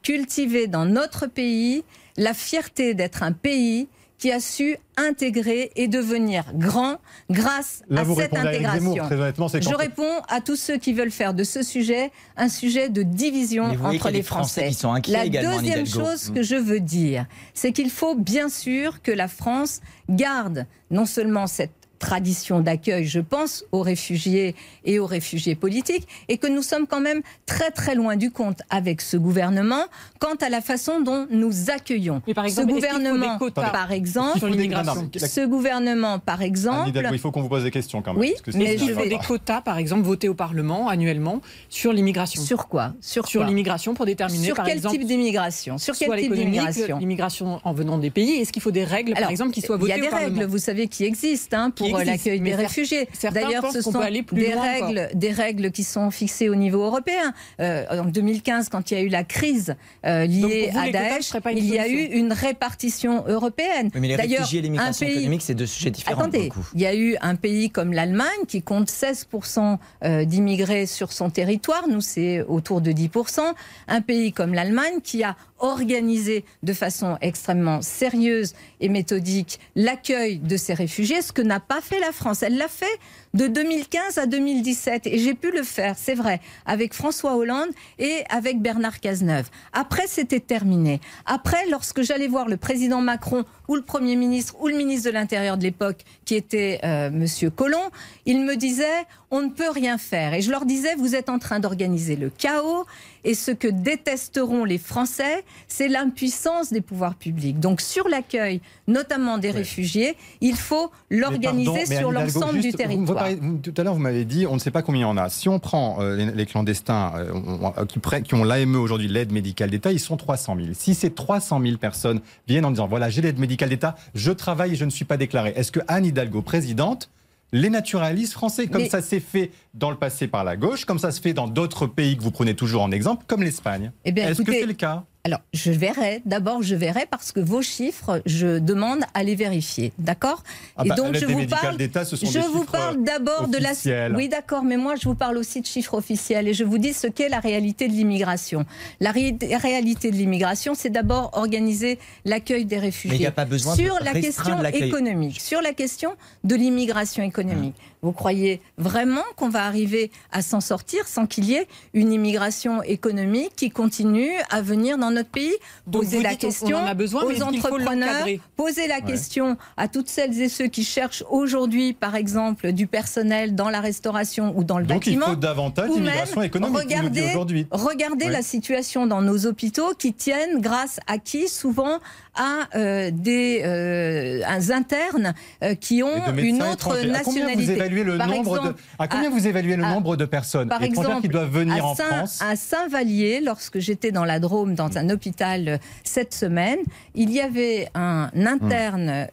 cultiver 0.03 0.67
dans 0.67 0.85
notre 0.85 1.27
pays 1.27 1.83
la 2.17 2.33
fierté 2.33 2.93
d'être 2.93 3.23
un 3.23 3.31
pays 3.31 3.87
qui 4.21 4.31
a 4.31 4.39
su 4.39 4.77
intégrer 4.97 5.71
et 5.75 5.87
devenir 5.87 6.45
grand 6.53 6.97
grâce 7.31 7.81
Là, 7.89 8.01
à 8.01 8.05
cette 8.05 8.37
intégration. 8.37 8.95
Très 8.95 9.61
Je 9.61 9.75
réponds 9.75 10.21
à 10.29 10.41
tous 10.41 10.55
ceux 10.55 10.77
qui 10.77 10.93
veulent 10.93 11.11
faire 11.11 11.33
de 11.33 11.43
ce 11.43 11.63
sujet 11.63 12.11
un 12.37 12.47
sujet 12.47 12.89
de 12.89 13.01
division 13.01 13.63
entre 13.83 14.11
les 14.11 14.21
Français 14.21 14.61
Français. 14.61 14.67
qui 14.67 14.73
sont 14.75 14.93
inquiets 14.93 15.11
La 15.11 15.27
deuxième 15.27 15.87
chose 15.87 16.29
que 16.29 16.43
je 16.43 16.55
veux 16.55 16.79
dire, 16.79 17.25
c'est 17.55 17.71
qu'il 17.71 17.89
faut 17.89 18.13
bien 18.13 18.47
sûr 18.47 19.01
que 19.01 19.11
la 19.11 19.27
France 19.27 19.81
garde 20.07 20.67
non 20.91 21.07
seulement 21.07 21.47
cette 21.47 21.80
tradition 22.01 22.59
d'accueil, 22.59 23.05
je 23.05 23.19
pense, 23.19 23.63
aux 23.71 23.81
réfugiés 23.81 24.55
et 24.83 24.99
aux 24.99 25.05
réfugiés 25.05 25.55
politiques, 25.55 26.07
et 26.27 26.37
que 26.37 26.47
nous 26.47 26.63
sommes 26.63 26.87
quand 26.87 26.99
même 26.99 27.21
très 27.45 27.71
très 27.71 27.95
loin 27.95 28.17
du 28.17 28.31
compte 28.31 28.61
avec 28.69 29.01
ce 29.01 29.15
gouvernement 29.15 29.83
quant 30.19 30.35
à 30.41 30.49
la 30.49 30.61
façon 30.61 30.99
dont 30.99 31.27
nous 31.29 31.69
accueillons. 31.69 32.21
Mais 32.27 32.33
par 32.33 32.45
ce 32.45 32.49
exemple, 32.49 32.67
des 32.67 32.73
gouvernement, 32.73 33.37
quotas 33.37 33.69
par 33.69 33.91
exemple, 33.91 34.39
sur 34.39 34.47
l'immigration 34.47 35.09
ce 35.15 35.45
gouvernement, 35.45 36.19
par 36.19 36.41
Anne 36.41 36.47
exemple, 36.47 36.89
Hidalgo, 36.89 37.13
il 37.13 37.19
faut 37.19 37.31
qu'on 37.31 37.43
vous 37.43 37.49
pose 37.49 37.63
des 37.63 37.71
questions 37.71 38.01
quand 38.01 38.13
même. 38.13 38.21
Oui, 38.21 38.31
parce 38.31 38.41
que 38.41 38.57
Mais 38.57 38.65
sinon, 38.65 38.65
est-ce 38.65 38.79
ça 38.79 38.85
qu'il 38.85 38.95
va 38.95 39.01
faut 39.01 39.09
des 39.09 39.27
quotas, 39.27 39.61
par 39.61 39.77
exemple, 39.77 40.01
votés 40.03 40.27
au 40.27 40.33
Parlement 40.33 40.89
annuellement 40.89 41.41
sur 41.69 41.93
l'immigration 41.93 42.41
sur 42.41 42.67
quoi? 42.67 42.93
Sur, 42.99 43.27
Sur 43.27 43.43
l'immigration 43.43 43.93
pour 43.93 44.05
déterminer, 44.05 44.47
Sur 44.47 44.55
par 44.55 44.65
quel 44.65 44.77
exemple, 44.77 44.97
type 44.97 45.07
d'immigration? 45.07 45.77
Sur 45.77 45.95
quel 45.95 46.19
type 46.19 46.33
d'immigration? 46.33 46.97
l'immigration 46.97 47.61
en 47.63 47.73
venant 47.73 47.97
des 47.99 48.09
pays. 48.09 48.41
Est-ce 48.41 48.51
qu'il 48.51 48.61
faut 48.61 48.71
des 48.71 48.83
règles, 48.83 49.13
par 49.13 49.29
exemple, 49.29 49.51
qui 49.51 49.61
soient 49.61 49.75
Il 49.75 49.81
votées 49.81 49.91
y 49.91 49.93
a 49.93 50.01
des 50.01 50.07
au 50.07 50.09
Parlement 50.09 50.39
règles, 50.39 50.51
vous 50.51 50.57
savez, 50.57 50.87
qui 50.87 51.05
existent 51.05 51.57
hein, 51.57 51.69
pour 51.69 51.90
l'accueil 51.97 52.39
mais 52.39 52.51
des 52.51 52.55
réfugiés. 52.55 53.07
D'ailleurs, 53.33 53.71
ce 53.71 53.81
sont 53.81 53.91
peut 53.91 54.01
aller 54.01 54.23
plus 54.23 54.41
des 54.41 54.51
loin 54.51 54.61
règles, 54.61 55.09
des 55.13 55.31
règles 55.31 55.71
qui 55.71 55.83
sont 55.83 56.11
fixées 56.11 56.49
au 56.49 56.55
niveau 56.55 56.83
européen. 56.83 57.33
Euh, 57.59 57.85
en 57.89 58.05
2015, 58.05 58.69
quand 58.69 58.91
il 58.91 58.97
y 58.97 58.97
a 58.97 59.03
eu 59.03 59.09
la 59.09 59.23
crise 59.23 59.75
euh, 60.05 60.25
liée 60.25 60.69
vous, 60.71 60.79
à 60.79 60.85
quotas, 60.85 60.91
Daesh, 60.91 61.31
il 61.55 61.65
y 61.65 61.79
a 61.79 61.87
eu 61.87 62.03
une 62.03 62.33
répartition 62.33 63.23
européenne. 63.27 63.89
Oui, 63.93 64.01
mais 64.01 64.07
les 64.09 64.17
D'ailleurs, 64.17 64.41
réfugiés 64.41 64.59
et 64.59 64.61
un 64.61 64.63
l'immigration 64.63 65.05
pays 65.05 65.15
économique, 65.15 65.41
c'est 65.41 65.55
deux 65.55 65.65
sujets 65.65 65.91
différents. 65.91 66.21
Attendez, 66.21 66.51
il 66.73 66.81
y 66.81 66.85
a 66.85 66.95
eu 66.95 67.17
un 67.21 67.35
pays 67.35 67.69
comme 67.69 67.93
l'Allemagne 67.93 68.45
qui 68.47 68.61
compte 68.61 68.89
16% 68.89 69.77
euh, 70.03 70.25
d'immigrés 70.25 70.85
sur 70.85 71.11
son 71.11 71.29
territoire. 71.29 71.87
Nous, 71.87 72.01
c'est 72.01 72.41
autour 72.43 72.81
de 72.81 72.91
10%. 72.91 73.41
Un 73.87 74.01
pays 74.01 74.33
comme 74.33 74.53
l'Allemagne 74.53 74.99
qui 75.03 75.23
a 75.23 75.35
organisé 75.61 76.45
de 76.63 76.73
façon 76.73 77.17
extrêmement 77.21 77.81
sérieuse 77.81 78.53
et 78.79 78.89
méthodique 78.89 79.59
l'accueil 79.75 80.39
de 80.39 80.57
ces 80.57 80.73
réfugiés, 80.73 81.21
ce 81.21 81.31
que 81.31 81.41
n'a 81.41 81.59
pas 81.59 81.81
fait 81.81 81.99
la 81.99 82.11
France. 82.11 82.43
Elle 82.43 82.57
l'a 82.57 82.67
fait 82.67 82.99
de 83.33 83.47
2015 83.47 84.17
à 84.17 84.25
2017 84.25 85.07
et 85.07 85.17
j'ai 85.17 85.33
pu 85.33 85.51
le 85.51 85.63
faire, 85.63 85.95
c'est 85.97 86.15
vrai, 86.15 86.41
avec 86.65 86.93
François 86.93 87.35
Hollande 87.35 87.69
et 87.99 88.23
avec 88.29 88.61
Bernard 88.61 88.99
Cazeneuve. 88.99 89.49
Après, 89.73 90.07
c'était 90.07 90.39
terminé. 90.39 90.99
Après, 91.25 91.67
lorsque 91.69 92.01
j'allais 92.01 92.27
voir 92.27 92.47
le 92.47 92.57
président 92.57 93.01
Macron 93.01 93.45
ou 93.67 93.75
le 93.75 93.81
Premier 93.81 94.15
ministre 94.15 94.55
ou 94.59 94.67
le 94.67 94.75
ministre 94.75 95.09
de 95.09 95.13
l'Intérieur 95.13 95.57
de 95.57 95.63
l'époque, 95.63 96.03
qui 96.25 96.35
était 96.35 96.79
euh, 96.83 97.09
Monsieur 97.09 97.49
Collomb, 97.49 97.89
il 98.25 98.41
me 98.41 98.55
disait 98.55 99.05
on 99.31 99.41
ne 99.41 99.49
peut 99.49 99.69
rien 99.69 99.97
faire. 99.97 100.33
Et 100.33 100.41
je 100.41 100.51
leur 100.51 100.65
disais 100.65 100.95
vous 100.95 101.15
êtes 101.15 101.29
en 101.29 101.39
train 101.39 101.59
d'organiser 101.59 102.17
le 102.17 102.29
chaos 102.29 102.85
et 103.23 103.33
ce 103.33 103.51
que 103.51 103.67
détesteront 103.67 104.65
les 104.65 104.77
Français, 104.77 105.45
c'est 105.67 105.87
l'impuissance 105.87 106.73
des 106.73 106.81
pouvoirs 106.81 107.15
publics. 107.15 107.59
Donc 107.59 107.79
sur 107.79 108.09
l'accueil, 108.09 108.61
notamment 108.87 109.37
des 109.37 109.51
réfugiés, 109.51 110.17
il 110.41 110.55
faut 110.55 110.91
l'organiser 111.09 111.85
sur 111.85 112.11
l'ensemble 112.11 112.59
du 112.59 112.73
territoire. 112.73 113.20
Parlez- 113.21 113.35
vous- 113.41 113.57
tout 113.57 113.73
à 113.77 113.83
l'heure, 113.83 113.93
vous 113.93 113.99
m'avez 113.99 114.25
dit, 114.25 114.45
on 114.47 114.53
ne 114.55 114.59
sait 114.59 114.71
pas 114.71 114.81
combien 114.81 115.01
il 115.01 115.03
y 115.03 115.05
en 115.05 115.17
a. 115.17 115.29
Si 115.29 115.49
on 115.49 115.59
prend 115.59 116.01
euh, 116.01 116.15
les, 116.15 116.25
les 116.31 116.45
clandestins 116.45 117.13
euh, 117.15 117.31
on- 117.33 117.71
on- 117.77 118.21
qui, 118.21 118.33
ont 118.35 118.43
l'AME 118.43 118.75
aujourd'hui, 118.75 119.07
l'aide 119.07 119.31
médicale 119.31 119.69
d'État, 119.69 119.91
ils 119.91 119.99
sont 119.99 120.17
300 120.17 120.55
000. 120.55 120.69
Si 120.73 120.93
ces 120.95 121.11
300 121.11 121.61
000 121.63 121.77
personnes 121.77 122.21
viennent 122.47 122.65
en 122.65 122.71
disant, 122.71 122.87
voilà, 122.87 123.09
j'ai 123.09 123.21
l'aide 123.21 123.39
médicale 123.39 123.69
d'État, 123.69 123.95
je 124.15 124.31
travaille 124.31 124.73
et 124.73 124.75
je 124.75 124.85
ne 124.85 124.89
suis 124.89 125.05
pas 125.05 125.17
déclaré, 125.17 125.53
est-ce 125.55 125.71
que 125.71 125.79
Anne 125.87 126.05
Hidalgo, 126.05 126.41
présidente, 126.41 127.09
les 127.53 127.69
naturalistes 127.69 128.31
français, 128.33 128.67
comme 128.67 128.83
Mais- 128.83 128.89
ça 128.89 129.01
s'est 129.01 129.19
fait 129.19 129.51
dans 129.73 129.89
le 129.91 129.97
passé 129.97 130.27
par 130.27 130.43
la 130.45 130.55
gauche, 130.55 130.85
comme 130.85 130.99
ça 130.99 131.11
se 131.11 131.19
fait 131.19 131.33
dans 131.33 131.47
d'autres 131.49 131.85
pays 131.85 132.15
que 132.15 132.23
vous 132.23 132.31
prenez 132.31 132.55
toujours 132.55 132.81
en 132.81 132.91
exemple, 132.91 133.25
comme 133.27 133.43
l'Espagne. 133.43 133.91
Eh 134.05 134.17
Est-ce 134.17 134.41
que 134.41 134.51
c'est 134.53 134.65
le 134.65 134.73
cas? 134.73 135.03
Alors, 135.23 135.39
je 135.53 135.71
verrai. 135.71 136.21
D'abord, 136.25 136.63
je 136.63 136.73
verrai 136.75 137.05
parce 137.09 137.31
que 137.31 137.39
vos 137.39 137.61
chiffres, 137.61 138.21
je 138.25 138.57
demande 138.57 139.01
à 139.13 139.23
les 139.23 139.35
vérifier. 139.35 139.93
D'accord 139.99 140.43
Ah 140.77 140.83
Et 140.83 140.89
bah, 140.89 140.95
donc, 140.95 141.13
l'aide 141.13 141.21
je 141.21 141.25
vous 141.27 141.45
parle. 141.45 141.77
d'État, 141.77 142.05
ce 142.05 142.15
sont 142.15 142.25
Je 142.25 142.39
des 142.39 142.47
vous 142.47 142.63
parle 142.63 143.03
d'abord 143.03 143.47
de 143.47 143.57
la. 143.57 143.71
Oui, 144.15 144.29
d'accord, 144.29 144.63
mais 144.63 144.77
moi, 144.77 144.95
je 144.95 145.07
vous 145.07 145.13
parle 145.13 145.37
aussi 145.37 145.61
de 145.61 145.67
chiffres 145.67 145.93
officiels 145.93 146.47
et 146.47 146.53
je 146.55 146.63
vous 146.63 146.79
dis 146.79 146.93
ce 146.93 147.05
qu'est 147.05 147.29
la 147.29 147.39
réalité 147.39 147.87
de 147.87 147.93
l'immigration. 147.93 148.65
La 148.99 149.11
ré- 149.11 149.37
réalité 149.61 150.09
de 150.09 150.15
l'immigration, 150.15 150.73
c'est 150.73 150.89
d'abord 150.89 151.29
organiser 151.33 151.99
l'accueil 152.25 152.65
des 152.65 152.79
réfugiés. 152.79 153.11
Mais 153.11 153.17
il 153.17 153.21
n'y 153.21 153.27
a 153.27 153.31
pas 153.31 153.45
besoin 153.45 153.75
de 153.75 153.81
sur 153.81 153.99
la 154.01 154.13
question 154.13 154.63
économique, 154.63 155.39
sur 155.39 155.61
la 155.61 155.73
question 155.73 156.15
de 156.43 156.55
l'immigration 156.55 157.23
économique. 157.23 157.75
Vous 158.03 158.13
croyez 158.13 158.59
vraiment 158.79 159.21
qu'on 159.35 159.49
va 159.49 159.65
arriver 159.65 160.09
à 160.31 160.41
s'en 160.41 160.59
sortir 160.61 161.07
sans 161.07 161.27
qu'il 161.27 161.45
y 161.45 161.53
ait 161.53 161.67
une 161.93 162.11
immigration 162.11 162.81
économique 162.81 163.51
qui 163.55 163.69
continue 163.69 164.31
à 164.49 164.63
venir 164.63 164.97
dans 164.97 165.10
notre 165.11 165.29
pays 165.29 165.53
Donc 165.87 166.03
Poser 166.03 166.21
la 166.21 166.35
question 166.35 166.77
on 166.77 166.83
en 166.83 166.87
a 166.87 166.93
besoin, 166.93 167.23
mais 167.27 167.41
aux 167.41 167.43
entrepreneurs, 167.43 168.27
poser 168.55 168.87
la 168.87 169.01
question 169.01 169.57
à 169.77 169.87
toutes 169.87 170.09
celles 170.09 170.41
et 170.41 170.49
ceux 170.49 170.67
qui 170.67 170.83
cherchent 170.83 171.23
aujourd'hui, 171.29 171.93
par 171.93 172.15
exemple, 172.15 172.71
du 172.71 172.87
personnel 172.87 173.55
dans 173.55 173.69
la 173.69 173.81
restauration 173.81 174.53
ou 174.57 174.63
dans 174.63 174.79
le 174.79 174.85
Donc 174.85 175.05
il 175.07 175.15
bâtiment. 175.17 175.33
faut 175.33 175.35
davantage 175.35 175.89
d'immigration 175.89 176.41
économique, 176.41 176.77
regardez, 176.77 177.29
aujourd'hui. 177.29 177.67
regardez 177.71 178.29
la 178.29 178.41
situation 178.41 179.07
dans 179.07 179.21
nos 179.21 179.45
hôpitaux 179.45 179.93
qui 179.97 180.13
tiennent 180.13 180.61
grâce 180.61 180.99
à 181.07 181.17
qui 181.17 181.47
Souvent 181.47 181.99
à 182.35 182.67
euh, 182.75 183.11
des 183.11 183.61
euh, 183.65 184.41
internes 184.71 185.33
euh, 185.63 185.75
qui 185.75 186.01
ont 186.01 186.33
une 186.37 186.63
autre 186.63 186.97
nationalité. 187.05 187.15
À 187.15 187.23
combien 187.23 187.55
vous 187.55 187.71
évaluez 187.71 188.03
le, 188.03 188.17
nombre, 188.17 188.63
de, 188.63 188.75
à 188.99 189.07
combien 189.07 189.29
vous 189.29 189.47
évaluez 189.47 189.75
le 189.75 189.83
nombre 189.83 190.15
de 190.15 190.25
personnes 190.25 190.69
par 190.69 190.81
exemple, 190.83 191.21
qui 191.21 191.27
doivent 191.27 191.51
venir 191.51 191.83
à 191.83 191.87
en 191.89 191.95
France 191.95 192.39
À 192.41 192.55
Saint-Vallier, 192.55 193.41
lorsque 193.43 193.79
j'étais 193.79 194.11
dans 194.11 194.23
la 194.25 194.39
Drôme, 194.39 194.75
dans 194.75 194.97
un 194.97 195.09
hôpital 195.09 195.79
cette 196.03 196.33
semaine, 196.33 196.79
il 197.15 197.31
y 197.31 197.41
avait 197.41 197.89
un 197.95 198.29
interne 198.35 199.27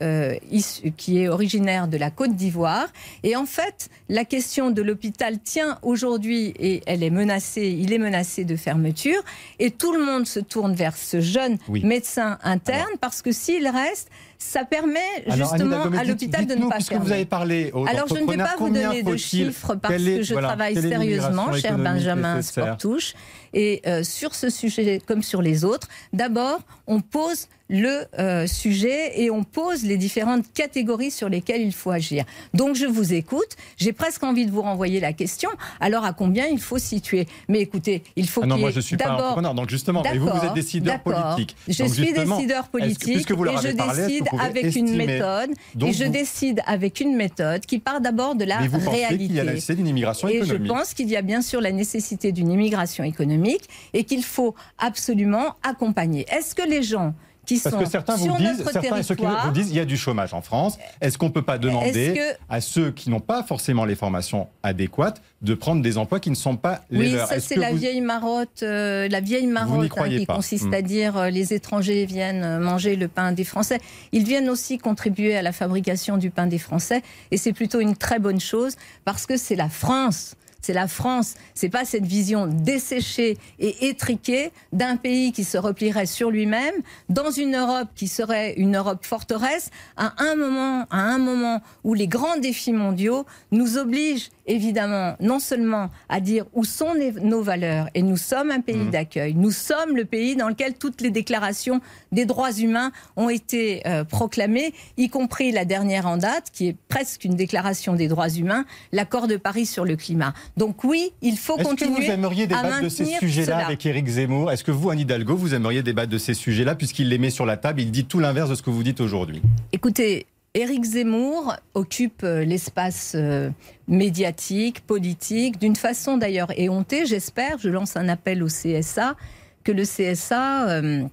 issu- 0.50 0.92
qui 0.96 1.22
est 1.22 1.28
originaire 1.28 1.86
de 1.88 1.96
la 1.96 2.10
Côte 2.10 2.34
d'Ivoire. 2.34 2.88
Et 3.22 3.36
en 3.36 3.46
fait, 3.46 3.88
la 4.08 4.24
question 4.24 4.70
de 4.70 4.82
l'hôpital 4.82 5.38
tient 5.38 5.78
aujourd'hui 5.82 6.52
et 6.58 6.82
elle 6.86 7.02
est 7.02 7.10
menacée, 7.10 7.68
il 7.78 7.92
est 7.92 7.98
menacé 7.98 8.44
de 8.44 8.56
fermeture. 8.56 9.20
Et 9.60 9.70
tout 9.70 9.92
le 9.92 10.04
monde 10.04 10.26
se 10.26 10.40
tourne 10.40 10.74
vers 10.74 10.96
ce 10.96 11.20
jeune 11.20 11.58
Oui. 11.68 11.84
médecin 11.84 12.38
interne 12.42 12.87
parce 13.00 13.22
que 13.22 13.32
s'il 13.32 13.66
reste, 13.68 14.08
ça 14.38 14.64
permet 14.64 14.98
Alors, 15.28 15.48
justement 15.56 15.82
à 15.98 16.04
l'hôpital 16.04 16.46
de 16.46 16.54
ne 16.54 16.68
pas 16.68 16.80
fermer. 16.80 17.04
vous 17.06 17.12
avez 17.12 17.24
parlé 17.24 17.70
aux 17.74 17.86
Alors, 17.86 18.06
je 18.08 18.14
ne 18.14 18.30
vais 18.30 18.36
pas 18.36 18.54
vous 18.58 18.70
donner 18.70 19.02
de 19.02 19.16
chiffres 19.16 19.74
parce 19.74 19.94
est- 19.94 20.16
que 20.18 20.22
je 20.22 20.32
voilà, 20.32 20.48
travaille 20.48 20.74
sérieusement, 20.80 21.52
cher 21.52 21.76
Benjamin 21.78 22.42
Sportouche. 22.42 23.14
Et 23.54 23.80
euh, 23.86 24.02
sur 24.02 24.34
ce 24.34 24.50
sujet, 24.50 25.00
comme 25.06 25.22
sur 25.22 25.42
les 25.42 25.64
autres, 25.64 25.88
d'abord, 26.12 26.60
on 26.86 27.00
pose 27.00 27.46
le 27.68 28.04
euh, 28.18 28.46
sujet 28.46 29.20
et 29.20 29.30
on 29.30 29.44
pose 29.44 29.84
les 29.84 29.96
différentes 29.96 30.52
catégories 30.52 31.10
sur 31.10 31.28
lesquelles 31.28 31.62
il 31.62 31.72
faut 31.72 31.90
agir. 31.90 32.24
Donc, 32.54 32.76
je 32.76 32.86
vous 32.86 33.12
écoute. 33.12 33.56
J'ai 33.76 33.92
presque 33.92 34.22
envie 34.24 34.46
de 34.46 34.50
vous 34.50 34.62
renvoyer 34.62 35.00
la 35.00 35.12
question. 35.12 35.50
Alors, 35.80 36.04
à 36.04 36.12
combien 36.12 36.46
il 36.46 36.60
faut 36.60 36.78
situer? 36.78 37.26
Mais 37.48 37.60
écoutez, 37.60 38.02
il 38.16 38.28
faut 38.28 38.40
Ah 38.42 38.46
non, 38.46 38.54
qu'il 38.56 38.62
moi 38.62 38.70
je 38.70 38.80
suis 38.80 38.96
pas 38.96 39.12
entrepreneur, 39.12 39.54
donc 39.54 39.70
justement, 39.70 40.02
et 40.04 40.18
vous, 40.18 40.28
vous 40.28 40.46
êtes 40.46 40.54
décideur 40.54 41.00
politique. 41.00 41.56
Je 41.68 41.82
Donc, 41.82 41.92
suis 41.94 42.12
décideur 42.12 42.66
que- 42.66 42.70
politique 42.70 43.30
vous 43.32 43.44
leur 43.44 43.62
et 43.64 43.70
je 43.70 43.76
parlé, 43.76 44.02
que 44.02 44.06
décide 44.08 44.26
avec 44.40 44.76
une 44.76 44.96
méthode. 44.96 45.50
Donc 45.74 45.90
et 45.90 45.92
je 45.92 46.04
décide 46.04 46.60
avec 46.66 47.00
une 47.00 47.14
méthode 47.16 47.66
qui 47.66 47.78
part 47.78 48.00
d'abord 48.00 48.34
de 48.34 48.44
la 48.44 48.60
Mais 48.60 48.68
vous 48.68 48.78
pensez 48.80 48.90
qu'il 48.90 48.98
y 48.98 49.40
a 49.40 49.44
la 49.44 49.52
réalité. 49.52 49.54
nécessité 49.54 49.74
d'une 49.76 49.88
immigration 49.88 50.28
Et 50.28 50.32
économique 50.36 50.62
je 50.66 50.68
pense 50.72 50.94
qu'il 50.94 51.08
y 51.08 51.16
a 51.16 51.22
bien 51.22 51.42
sûr 51.42 51.60
la 51.60 51.72
nécessité 51.72 52.32
d'une 52.32 52.50
immigration 52.50 53.04
économique 53.04 53.68
et 53.92 54.04
qu'il 54.04 54.24
faut 54.24 54.54
absolument 54.78 55.54
accompagner. 55.62 56.26
Est-ce 56.30 56.54
que 56.54 56.62
les 56.68 56.82
gens 56.82 57.14
qui 57.48 57.58
Parce 57.60 57.74
sont 57.74 57.82
que 57.82 57.88
certains 57.88 58.16
vous 58.16 58.24
sur 58.24 58.36
disent, 58.36 58.58
notre 58.58 58.72
certains 58.72 58.80
territoire 59.02 59.46
vous 59.46 59.52
disent, 59.52 59.70
il 59.70 59.76
y 59.76 59.80
a 59.80 59.84
du 59.86 59.96
chômage 59.96 60.34
en 60.34 60.42
France. 60.42 60.78
Est-ce 61.00 61.16
qu'on 61.16 61.30
peut 61.30 61.42
pas 61.42 61.56
demander 61.58 62.12
que- 62.14 62.36
à 62.54 62.60
ceux 62.60 62.90
qui 62.90 63.08
n'ont 63.08 63.20
pas 63.20 63.42
forcément 63.42 63.84
les 63.86 63.94
formations 63.94 64.48
adéquates 64.62 65.22
de 65.40 65.54
prendre 65.54 65.80
des 65.82 65.96
emplois 65.98 66.20
qui 66.20 66.30
ne 66.30 66.34
sont 66.34 66.56
pas 66.56 66.82
les 66.90 66.98
Oui, 66.98 67.10
leurs 67.12 67.28
ça 67.28 67.36
Est-ce 67.36 67.48
c'est 67.48 67.54
que 67.54 67.60
la 67.60 67.70
vous- 67.70 67.76
vieille 67.78 68.00
marotte, 68.02 68.62
euh, 68.62 69.08
la 69.08 69.20
vieille 69.20 69.46
marotte 69.46 69.84
hein, 69.84 69.88
croyez 69.88 70.18
qui 70.20 70.26
pas. 70.26 70.34
consiste 70.34 70.66
Hmm. 70.66 70.74
à 70.74 70.82
dire 70.82 71.16
euh, 71.16 71.30
les 71.30 71.54
étrangers 71.54 72.04
viennent 72.06 72.42
euh, 72.44 72.58
manger 72.58 72.96
le 72.96 73.08
pain 73.08 73.32
des 73.32 73.44
Français. 73.44 73.78
Ils 74.12 74.24
viennent 74.24 74.50
aussi 74.50 74.76
contribuer 74.78 75.36
à 75.36 75.42
la 75.42 75.52
fabrication 75.52 76.18
du 76.18 76.30
pain 76.30 76.46
des 76.48 76.58
Français 76.58 77.02
et 77.30 77.36
c'est 77.38 77.52
plutôt 77.54 77.80
une 77.80 77.96
très 77.96 78.18
bonne 78.18 78.40
chose 78.40 78.76
parce 79.04 79.24
que 79.26 79.36
c'est 79.36 79.56
la 79.56 79.68
France. 79.68 80.34
C'est 80.60 80.72
la 80.72 80.88
France, 80.88 81.34
c'est 81.54 81.68
pas 81.68 81.84
cette 81.84 82.04
vision 82.04 82.48
desséchée 82.48 83.38
et 83.60 83.88
étriquée 83.88 84.50
d'un 84.72 84.96
pays 84.96 85.30
qui 85.30 85.44
se 85.44 85.56
replierait 85.56 86.06
sur 86.06 86.30
lui-même 86.30 86.74
dans 87.08 87.30
une 87.30 87.54
Europe 87.54 87.88
qui 87.94 88.08
serait 88.08 88.54
une 88.54 88.76
Europe 88.76 89.04
forteresse 89.06 89.70
à 89.96 90.14
un 90.18 90.34
moment, 90.34 90.84
à 90.90 91.00
un 91.00 91.18
moment 91.18 91.62
où 91.84 91.94
les 91.94 92.08
grands 92.08 92.38
défis 92.38 92.72
mondiaux 92.72 93.24
nous 93.52 93.78
obligent 93.78 94.30
évidemment 94.46 95.14
non 95.20 95.38
seulement 95.38 95.90
à 96.08 96.20
dire 96.20 96.46
où 96.54 96.64
sont 96.64 96.94
nos 97.22 97.42
valeurs 97.42 97.88
et 97.94 98.02
nous 98.02 98.16
sommes 98.16 98.50
un 98.50 98.60
pays 98.60 98.88
d'accueil, 98.90 99.34
nous 99.34 99.52
sommes 99.52 99.94
le 99.94 100.04
pays 100.04 100.34
dans 100.34 100.48
lequel 100.48 100.74
toutes 100.74 101.00
les 101.00 101.10
déclarations 101.10 101.80
des 102.10 102.24
droits 102.24 102.52
humains 102.52 102.90
ont 103.16 103.28
été 103.28 103.86
euh, 103.86 104.04
proclamées, 104.04 104.72
y 104.96 105.08
compris 105.08 105.52
la 105.52 105.64
dernière 105.64 106.06
en 106.06 106.16
date 106.16 106.50
qui 106.52 106.68
est 106.68 106.76
presque 106.88 107.24
une 107.24 107.36
déclaration 107.36 107.94
des 107.94 108.08
droits 108.08 108.30
humains, 108.30 108.64
l'accord 108.92 109.28
de 109.28 109.36
Paris 109.36 109.66
sur 109.66 109.84
le 109.84 109.94
climat. 109.96 110.34
Donc 110.58 110.82
oui, 110.82 111.12
il 111.22 111.38
faut 111.38 111.54
Est-ce 111.54 111.62
que 111.62 111.68
continuer 111.68 112.06
vous 112.06 112.10
aimeriez 112.10 112.42
à 112.42 112.46
débattre 112.46 112.82
de 112.82 112.88
ces 112.88 113.04
sujets-là 113.04 113.58
avec 113.58 113.86
Éric 113.86 114.08
Zemmour? 114.08 114.50
Est-ce 114.50 114.64
que 114.64 114.72
vous, 114.72 114.90
Anne 114.90 114.98
Hidalgo, 114.98 115.36
vous 115.36 115.54
aimeriez 115.54 115.84
débattre 115.84 116.10
de 116.10 116.18
ces 116.18 116.34
sujets-là 116.34 116.74
puisqu'il 116.74 117.08
les 117.08 117.18
met 117.18 117.30
sur 117.30 117.46
la 117.46 117.56
table 117.56 117.80
Il 117.80 117.92
dit 117.92 118.06
tout 118.06 118.18
l'inverse 118.18 118.50
de 118.50 118.56
ce 118.56 118.62
que 118.62 118.70
vous 118.70 118.82
dites 118.82 119.00
aujourd'hui? 119.00 119.40
Écoutez, 119.72 120.26
Éric 120.54 120.82
Zemmour 120.82 121.54
occupe 121.74 122.24
euh, 122.24 122.44
l'espace 122.44 123.12
euh, 123.14 123.50
médiatique, 123.86 124.80
politique, 124.80 125.60
d'une 125.60 125.76
façon 125.76 126.16
d'ailleurs 126.16 126.50
éhontée, 126.56 127.06
j'espère. 127.06 127.58
Je 127.58 127.68
lance 127.68 127.96
un 127.96 128.08
appel 128.08 128.42
au 128.42 128.48
CSA, 128.48 129.14
que 129.62 129.70
le 129.70 129.84
CSA 129.84 130.68
euh, 130.70 131.04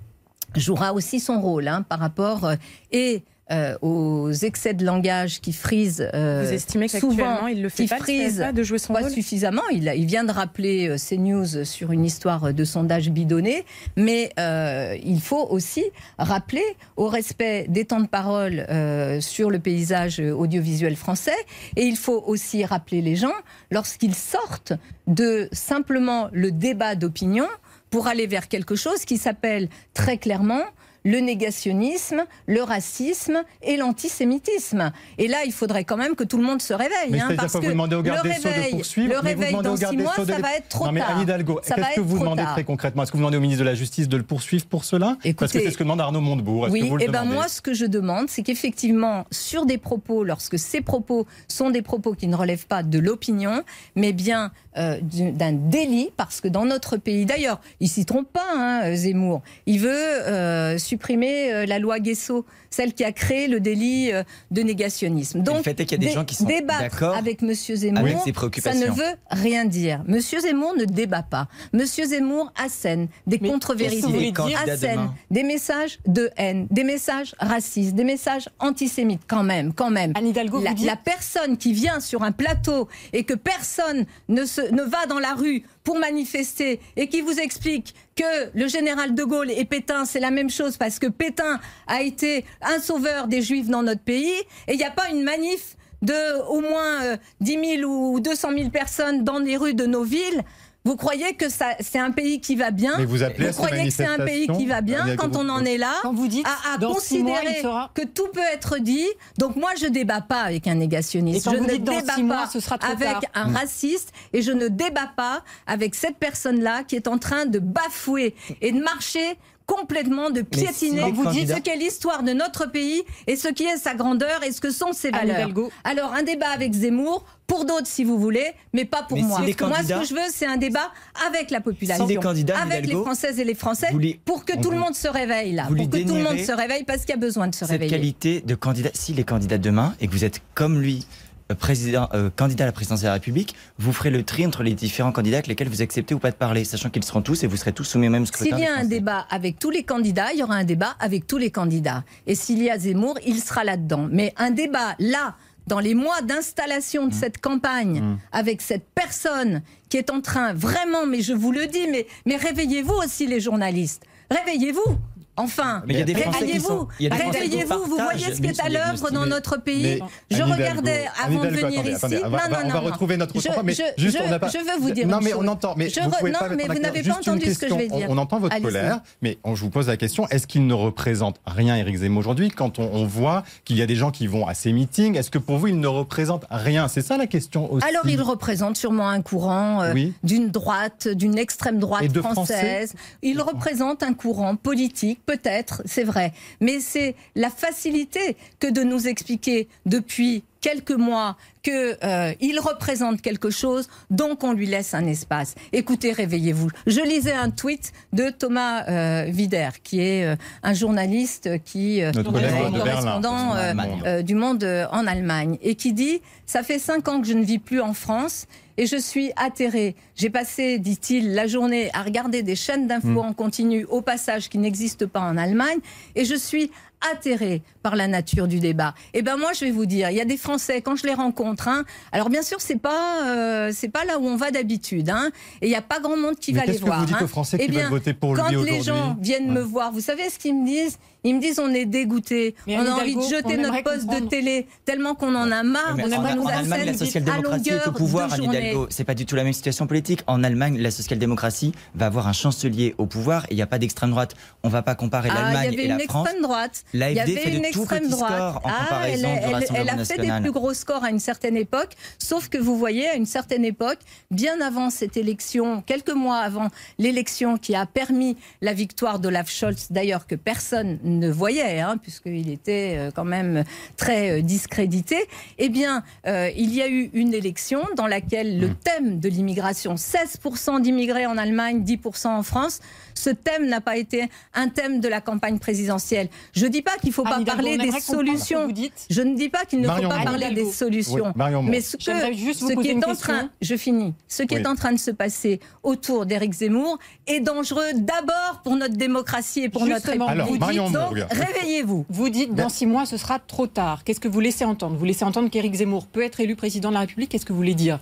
jouera 0.56 0.94
aussi 0.94 1.20
son 1.20 1.40
rôle 1.40 1.68
hein, 1.68 1.84
par 1.84 2.00
rapport 2.00 2.46
euh, 2.46 2.56
et 2.92 3.24
euh, 3.52 3.78
aux 3.82 4.32
excès 4.32 4.74
de 4.74 4.84
langage 4.84 5.40
qui 5.40 5.54
frisent 5.54 6.10
euh, 6.14 6.44
Vous 6.46 6.54
estimez 6.54 6.88
souvent, 6.88 7.16
qu'actuellement, 7.16 7.48
il 7.48 7.62
le 7.62 7.70
fait 7.70 7.86
pas, 7.86 8.52
de 8.52 8.64
jouer 8.64 8.80
son 8.80 8.94
pas 8.94 9.02
rôle 9.02 9.12
suffisamment. 9.12 9.62
Il, 9.72 10.06
vient 10.06 10.24
de 10.24 10.32
rappeler 10.32 10.90
euh, 10.90 10.98
CNews 10.98 11.64
sur 11.64 11.92
une 11.92 12.06
histoire 12.06 12.54
de 12.54 12.64
sondage 12.64 13.10
bidonné, 13.10 13.66
mais 13.96 14.32
euh, 14.40 14.98
il 15.04 15.22
faut 15.22 15.48
aussi 15.50 15.84
rappeler 16.18 16.64
au 16.96 17.08
respect 17.08 17.68
des 17.70 17.86
temps 17.86 18.00
de 18.00 18.08
parole 18.08 18.66
euh, 18.70 19.22
sur 19.22 19.52
le 19.52 19.60
paysage 19.60 20.20
audiovisuel 20.20 20.96
français, 20.96 21.38
et 21.76 21.84
il 21.84 21.98
faut 21.98 22.24
aussi 22.26 22.66
rappeler 22.66 23.02
les 23.02 23.16
gens 23.16 23.34
lorsqu'ils 23.70 24.16
sortent 24.16 24.74
de 25.06 25.50
simplement 25.52 26.30
le 26.32 26.52
débat 26.52 26.96
d'opinion 26.96 27.48
pour 27.92 28.08
aller 28.08 28.26
vers 28.26 28.48
quelque 28.48 28.76
chose 28.76 29.06
qui 29.06 29.18
s'appelle 29.18 29.70
très 29.94 30.18
clairement 30.18 30.64
le 31.06 31.20
négationnisme, 31.20 32.26
le 32.48 32.62
racisme 32.64 33.44
et 33.62 33.78
l'antisémitisme. 33.78 34.92
Et 35.18 35.28
là, 35.28 35.38
il 35.46 35.52
faudrait 35.54 35.84
quand 35.86 35.98
même 35.98 36.16
que 36.16 36.24
tout 36.24 36.38
le 36.38 36.44
monde 36.44 36.62
se 36.62 36.74
réveille. 36.74 37.10
Mais 37.12 37.22
hein, 37.22 37.30
parce 37.38 37.54
que 37.54 37.60
vous 37.60 37.70
demandez 37.72 37.96
au 37.96 38.02
garde 38.02 38.28
des 38.28 38.34
Sceaux 38.34 38.50
de 38.50 38.54
réveil, 38.54 38.72
poursuivre, 38.72 39.08
le 39.10 39.14
mais 39.16 39.34
vous 39.34 39.40
réveil 39.40 39.52
demandez 39.52 39.68
dans 39.70 39.74
au 39.76 39.78
garde 39.78 39.94
six 39.94 39.98
des 39.98 40.04
mois, 40.04 40.14
Sceaux 40.16 40.26
de 40.26 40.32
ça 40.34 40.40
va 40.40 40.56
être 40.56 40.68
trop 40.70 40.86
non, 40.86 40.92
mais 40.92 41.00
tard. 41.00 41.12
Anne 41.16 41.22
Hidalgo, 41.22 41.62
qu'est-ce 41.66 41.96
que 41.96 42.02
vous 42.02 42.20
demandez 42.20 42.44
tard. 42.44 42.54
très 42.54 42.64
concrètement? 42.64 43.04
Est-ce 43.04 43.12
que 43.12 43.18
vous 43.18 43.22
demandez 43.24 43.38
au 43.38 43.42
ministre 43.42 43.64
de 43.64 43.70
la 43.70 43.76
Justice 43.76 44.10
de 44.10 44.18
le 44.18 44.24
poursuivre 44.24 44.66
pour 44.66 44.84
cela? 44.84 45.06
Parce 45.08 45.22
que 45.22 45.28
Écoutez- 45.30 45.60
c'est 45.66 45.72
ce 45.72 45.78
que 45.78 45.84
demande 45.84 46.02
Arnaud 46.02 46.22
Montebourg. 46.22 46.68
Oui, 46.72 46.82
que 46.82 46.86
vous 46.86 46.98
le 46.98 47.04
et 47.04 47.08
ben 47.08 47.20
demandez? 47.22 47.34
moi, 47.36 47.48
ce 47.48 47.62
que 47.62 47.74
je 47.74 47.86
demande, 47.86 48.30
c'est 48.30 48.42
qu'effectivement, 48.44 49.26
sur 49.32 49.66
des 49.66 49.78
propos, 49.78 50.24
lorsque 50.24 50.58
ces 50.60 50.82
propos 50.82 51.28
sont 51.48 51.70
des 51.70 51.82
propos 51.84 52.14
qui 52.14 52.28
ne 52.28 52.36
relèvent 52.36 52.68
pas 52.68 52.82
de 52.84 53.00
l'opinion, 53.00 53.64
mais 53.96 54.12
bien 54.12 54.52
euh, 54.78 55.00
du- 55.02 55.32
d'un 55.32 55.54
délit, 55.54 56.10
parce 56.18 56.42
que 56.42 56.50
dans 56.50 56.66
notre 56.66 56.98
pays, 56.98 57.26
d'ailleurs, 57.26 57.62
il 57.80 57.88
s'y 57.88 58.06
trompe 58.06 58.28
pas, 58.34 58.44
hein, 58.58 58.94
Zemmour. 58.96 59.42
Il 59.68 59.80
veut 59.80 59.90
euh, 59.94 60.78
supprimer 60.96 61.52
euh, 61.52 61.66
la 61.66 61.78
loi 61.78 62.00
Guesso, 62.00 62.46
celle 62.76 62.94
qui 62.94 63.04
a 63.04 63.12
créé 63.12 63.48
le 63.48 63.60
délit 63.60 64.12
euh, 64.12 64.24
de 64.52 64.62
négationnisme. 64.62 65.42
Donc, 65.42 65.58
le 65.58 65.64
fait 65.64 65.80
est 65.80 65.86
qu'il 65.86 66.02
y 66.02 66.06
a 66.06 66.08
des 66.08 66.14
gens 66.14 66.26
qui 66.26 66.36
sont 66.36 66.46
d'accord 66.46 67.16
avec 67.16 67.42
Monsieur 67.42 67.76
Zemmour, 67.76 68.00
avec 68.00 68.18
ses 68.18 68.24
ça 68.24 68.30
ne 68.30 68.34
préoccupations. 68.34 68.94
veut 68.94 69.14
rien 69.30 69.66
dire. 69.66 70.04
Monsieur 70.08 70.40
Zemmour 70.42 70.76
ne 70.76 70.86
débat 70.86 71.24
pas. 71.24 71.48
Monsieur 71.74 72.06
Zemmour 72.06 72.52
assène 72.62 73.08
des 73.28 73.40
contre-vérités, 73.40 74.34
assène 74.68 75.10
des 75.32 75.44
messages 75.44 76.00
de 76.06 76.30
haine, 76.38 76.68
des 76.70 76.84
messages 76.84 77.34
racistes, 77.40 77.96
des 77.96 78.04
messages 78.04 78.50
antisémites, 78.60 79.22
quand 79.28 79.44
même, 79.44 79.74
quand 79.74 79.90
même. 79.90 80.12
Anne 80.16 80.28
Hidalgo, 80.28 80.62
la, 80.62 80.74
dites- 80.74 80.86
la 80.86 80.96
personne 80.98 81.58
qui 81.58 81.72
vient 81.74 82.00
sur 82.00 82.24
un 82.24 82.32
plateau 82.32 82.88
et 83.14 83.24
que 83.24 83.34
personne 83.34 84.06
ne, 84.28 84.46
se, 84.46 84.62
ne 84.62 84.84
va 84.84 85.06
dans 85.08 85.20
la 85.20 85.34
rue 85.34 85.64
pour 85.84 85.98
manifester 86.00 86.80
et 86.98 87.08
qui 87.08 87.22
vous 87.22 87.40
explique 87.40 87.94
que 88.16 88.24
le 88.58 88.68
général 88.68 89.14
de 89.14 89.24
Gaulle 89.24 89.52
et 89.52 89.66
Pétain, 89.66 90.06
c'est 90.06 90.20
la 90.22 90.32
même 90.32 90.50
chose 90.50 90.78
parce 90.78 91.00
que 91.00 91.08
Pétain 91.08 91.60
a 91.88 92.02
été 92.02 92.46
un 92.68 92.80
sauveur 92.80 93.28
des 93.28 93.42
juifs 93.42 93.68
dans 93.68 93.84
notre 93.84 94.02
pays 94.02 94.34
et 94.68 94.74
il 94.74 94.78
n'y 94.78 94.84
a 94.84 94.92
pas 94.92 95.10
une 95.10 95.24
manif 95.24 95.76
de 96.02 96.42
au 96.50 96.62
moins 96.62 97.02
euh, 97.04 97.18
10 97.42 97.78
000 97.82 97.90
ou 97.92 98.20
200 98.20 98.50
000 98.58 98.70
personnes 98.70 99.24
dans 99.24 99.40
les 99.40 99.58
rues 99.58 99.74
de 99.74 99.86
nos 99.86 100.04
villes. 100.04 100.42
Vous 100.84 100.96
croyez 100.96 101.34
que 101.34 101.50
ça, 101.50 101.70
c'est 101.80 101.98
un 101.98 102.12
pays 102.12 102.40
qui 102.42 102.56
va 102.56 102.70
bien 102.70 102.94
Mais 103.00 103.06
vous 103.06 103.24
appelez 103.24 103.50
croyez 103.54 103.86
que 103.88 103.90
c'est 103.92 104.06
un 104.06 104.24
pays 104.24 104.46
qui 104.48 104.68
va 104.68 104.82
bien 104.82 105.00
manifestations 105.00 105.32
quand 105.32 105.44
on 105.44 105.50
en 105.50 105.66
est 105.66 105.80
là 105.80 105.94
Quand 106.04 106.14
vous 106.14 106.28
dites, 106.28 106.46
à, 106.46 106.76
à 106.76 106.78
mois, 106.78 106.94
considérer 106.94 107.56
il 107.58 107.62
sera- 107.64 107.90
que 107.96 108.04
tout 108.04 108.28
peut 108.32 108.40
être 108.54 108.78
dit. 108.78 109.08
Donc 109.40 109.56
moi, 109.56 109.72
je 109.82 109.88
débat 109.88 110.22
pas 110.22 110.42
avec 110.42 110.68
un 110.68 110.76
négationniste. 110.76 111.40
Et 111.40 111.44
quand 111.50 111.54
je 111.56 111.58
vous 111.58 111.66
ne 111.66 111.72
dites 111.72 111.84
dans 111.86 112.00
débat 112.00 112.14
six 112.14 112.22
mois, 112.22 112.36
pas 112.44 112.48
ce 112.50 112.60
sera 112.60 112.78
trop 112.78 112.92
avec 112.92 113.08
tard. 113.08 113.22
un 113.34 113.52
raciste 113.52 114.12
et 114.32 114.44
je 114.44 114.52
ne 114.52 114.68
débat 114.68 115.10
pas 115.18 115.44
avec 115.66 115.96
cette 115.96 116.18
personne-là 116.18 116.84
qui 116.84 116.96
est 116.98 117.08
en 117.08 117.18
train 117.18 117.48
de 117.48 117.58
bafouer 117.58 118.36
et 118.62 118.72
de 118.72 118.80
marcher 118.84 119.40
complètement 119.66 120.30
de 120.30 120.42
piétiner 120.42 120.74
si 120.74 120.92
les 120.92 121.02
vous 121.12 121.24
dites 121.24 121.24
candidats- 121.24 121.56
ce 121.56 121.60
qu'est 121.62 121.76
l'histoire 121.78 122.24
de 122.24 122.34
notre 122.34 122.70
pays 122.72 123.04
et 123.28 123.36
ce 123.36 123.48
qui 123.48 123.64
est 123.64 123.78
sa 123.78 123.96
grandeur 123.96 124.44
et 124.44 124.52
ce 124.52 124.62
que 124.62 124.72
sont 124.72 124.94
ses 124.94 125.08
Anne 125.10 125.14
valeurs. 125.28 125.40
Hidalgo. 125.40 125.72
Alors 125.84 126.14
un 126.14 126.24
débat 126.24 126.50
avec 126.50 126.74
Zemmour, 126.74 127.26
pour 127.48 127.66
d'autres 127.66 127.88
si 127.88 128.04
vous 128.04 128.18
voulez, 128.20 128.52
mais 128.74 128.86
pas 128.86 129.04
pour 129.04 129.18
Mais 129.18 129.24
si 129.24 129.28
moi. 129.28 129.40
les 129.42 129.56
Moi 129.60 129.70
ce 129.72 129.76
candidats- 129.78 130.00
que 130.00 130.06
je 130.06 130.14
veux 130.14 130.20
c'est 130.32 130.46
un 130.48 130.58
débat 130.58 130.92
avec 131.28 131.52
la 131.52 131.62
population, 131.62 132.08
Si 132.08 132.14
les 132.14 132.20
candidats, 132.20 132.60
avec 132.60 132.86
les 132.86 132.94
Françaises 132.96 133.40
et 133.40 133.44
les 133.44 133.56
Français, 133.56 133.88
les- 134.00 134.20
pour 134.26 134.46
que 134.46 134.54
on 134.58 134.62
tout 134.62 134.72
le 134.72 134.78
monde 134.78 134.96
se 134.96 135.08
réveille 135.08 135.54
là, 135.54 135.64
pour 135.66 135.76
que 135.76 135.84
tout 136.04 136.16
le 136.16 136.24
monde 136.24 136.40
se 136.40 136.52
réveille 136.52 136.84
parce 136.84 137.02
qu'il 137.02 137.10
y 137.12 137.14
a 137.14 137.18
besoin 137.18 137.48
de 137.48 137.54
se 137.56 137.60
cette 137.62 137.70
réveiller. 137.70 137.92
qualité 137.92 138.42
de 138.42 138.56
candidat, 138.56 138.90
s'il 138.94 139.20
est 139.20 139.24
candidat 139.24 139.58
demain 139.58 139.96
et 140.00 140.08
que 140.08 140.12
vous 140.12 140.24
êtes 140.26 140.42
comme 140.54 140.80
lui 140.82 141.06
président, 141.54 142.10
euh, 142.14 142.30
candidat 142.36 142.64
à 142.64 142.68
la 142.68 142.72
présidence 142.72 143.02
de 143.02 143.06
la 143.06 143.14
République, 143.14 143.56
vous 143.78 143.94
ferez 143.94 144.10
le 144.10 144.24
tri 144.24 144.46
entre 144.48 144.64
les 144.64 144.74
différents 144.74 145.12
candidats 145.12 145.38
avec 145.38 145.48
lesquels 145.48 145.70
vous 145.70 145.82
acceptez 145.84 146.16
ou 146.16 146.20
pas 146.20 146.32
de 146.32 146.36
parler, 146.36 146.66
sachant 146.66 146.90
qu'ils 146.90 147.04
seront 147.04 147.22
tous 147.22 147.44
et 147.44 147.48
vous 147.48 147.58
serez 147.58 147.72
tous 147.74 147.84
soumis 147.84 148.08
au 148.08 148.12
même 148.12 148.26
scrutin. 148.26 148.56
S'il 148.56 148.66
y 148.66 148.68
a 148.68 148.76
un 148.76 148.86
débat 148.86 149.28
avec 149.30 149.60
tous 149.60 149.70
les 149.70 149.84
candidats, 149.84 150.34
il 150.34 150.40
y 150.40 150.44
aura 150.44 150.56
un 150.56 150.64
débat 150.64 150.96
avec 151.00 151.28
tous 151.28 151.38
les 151.38 151.52
candidats. 151.52 152.04
Et 152.26 152.34
s'il 152.34 152.64
y 152.64 152.70
a 152.70 152.80
Zemmour, 152.80 153.20
il 153.26 153.40
sera 153.40 153.64
là-dedans. 153.64 154.08
Mais 154.12 154.34
un 154.38 154.50
débat 154.50 154.96
là, 154.98 155.36
dans 155.68 155.80
les 155.80 155.94
mois 155.94 156.22
d'installation 156.22 157.08
de 157.08 157.14
Mmh. 157.14 157.18
cette 157.20 157.42
campagne, 157.42 158.18
avec 158.32 158.62
cette 158.62 158.88
personne 158.94 159.62
qui 159.90 159.98
est 159.98 160.10
en 160.10 160.22
train 160.22 160.54
vraiment, 160.54 161.06
mais 161.06 161.22
je 161.22 161.34
vous 161.34 161.52
le 161.52 161.68
dis, 161.68 161.88
mais, 161.92 162.08
mais 162.26 162.38
réveillez-vous 162.38 162.94
aussi 162.94 163.28
les 163.28 163.40
journalistes. 163.40 164.04
Réveillez-vous. 164.32 164.98
Enfin, 165.38 165.84
réveillez-vous, 165.88 166.88
réveillez-vous, 167.00 167.84
vous 167.88 167.98
voyez 167.98 168.34
ce 168.34 168.42
qui 168.42 168.48
est 168.48 168.60
à 168.62 168.70
l'œuvre 168.70 169.12
dans 169.12 169.26
notre 169.26 169.58
pays. 169.58 170.00
Mais 170.32 170.38
je 170.38 170.42
regardais 170.44 171.06
avant 171.24 171.44
de 171.44 171.48
venir 171.50 171.66
attendez, 171.68 171.90
ici. 171.92 171.96
attendez, 171.96 172.22
on 172.26 172.30
va, 172.30 172.38
non, 172.38 172.44
on 172.46 172.50
non, 172.50 172.58
on 172.66 172.68
va 172.74 172.80
non, 172.82 172.86
retrouver 172.86 173.18
notre 173.18 173.40
je, 173.40 173.48
temps, 173.48 173.62
mais 173.64 173.74
je- 173.74 173.82
juste 173.98 174.18
je- 174.18 174.24
on 174.24 174.30
n'a 174.30 174.40
pas. 174.40 174.48
je 174.48 174.58
veux 174.60 174.80
vous 174.82 174.92
dire 174.92 175.08
Non, 175.08 175.20
mais 175.22 175.34
on 175.34 175.48
entend. 175.48 175.74
Mais 175.78 175.90
Je 175.90 176.00
vous 176.00 176.10
re- 176.10 176.32
non, 176.32 176.40
pas 176.40 176.50
mais 176.50 176.64
vous 176.68 176.80
n'avez 176.80 177.04
pas 177.04 177.16
entendu 177.18 177.54
ce 177.54 177.60
que 177.60 177.70
je 177.70 177.74
vais 177.76 177.88
dire. 177.88 178.08
On, 178.10 178.16
on 178.16 178.18
entend 178.18 178.40
votre 178.40 178.62
colère, 178.62 179.02
mais 179.22 179.38
on, 179.44 179.56
je 179.56 179.62
vous 179.62 179.70
pose 179.70 179.88
la 179.88 179.98
question 179.98 180.28
est-ce 180.30 180.48
qu'il 180.48 180.66
ne 180.68 180.74
représente 180.74 181.40
rien, 181.46 181.76
Éric 181.76 181.98
Zemmour, 181.98 182.20
aujourd'hui, 182.20 182.50
quand 182.50 182.80
on, 182.80 182.90
on 182.94 183.06
voit 183.06 183.44
qu'il 183.66 183.78
y 183.78 183.82
a 183.82 183.86
des 183.86 183.96
gens 183.96 184.12
qui 184.12 184.28
vont 184.28 184.48
à 184.48 184.54
ces 184.54 184.72
meetings 184.74 185.16
Est-ce 185.18 185.30
que 185.32 185.38
pour 185.38 185.58
vous, 185.58 185.68
il 185.68 185.80
ne 185.80 185.88
représente 185.88 186.46
rien? 186.50 186.88
C'est 186.88 187.02
ça 187.02 187.18
la 187.18 187.28
question 187.28 187.72
aussi. 187.72 187.86
Alors, 187.88 188.08
il 188.08 188.22
représente 188.22 188.78
sûrement 188.78 189.10
un 189.10 189.22
courant 189.22 189.82
euh, 189.82 189.94
Oui. 189.94 190.14
d'une 190.24 190.50
droite, 190.50 191.08
d'une 191.10 191.38
extrême 191.38 191.80
droite 191.80 192.16
française. 192.20 192.94
Il 193.22 193.42
représente 193.42 194.02
un 194.04 194.14
courant 194.14 194.56
politique, 194.56 195.20
peut-être, 195.26 195.82
c'est 195.86 196.04
vrai. 196.04 196.34
Mais 196.60 196.80
c'est 196.80 197.16
la 197.36 197.50
facilité 197.50 198.38
que 198.60 198.68
de 198.68 198.84
nous 198.84 199.08
expliquer 199.08 199.68
depuis 199.86 200.44
quelques 200.66 200.98
mois 201.10 201.38
que 201.62 201.94
euh, 202.04 202.34
représente 202.60 203.22
quelque 203.22 203.52
chose, 203.52 203.88
donc 204.10 204.44
on 204.44 204.52
lui 204.52 204.66
laisse 204.66 204.96
un 204.96 205.06
espace. 205.06 205.54
Écoutez, 205.72 206.12
réveillez-vous. 206.12 206.70
Je 206.88 207.02
lisais 207.02 207.34
un 207.34 207.52
tweet 207.52 207.92
de 208.14 208.32
Thomas 208.32 208.86
euh, 208.88 209.32
Wider, 209.32 209.70
qui 209.84 210.00
est 210.02 210.26
euh, 210.26 210.36
un 210.64 210.74
journaliste 210.74 211.50
qui 211.64 212.02
euh, 212.02 212.10
est 212.12 212.24
Berlin. 212.24 212.72
correspondant 212.72 213.56
euh, 213.56 213.74
euh, 214.06 214.22
du 214.24 214.34
monde 214.34 214.64
euh, 214.64 214.88
en 214.92 215.06
Allemagne 215.06 215.60
et 215.62 215.76
qui 215.76 215.94
dit 215.94 216.22
ça 216.48 216.64
fait 216.64 216.80
cinq 216.80 217.08
ans 217.10 217.22
que 217.22 217.28
je 217.28 217.34
ne 217.34 217.44
vis 217.44 217.60
plus 217.60 217.82
en 217.82 217.94
France 217.94 218.48
et 218.78 218.88
je 218.88 218.98
suis 218.98 219.32
atterré. 219.38 219.96
J'ai 220.16 220.30
passé, 220.30 220.80
dit-il, 220.80 221.34
la 221.34 221.48
journée 221.48 221.90
à 221.94 222.02
regarder 222.04 222.44
des 222.44 222.56
chaînes 222.56 222.88
d'infos 222.88 223.22
en 223.22 223.34
continu 223.34 223.86
au 223.86 224.02
passage 224.02 224.50
qui 224.50 224.58
n'existent 224.58 225.08
pas 225.08 225.22
en 225.22 225.38
Allemagne 225.38 225.80
et 226.16 226.26
je 226.26 226.36
suis 226.36 226.72
atterré 227.12 227.62
par 227.84 227.96
la 227.96 228.08
nature 228.08 228.48
du 228.48 228.60
débat. 228.60 228.94
Et 229.14 229.22
ben 229.22 229.38
moi 229.38 229.52
je 229.54 229.66
vais 229.66 229.72
vous 229.72 229.86
dire, 229.86 230.10
il 230.10 230.18
y 230.18 230.22
a 230.22 230.26
des 230.26 230.38
Français 230.38 230.82
quand 230.82 230.96
je 230.96 231.06
les 231.06 231.14
rencontre, 231.14 231.68
hein, 231.68 231.84
alors 232.12 232.30
bien 232.30 232.42
sûr 232.42 232.60
c'est 232.62 232.80
pas 232.80 233.26
euh, 233.28 233.72
c'est 233.74 233.90
pas 233.90 234.06
là 234.06 234.18
où 234.20 234.26
on 234.26 234.36
va 234.36 234.52
d'habitude, 234.52 235.10
hein, 235.10 235.30
et 235.62 235.68
il 235.68 235.72
y 235.72 235.76
a 235.76 235.82
pas 235.82 236.00
grand 236.00 236.18
monde 236.18 236.36
qui 236.36 236.54
Mais 236.54 236.60
va 236.60 236.66
les 236.66 236.72
qu'est-ce 236.74 236.82
que 236.82 236.88
voir. 236.88 237.00
vous 237.02 237.06
dites 237.06 237.16
hein. 237.20 237.24
aux 237.26 237.28
Français 237.28 237.58
Eh 237.60 237.66
qui 237.66 237.72
bien, 237.72 237.82
veulent 237.84 237.90
voter 238.00 238.14
pour 238.14 238.36
quand 238.36 238.50
lui 238.50 238.64
les 238.70 238.82
gens 238.82 239.18
viennent 239.20 239.52
me 239.52 239.62
voir, 239.62 239.92
vous 239.92 240.02
savez 240.02 240.30
ce 240.30 240.40
qu'ils 240.40 240.56
me 240.56 240.66
disent? 240.66 240.98
Ils 241.28 241.36
me 241.36 241.42
disent 241.42 241.60
on 241.60 241.74
est 241.74 241.86
dégoûté, 241.86 242.56
on 242.68 242.80
Anne 242.80 242.88
a 242.88 242.96
envie 242.96 243.16
de 243.16 243.22
jeter 243.22 243.58
on 243.58 243.62
notre 243.64 243.84
poste 243.84 244.08
de 244.08 244.28
télé 244.28 244.68
tellement 244.86 245.16
qu'on 245.16 245.34
en 245.36 245.52
a 245.52 245.64
marre 245.64 245.96
de 245.96 246.02
ce 246.04 246.14
en, 246.16 246.22
qu'on 246.24 246.36
nous 246.36 246.44
en 246.44 246.48
Allemagne, 246.48 246.86
la 246.86 246.94
social-démocratie 246.98 247.70
est 247.72 247.88
au 247.88 247.92
pouvoir, 247.92 248.28
de 248.30 248.34
Anne. 248.36 248.44
Hidalgo. 248.44 248.88
C'est 248.92 249.04
pas 249.04 249.16
du 249.16 249.26
tout 249.26 249.36
la 249.36 249.44
même 249.44 249.52
situation 249.54 249.88
politique. 249.88 250.22
En 250.28 250.44
Allemagne, 250.44 250.78
la 250.80 250.92
social-démocratie 250.92 251.74
va 251.96 252.06
avoir 252.06 252.28
un 252.28 252.34
chancelier 252.34 252.94
au 253.00 253.08
pouvoir 253.08 253.46
et 253.46 253.54
il 253.54 253.56
n'y 253.56 253.62
a 253.64 253.68
pas 253.68 253.80
d'extrême 253.80 254.12
droite. 254.12 254.36
On 254.64 254.70
va 254.70 254.84
pas 254.84 254.94
comparer 254.96 255.30
Ah, 255.32 255.42
l'Allemagne 255.42 255.70
il 255.72 255.72
y 255.72 255.74
avait 255.74 255.84
et 255.84 255.92
une 255.92 255.98
la 255.98 256.04
France. 256.06 256.26
extrême 256.28 256.44
droite. 256.44 256.84
Il 256.94 256.98
y 256.98 257.00
L'AFD 257.00 257.20
avait 257.20 257.36
fait 257.36 257.50
de 257.52 257.56
une 257.56 257.62
tout 257.64 257.80
extrême 257.82 258.00
petits 258.04 258.12
droite. 258.12 258.32
scores 258.34 258.62
en 258.64 258.70
Ah, 258.70 258.84
comparaison 258.84 259.28
elle, 259.28 259.40
du 259.42 259.66
elle- 259.76 259.90
a 259.90 260.06
fait 260.06 260.18
des 260.22 260.32
plus 260.42 260.52
gros 260.52 260.74
scores 260.76 261.04
à 261.04 261.10
une 261.10 261.20
certaine 261.20 261.58
époque, 261.58 261.94
sauf 262.20 262.50
que 262.50 262.58
vous 262.60 262.78
voyez, 262.78 263.08
à 263.10 263.16
une 263.16 263.26
certaine 263.26 263.66
époque, 263.66 263.98
bien 264.30 264.62
avant 264.62 264.90
cette 264.92 265.18
élection, 265.18 265.82
quelques 265.82 266.14
mois 266.14 266.38
avant 266.38 266.68
l'élection 267.00 267.58
qui 267.58 267.74
a 267.76 267.86
permis 267.88 268.38
la 268.62 268.74
victoire 268.74 269.18
d'Olaf 269.20 269.50
Scholz, 269.50 269.88
d'ailleurs 269.90 270.28
que 270.28 270.36
personne 270.36 271.00
ne 271.20 271.30
voyait, 271.30 271.80
hein, 271.80 271.98
puisqu'il 272.02 272.50
était 272.50 272.96
euh, 272.98 273.12
quand 273.14 273.26
même 273.26 273.64
très 273.98 274.40
euh, 274.40 274.42
discrédité, 274.42 275.18
eh 275.58 275.70
bien, 275.70 276.04
euh, 276.28 276.50
il 276.56 276.74
y 276.74 276.82
a 276.82 276.88
eu 276.88 277.10
une 277.14 277.34
élection 277.34 277.82
dans 277.96 278.08
laquelle 278.08 278.60
le 278.60 278.74
thème 278.74 279.20
de 279.20 279.30
l'immigration, 279.30 279.96
16% 279.96 280.82
d'immigrés 280.82 281.26
en 281.26 281.38
Allemagne, 281.38 281.84
10% 281.84 282.28
en 282.28 282.44
France, 282.44 282.80
ce 283.14 283.30
thème 283.30 283.68
n'a 283.68 283.82
pas 283.82 283.98
été 283.98 284.30
un 284.54 284.68
thème 284.68 285.00
de 285.00 285.08
la 285.08 285.22
campagne 285.22 285.60
présidentielle. 285.60 286.28
Je 286.54 286.66
ne 286.66 286.72
dis 286.72 286.82
pas 286.82 286.98
qu'il 286.98 287.10
ne 287.10 287.14
faut 287.14 287.24
pas 287.24 287.36
Anne 287.36 287.42
Hidalgo, 287.42 287.64
parler 287.64 287.78
des 287.78 288.00
solutions. 288.00 288.68
Je 289.10 289.22
ne 289.22 289.36
dis 289.36 289.50
pas 289.50 289.66
qu'il 289.66 289.82
ne 289.82 289.88
faut 289.88 290.08
pas 290.10 290.24
parler 290.24 290.54
des 290.54 290.72
solutions. 290.72 291.34
Mais 291.64 291.82
ce, 291.82 291.98
que, 291.98 292.04
J'aimerais 292.04 292.34
juste 292.34 292.62
vous 292.62 292.70
ce 292.70 292.74
qui 292.76 292.90
est 292.90 293.06
en 293.06 293.16
train, 293.16 293.50
je 293.62 293.76
finis, 293.76 294.14
ce 294.28 294.44
qui 294.44 294.56
Oui. 294.56 294.62
est 294.62 294.68
en 294.68 294.76
train 294.76 294.92
de 294.92 295.00
se 295.00 295.12
passer 295.12 295.60
autour 295.84 296.26
d'Éric 296.26 296.54
Zemmour 296.54 297.00
est 297.28 297.40
dangereux 297.40 297.94
d'abord 297.94 298.62
pour 298.64 298.76
notre 298.76 298.96
démocratie 298.96 299.62
et 299.62 299.70
pour 299.70 299.86
notre 299.86 300.06
Justement, 300.06 300.28
République. 300.28 300.62
Alors, 300.64 300.90
Marion 300.90 300.90
réveillez-vous. 301.10 302.06
Vous 302.10 302.30
dites 302.30 302.54
dans 302.56 302.70
six 302.70 302.86
mois 302.86 303.06
ce 303.06 303.18
sera 303.18 303.40
trop 303.40 303.68
tard. 303.68 304.04
Qu'est-ce 304.04 304.20
que 304.20 304.28
vous 304.28 304.40
laissez 304.40 304.66
entendre? 304.66 304.96
Vous 304.98 305.06
laissez 305.06 305.26
entendre 305.26 305.50
qu'Éric 305.50 305.76
Zemmour 305.76 306.06
peut 306.08 306.24
être 306.24 306.40
élu 306.40 306.56
président 306.56 306.90
de 306.90 306.94
la 306.96 307.02
République? 307.02 307.30
Qu'est-ce 307.30 307.46
que 307.46 307.54
vous 307.54 307.60
voulez 307.60 307.76
dire? 307.76 308.00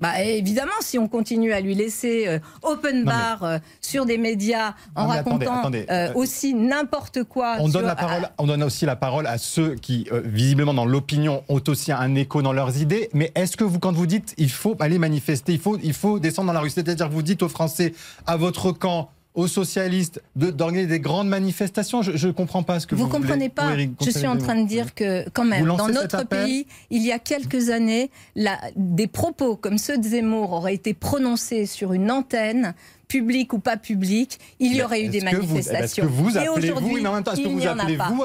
Bah, 0.00 0.20
évidemment, 0.24 0.72
si 0.80 0.98
on 0.98 1.06
continue 1.06 1.52
à 1.52 1.60
lui 1.60 1.76
laisser 1.76 2.24
euh, 2.26 2.40
open 2.62 2.96
Non, 2.96 2.98
mais- 3.04 3.12
bar 3.12 3.44
euh, 3.44 3.58
sur 3.80 4.04
des 4.04 4.18
médias 4.18 4.74
en 4.96 5.04
Non, 5.04 5.12
mais 5.12 5.18
attendez, 5.18 5.46
racontant 5.46 5.60
attendez. 5.60 5.86
euh, 5.88 6.12
aussi 6.14 6.52
n'importe 6.52 7.22
quoi. 7.22 7.54
On 7.60 7.68
sur- 7.70 7.74
donne, 7.78 7.86
la 7.86 7.94
parole, 7.94 8.28
on 8.38 8.46
donne 8.48 8.64
aussi 8.64 8.86
la 8.86 8.96
parole 8.96 9.28
à 9.28 9.38
ceux 9.38 9.76
qui, 9.76 10.08
euh, 10.10 10.20
visiblement, 10.24 10.74
dans 10.74 10.84
l'opinion, 10.84 11.44
ont 11.48 11.60
aussi 11.68 11.92
un 11.92 12.14
écho 12.16 12.42
dans 12.42 12.52
leurs 12.52 12.76
idées. 12.78 13.08
Mais 13.14 13.30
est-ce 13.36 13.56
que 13.56 13.62
vous, 13.62 13.78
quand 13.78 13.92
vous 13.92 14.06
dites 14.06 14.34
il 14.36 14.50
faut 14.50 14.76
aller 14.80 14.98
manifester, 14.98 15.52
il 15.52 15.60
faut, 15.60 15.78
il 15.80 15.94
faut 15.94 16.18
descendre 16.18 16.48
dans 16.48 16.54
la 16.54 16.60
rue, 16.60 16.70
c'est-à-dire 16.70 17.08
que 17.08 17.12
vous 17.14 17.22
dites 17.22 17.44
aux 17.44 17.48
Français, 17.48 17.94
à 18.26 18.36
votre 18.36 18.72
camp, 18.72 19.10
aux 19.34 19.48
socialistes, 19.48 20.22
de- 20.36 20.50
d'organiser 20.52 20.86
des 20.86 21.00
grandes 21.00 21.28
manifestations 21.28 22.02
Je 22.02 22.26
ne 22.28 22.32
comprends 22.32 22.62
pas 22.62 22.78
ce 22.78 22.86
que 22.86 22.94
vous 22.94 23.04
Vous 23.04 23.08
comprenez 23.10 23.34
voulez. 23.34 23.48
pas. 23.48 23.66
Oui, 23.66 23.72
Eric, 23.72 23.90
Je 24.04 24.10
suis 24.10 24.26
en 24.28 24.36
train 24.38 24.54
de 24.62 24.66
dire 24.66 24.94
que, 24.94 25.28
quand 25.30 25.44
même, 25.44 25.64
dans 25.66 25.88
notre 25.88 26.24
pays, 26.26 26.66
il 26.90 27.02
y 27.02 27.10
a 27.10 27.18
quelques 27.18 27.68
années, 27.70 28.10
la- 28.36 28.60
des 28.76 29.08
propos 29.08 29.56
comme 29.56 29.78
ceux 29.78 29.98
de 29.98 30.04
Zemmour 30.04 30.52
auraient 30.52 30.74
été 30.74 30.94
prononcés 30.94 31.66
sur 31.66 31.92
une 31.92 32.10
antenne 32.12 32.74
publique 33.08 33.52
ou 33.52 33.58
pas 33.58 33.76
publique, 33.76 34.38
il 34.60 34.74
y 34.74 34.82
aurait 34.82 35.02
eu 35.04 35.08
des 35.08 35.18
est-ce 35.18 35.26
que 35.26 35.36
vous- 35.36 35.46
manifestations. 35.54 36.04
que 36.04 36.08
vous 36.08 36.36
Et 36.38 36.48
aujourd'hui, 36.48 36.94
il 36.96 37.00
n'y 37.02 37.06
en 37.06 37.14
a 37.14 37.22
pas. 37.22 37.32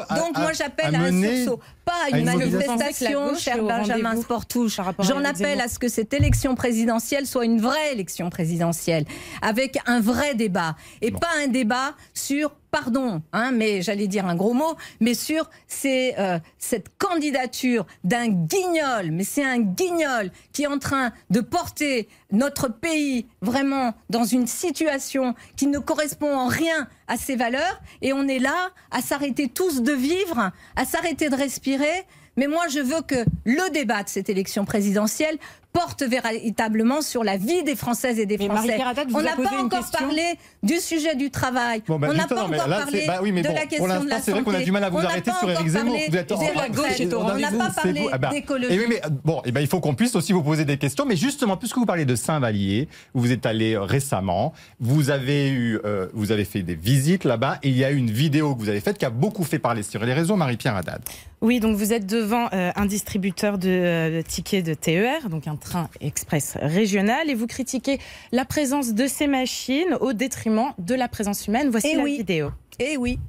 à- 0.09 0.19
Donc 0.19 0.37
moi 0.37 0.53
j'appelle 0.53 0.95
à 0.95 0.99
à, 0.99 1.03
un 1.03 1.21
sursaut, 1.21 1.59
pas 1.89 2.05
à 2.05 2.15
à 2.15 2.17
une 2.17 2.25
manifestation, 2.25 3.35
cher 3.35 3.63
Benjamin 3.63 4.21
Sportouche. 4.21 4.79
J'en 4.99 5.23
appelle 5.23 5.61
à 5.61 5.67
ce 5.67 5.79
que 5.79 5.87
cette 5.87 6.13
élection 6.13 6.55
présidentielle 6.55 7.25
soit 7.25 7.45
une 7.45 7.61
vraie 7.61 7.93
élection 7.93 8.29
présidentielle, 8.29 9.05
avec 9.41 9.79
un 9.85 9.99
vrai 9.99 10.35
débat, 10.35 10.75
et 11.01 11.11
pas 11.11 11.29
un 11.43 11.47
débat 11.47 11.95
sur 12.13 12.51
pardon, 12.71 13.23
hein, 13.33 13.51
mais 13.51 13.81
j'allais 13.81 14.07
dire 14.07 14.27
un 14.27 14.35
gros 14.35 14.53
mot, 14.53 14.75
mais 14.99 15.15
sur 15.15 15.49
ces, 15.67 16.13
euh, 16.19 16.37
cette 16.59 16.97
candidature 16.99 17.85
d'un 18.03 18.27
guignol, 18.27 19.11
mais 19.11 19.23
c'est 19.23 19.43
un 19.43 19.59
guignol 19.59 20.31
qui 20.53 20.63
est 20.63 20.67
en 20.67 20.77
train 20.77 21.11
de 21.31 21.41
porter 21.41 22.07
notre 22.31 22.67
pays 22.67 23.25
vraiment 23.41 23.95
dans 24.11 24.23
une 24.23 24.45
situation 24.45 25.33
qui 25.55 25.65
ne 25.65 25.79
correspond 25.79 26.35
en 26.35 26.47
rien 26.47 26.87
à 27.09 27.17
ses 27.17 27.35
valeurs, 27.35 27.81
et 28.01 28.13
on 28.13 28.27
est 28.27 28.39
là 28.39 28.69
à 28.91 29.01
s'arrêter 29.01 29.49
tous 29.49 29.81
de 29.81 29.91
vivre, 29.91 30.51
à 30.77 30.85
s'arrêter 30.85 31.29
de 31.29 31.35
respirer. 31.35 32.05
Mais 32.37 32.47
moi, 32.47 32.67
je 32.69 32.79
veux 32.79 33.01
que 33.01 33.25
le 33.43 33.69
débat 33.71 34.03
de 34.03 34.09
cette 34.09 34.29
élection 34.29 34.63
présidentielle 34.63 35.37
porte 35.71 36.01
véritablement 36.03 37.01
sur 37.01 37.23
la 37.23 37.37
vie 37.37 37.63
des 37.63 37.75
Françaises 37.75 38.19
et 38.19 38.25
des 38.25 38.37
Mais 38.37 38.45
Français. 38.47 38.77
On 39.13 39.21
n'a 39.21 39.35
pas 39.35 39.61
encore 39.61 39.79
question. 39.81 39.99
parlé 40.07 40.23
du 40.63 40.77
sujet 40.77 41.15
du 41.15 41.29
travail. 41.29 41.83
Bon, 41.87 41.99
bah, 41.99 42.07
on 42.09 42.13
n'a 42.15 42.25
pas 42.27 42.43
encore 42.43 42.67
là, 42.67 42.79
parlé 42.79 43.01
c'est- 43.01 43.07
bah 43.07 43.19
oui, 43.21 43.31
mais 43.31 43.41
de 43.43 43.47
la 43.49 43.65
question 43.65 43.85
de 44.03 44.09
la 44.09 44.19
c'est 44.19 44.31
vrai 44.31 44.41
qu'on 44.43 44.49
a 44.51 44.53
santé. 44.55 44.65
du 44.65 44.71
mal 44.71 44.83
à 44.83 44.89
vous 44.89 44.97
On 44.97 45.01
n'a 45.01 45.09
arrêter 45.09 45.31
pas 45.31 45.39
sur 45.39 45.49
Éric 45.51 45.67
Zemmour. 45.67 45.93
parlé 45.93 46.07
Vous 46.09 46.17
êtes 46.17 46.31
en- 46.31 46.41
la 46.41 46.69
gauche 46.69 46.77
retraites. 46.79 46.99
est 47.01 47.13
au 47.13 47.19
On 47.21 47.37
n'a 47.37 47.51
pas 47.51 47.69
parlé. 47.69 48.07
Ah 48.11 48.17
bah, 48.17 48.29
d'écologie. 48.31 48.73
et 48.73 48.79
oui, 48.79 48.85
mais, 48.89 49.05
euh, 49.05 49.09
bon, 49.23 49.41
et 49.45 49.51
ben, 49.51 49.61
il 49.61 49.67
faut 49.67 49.79
qu'on 49.79 49.93
puisse 49.95 50.15
aussi 50.15 50.33
vous 50.33 50.43
poser 50.43 50.65
des 50.65 50.77
questions. 50.77 51.05
Mais 51.05 51.15
justement, 51.15 51.55
puisque 51.55 51.77
vous 51.77 51.85
parlez 51.85 52.05
de 52.05 52.15
Saint-Vallier, 52.15 52.87
où 53.13 53.21
vous 53.21 53.31
êtes 53.31 53.45
allé 53.45 53.75
euh, 53.75 53.81
récemment, 53.81 54.53
vous 54.79 55.11
avez, 55.11 55.49
eu, 55.49 55.79
euh, 55.85 56.07
vous 56.13 56.31
avez 56.31 56.45
fait 56.45 56.63
des 56.63 56.75
visites 56.75 57.23
là-bas, 57.25 57.59
et 57.63 57.69
il 57.69 57.77
y 57.77 57.83
a 57.85 57.91
eu 57.91 57.95
une 57.97 58.11
vidéo 58.11 58.55
que 58.55 58.59
vous 58.59 58.69
avez 58.69 58.81
faite 58.81 58.97
qui 58.97 59.05
a 59.05 59.09
beaucoup 59.11 59.43
fait 59.43 59.59
parler 59.59 59.83
sur 59.83 60.03
les 60.03 60.13
réseaux, 60.13 60.35
Marie-Pierre 60.35 60.75
Haddad. 60.75 61.01
Oui, 61.41 61.61
donc 61.61 61.77
vous 61.77 61.93
êtes 61.93 62.05
devant 62.05 62.47
euh, 62.51 62.71
un 62.75 62.85
distributeur 62.85 63.57
de, 63.57 63.69
euh, 63.69 64.17
de 64.17 64.21
tickets 64.21 64.65
de 64.65 64.73
TER, 64.73 65.29
donc 65.29 65.47
un 65.47 65.55
train 65.59 65.89
express 66.01 66.57
régional, 66.61 67.29
et 67.29 67.35
vous 67.35 67.47
critiquez 67.47 67.99
la 68.31 68.45
présence 68.45 68.93
de 68.93 69.05
ces 69.07 69.27
machines 69.27 69.95
au 70.01 70.13
détriment 70.13 70.71
de 70.79 70.95
la 70.95 71.07
présence 71.07 71.47
humaine. 71.47 71.69
Voici 71.69 71.89
Eh 71.93 71.97
la 71.97 72.03
oui. 72.03 72.17
vidéo. 72.17 72.51
Eh 72.79 72.97
oui. 72.97 73.19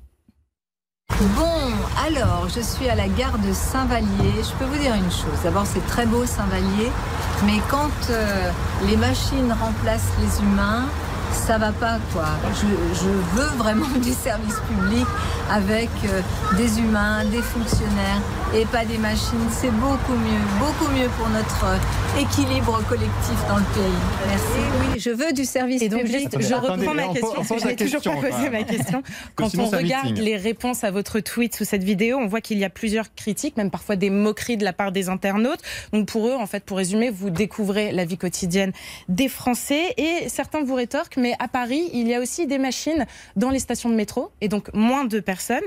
Bon, 1.37 1.72
alors, 2.07 2.49
je 2.55 2.61
suis 2.61 2.89
à 2.89 2.95
la 2.95 3.09
gare 3.09 3.39
de 3.39 3.53
Saint-Vallier. 3.53 4.07
Je 4.43 4.57
peux 4.59 4.64
vous 4.64 4.78
dire 4.81 4.95
une 4.95 5.11
chose. 5.11 5.39
D'abord, 5.45 5.66
c'est 5.66 5.85
très 5.87 6.07
beau 6.07 6.24
Saint-Vallier, 6.24 6.91
mais 7.45 7.59
quand 7.68 7.91
euh, 8.11 8.51
les 8.89 8.97
machines 8.97 9.53
remplacent 9.53 10.12
les 10.20 10.43
humains, 10.43 10.87
ça 11.33 11.59
va 11.59 11.72
pas 11.72 11.99
quoi. 12.12 12.24
Je, 12.55 12.66
je 13.01 13.09
veux 13.41 13.57
vraiment 13.59 13.87
du 14.03 14.12
service 14.12 14.57
public 14.68 15.07
avec 15.51 15.89
euh, 16.05 16.20
des 16.57 16.78
humains, 16.78 17.24
des 17.24 17.43
fonctionnaires 17.43 18.20
et 18.55 18.64
pas 18.66 18.85
des 18.85 18.99
machines. 18.99 19.49
C'est 19.51 19.70
beaucoup 19.72 20.12
mieux, 20.12 20.41
beaucoup 20.59 20.91
mieux 20.93 21.09
pour 21.18 21.28
notre 21.28 21.64
euh, 21.64 22.20
équilibre 22.20 22.81
collectif 22.89 23.37
dans 23.49 23.57
le 23.57 23.62
pays. 23.74 24.01
Merci. 24.28 24.93
oui, 24.95 25.01
je 25.01 25.11
veux 25.11 25.33
du 25.33 25.45
service 25.45 25.83
Et 25.83 25.89
donc, 25.89 26.03
public. 26.03 26.28
je 26.39 26.55
attendez, 26.55 26.87
reprends 26.87 26.95
ma 26.95 27.07
on 27.07 27.12
question, 27.12 27.28
pose- 27.33 27.33
on 27.33 27.35
parce 27.37 27.49
que 27.49 27.55
pose 27.55 27.62
je 27.62 27.68
n'ai 27.68 27.76
toujours 27.76 28.03
pas 28.03 28.11
question, 28.11 28.20
posé 28.20 28.45
quand 28.45 28.51
ma 28.53 28.62
question. 28.64 29.03
Quand 29.35 29.49
sinon, 29.51 29.64
on 29.72 29.76
regarde 29.76 30.07
meeting. 30.07 30.24
les 30.24 30.37
réponses 30.37 30.85
à 30.85 30.91
votre 30.91 31.20
tweet 31.20 31.55
sous 31.57 31.64
cette 31.64 31.83
vidéo, 31.85 32.18
on 32.18 32.26
voit 32.26 32.41
qu'il 32.41 32.59
y 32.59 32.64
a 32.64 32.70
plusieurs 32.70 33.12
critiques, 33.14 33.57
même 33.57 33.70
parfois 33.70 33.97
des 33.97 34.11
moqueries 34.11 34.57
de 34.57 34.64
la 34.64 34.72
part 34.72 34.93
des 34.93 35.09
internautes. 35.09 35.61
Donc 35.93 36.07
pour 36.07 36.28
eux, 36.28 36.35
en 36.35 36.47
fait, 36.47 36.64
pour 36.64 36.76
résumer, 36.76 37.11
vous 37.11 37.31
découvrez 37.31 37.93
la 37.93 38.05
vie 38.05 38.18
quotidienne 38.18 38.72
des 39.09 39.28
Français 39.28 39.95
et 39.97 40.28
certains 40.28 40.62
vous 40.62 40.74
rétorquent, 40.74 41.16
mais 41.20 41.34
à 41.38 41.48
Paris, 41.48 41.88
il 41.92 42.08
y 42.08 42.14
a 42.14 42.20
aussi 42.20 42.46
des 42.46 42.58
machines 42.58 43.06
dans 43.36 43.50
les 43.50 43.58
stations 43.58 43.88
de 43.90 43.94
métro 43.94 44.30
et 44.40 44.48
donc 44.48 44.72
moins 44.74 45.04
de 45.04 45.20
personnes. 45.20 45.60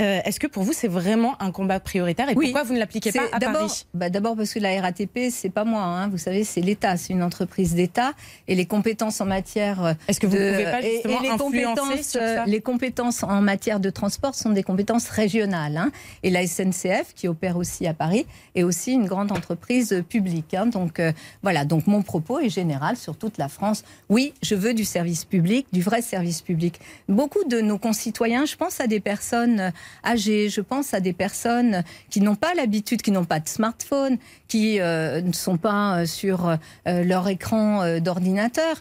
Euh, 0.00 0.20
Est-ce 0.24 0.38
que 0.40 0.46
pour 0.46 0.62
vous, 0.62 0.72
c'est 0.72 0.88
vraiment 0.88 1.40
un 1.42 1.50
combat 1.50 1.80
prioritaire 1.80 2.28
et 2.30 2.34
Oui. 2.34 2.46
pourquoi 2.46 2.62
vous 2.62 2.74
ne 2.74 2.78
l'appliquez 2.78 3.12
pas 3.12 3.24
à 3.32 3.38
Paris 3.40 3.86
bah 3.94 4.08
D'abord 4.10 4.36
parce 4.36 4.52
que 4.54 4.58
la 4.60 4.80
RATP, 4.80 5.30
c'est 5.30 5.50
pas 5.50 5.64
moi, 5.64 5.82
hein, 5.82 6.08
vous 6.08 6.18
savez, 6.18 6.44
c'est 6.44 6.60
l'État, 6.60 6.96
c'est 6.96 7.12
une 7.12 7.22
entreprise 7.22 7.74
d'État 7.74 8.12
et 8.48 8.54
les 8.54 8.66
compétences 8.66 9.20
en 9.20 9.26
matière 9.26 9.96
Est-ce 10.08 10.20
que 10.20 10.26
vous 10.26 10.36
de- 10.36 10.40
ne 10.42 10.50
pouvez 10.52 10.64
pas 10.64 10.80
et- 10.82 10.92
justement 10.92 11.20
et 11.20 11.22
les 11.24 11.28
influencer 11.30 11.80
compétences, 11.80 12.06
sur 12.08 12.20
ça? 12.20 12.42
euh, 12.42 12.44
les 12.46 12.60
compétences 12.60 13.22
en 13.22 13.40
matière 13.42 13.80
de 13.80 13.90
transport 13.90 14.34
sont 14.34 14.50
des 14.50 14.62
compétences 14.62 15.08
régionales. 15.08 15.76
hein. 15.76 15.90
Et 16.22 16.30
la 16.30 16.42
SNCF, 16.46 17.14
qui 17.14 17.28
opère 17.28 17.56
aussi 17.56 17.86
à 17.86 17.94
Paris, 17.94 18.26
est 18.54 18.62
aussi 18.62 18.92
une 18.92 19.06
grande 19.06 19.32
entreprise 19.32 20.02
publique. 20.08 20.54
hein. 20.54 20.66
Donc 20.66 21.00
euh, 21.00 21.12
voilà, 21.42 21.64
donc 21.64 21.86
mon 21.86 22.02
propos 22.02 22.38
est 22.40 22.48
général 22.50 22.96
sur 22.96 23.16
toute 23.16 23.38
la 23.38 23.48
France. 23.48 23.82
Oui, 24.08 24.32
je 24.42 24.54
veux 24.54 24.74
du 24.74 24.84
service 24.84 24.99
public, 25.28 25.66
du 25.72 25.82
vrai 25.82 26.02
service 26.02 26.42
public. 26.42 26.80
Beaucoup 27.08 27.44
de 27.44 27.60
nos 27.60 27.78
concitoyens, 27.78 28.44
je 28.44 28.56
pense 28.56 28.80
à 28.80 28.86
des 28.86 29.00
personnes 29.00 29.72
âgées, 30.04 30.48
je 30.48 30.60
pense 30.60 30.94
à 30.94 31.00
des 31.00 31.12
personnes 31.12 31.82
qui 32.10 32.20
n'ont 32.20 32.36
pas 32.36 32.54
l'habitude, 32.54 33.02
qui 33.02 33.10
n'ont 33.10 33.24
pas 33.24 33.40
de 33.40 33.48
smartphone, 33.48 34.18
qui 34.48 34.80
euh, 34.80 35.20
ne 35.22 35.32
sont 35.32 35.56
pas 35.56 36.00
euh, 36.00 36.06
sur 36.06 36.48
euh, 36.48 37.04
leur 37.04 37.28
écran 37.28 37.98
d'ordinateur, 38.00 38.76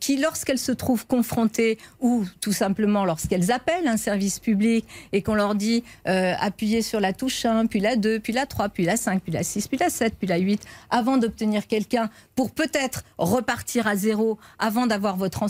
qui, 0.00 0.16
lorsqu'elles 0.16 0.58
se 0.58 0.72
trouvent 0.72 1.06
confrontées 1.06 1.78
ou 2.00 2.24
tout 2.40 2.52
simplement 2.52 3.04
lorsqu'elles 3.04 3.50
appellent 3.50 3.88
un 3.88 3.96
service 3.96 4.38
public 4.38 4.86
et 5.12 5.22
qu'on 5.22 5.34
leur 5.34 5.54
dit 5.54 5.82
appuyez 6.04 6.82
sur 6.82 7.00
la 7.00 7.12
touche 7.12 7.44
1, 7.44 7.66
puis 7.66 7.80
la 7.80 7.96
2, 7.96 8.20
puis 8.20 8.32
la 8.32 8.46
3, 8.46 8.68
puis 8.68 8.84
la 8.84 8.96
5, 8.96 9.22
puis 9.22 9.32
la 9.32 9.42
6, 9.42 9.68
puis 9.68 9.78
la 9.78 9.90
7, 9.90 10.14
puis 10.18 10.26
la 10.26 10.38
8, 10.38 10.62
avant 10.90 11.16
d'obtenir 11.16 11.66
quelqu'un 11.66 12.10
pour 12.34 12.50
peut-être 12.50 13.04
repartir 13.18 13.86
à 13.86 13.96
zéro, 13.96 14.38
avant 14.58 14.86
d'avoir 14.86 15.16
votre 15.16 15.42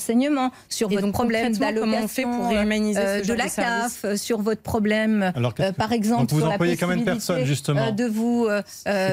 sur 0.69 0.91
Et 0.91 0.95
votre 0.95 1.07
donc, 1.07 1.15
problème 1.15 1.53
concrètement, 1.53 1.81
comment 1.81 1.99
on 2.05 2.09
fait 2.09 2.23
pour 2.23 2.31
d'allocation 2.33 2.49
réhumaniser 2.49 2.99
euh, 3.01 3.23
ce 3.23 3.29
de 3.29 3.35
la 3.35 3.49
CAF, 3.49 4.05
euh, 4.05 4.17
sur 4.17 4.41
votre 4.41 4.63
problème, 4.63 5.33
Alors, 5.37 5.55
euh, 5.61 5.73
par 5.73 5.93
exemple, 5.93 6.23
Donc, 6.23 6.31
vous 6.31 6.39
sur 6.41 6.49
la 6.49 6.55
employez 6.55 6.77
combien 6.77 6.97
de 6.97 7.03
possibilité, 7.03 7.27
personnes, 7.27 7.45
justement 7.47 7.93
de 7.93 8.05
vous 8.05 8.47
euh, 8.49 8.63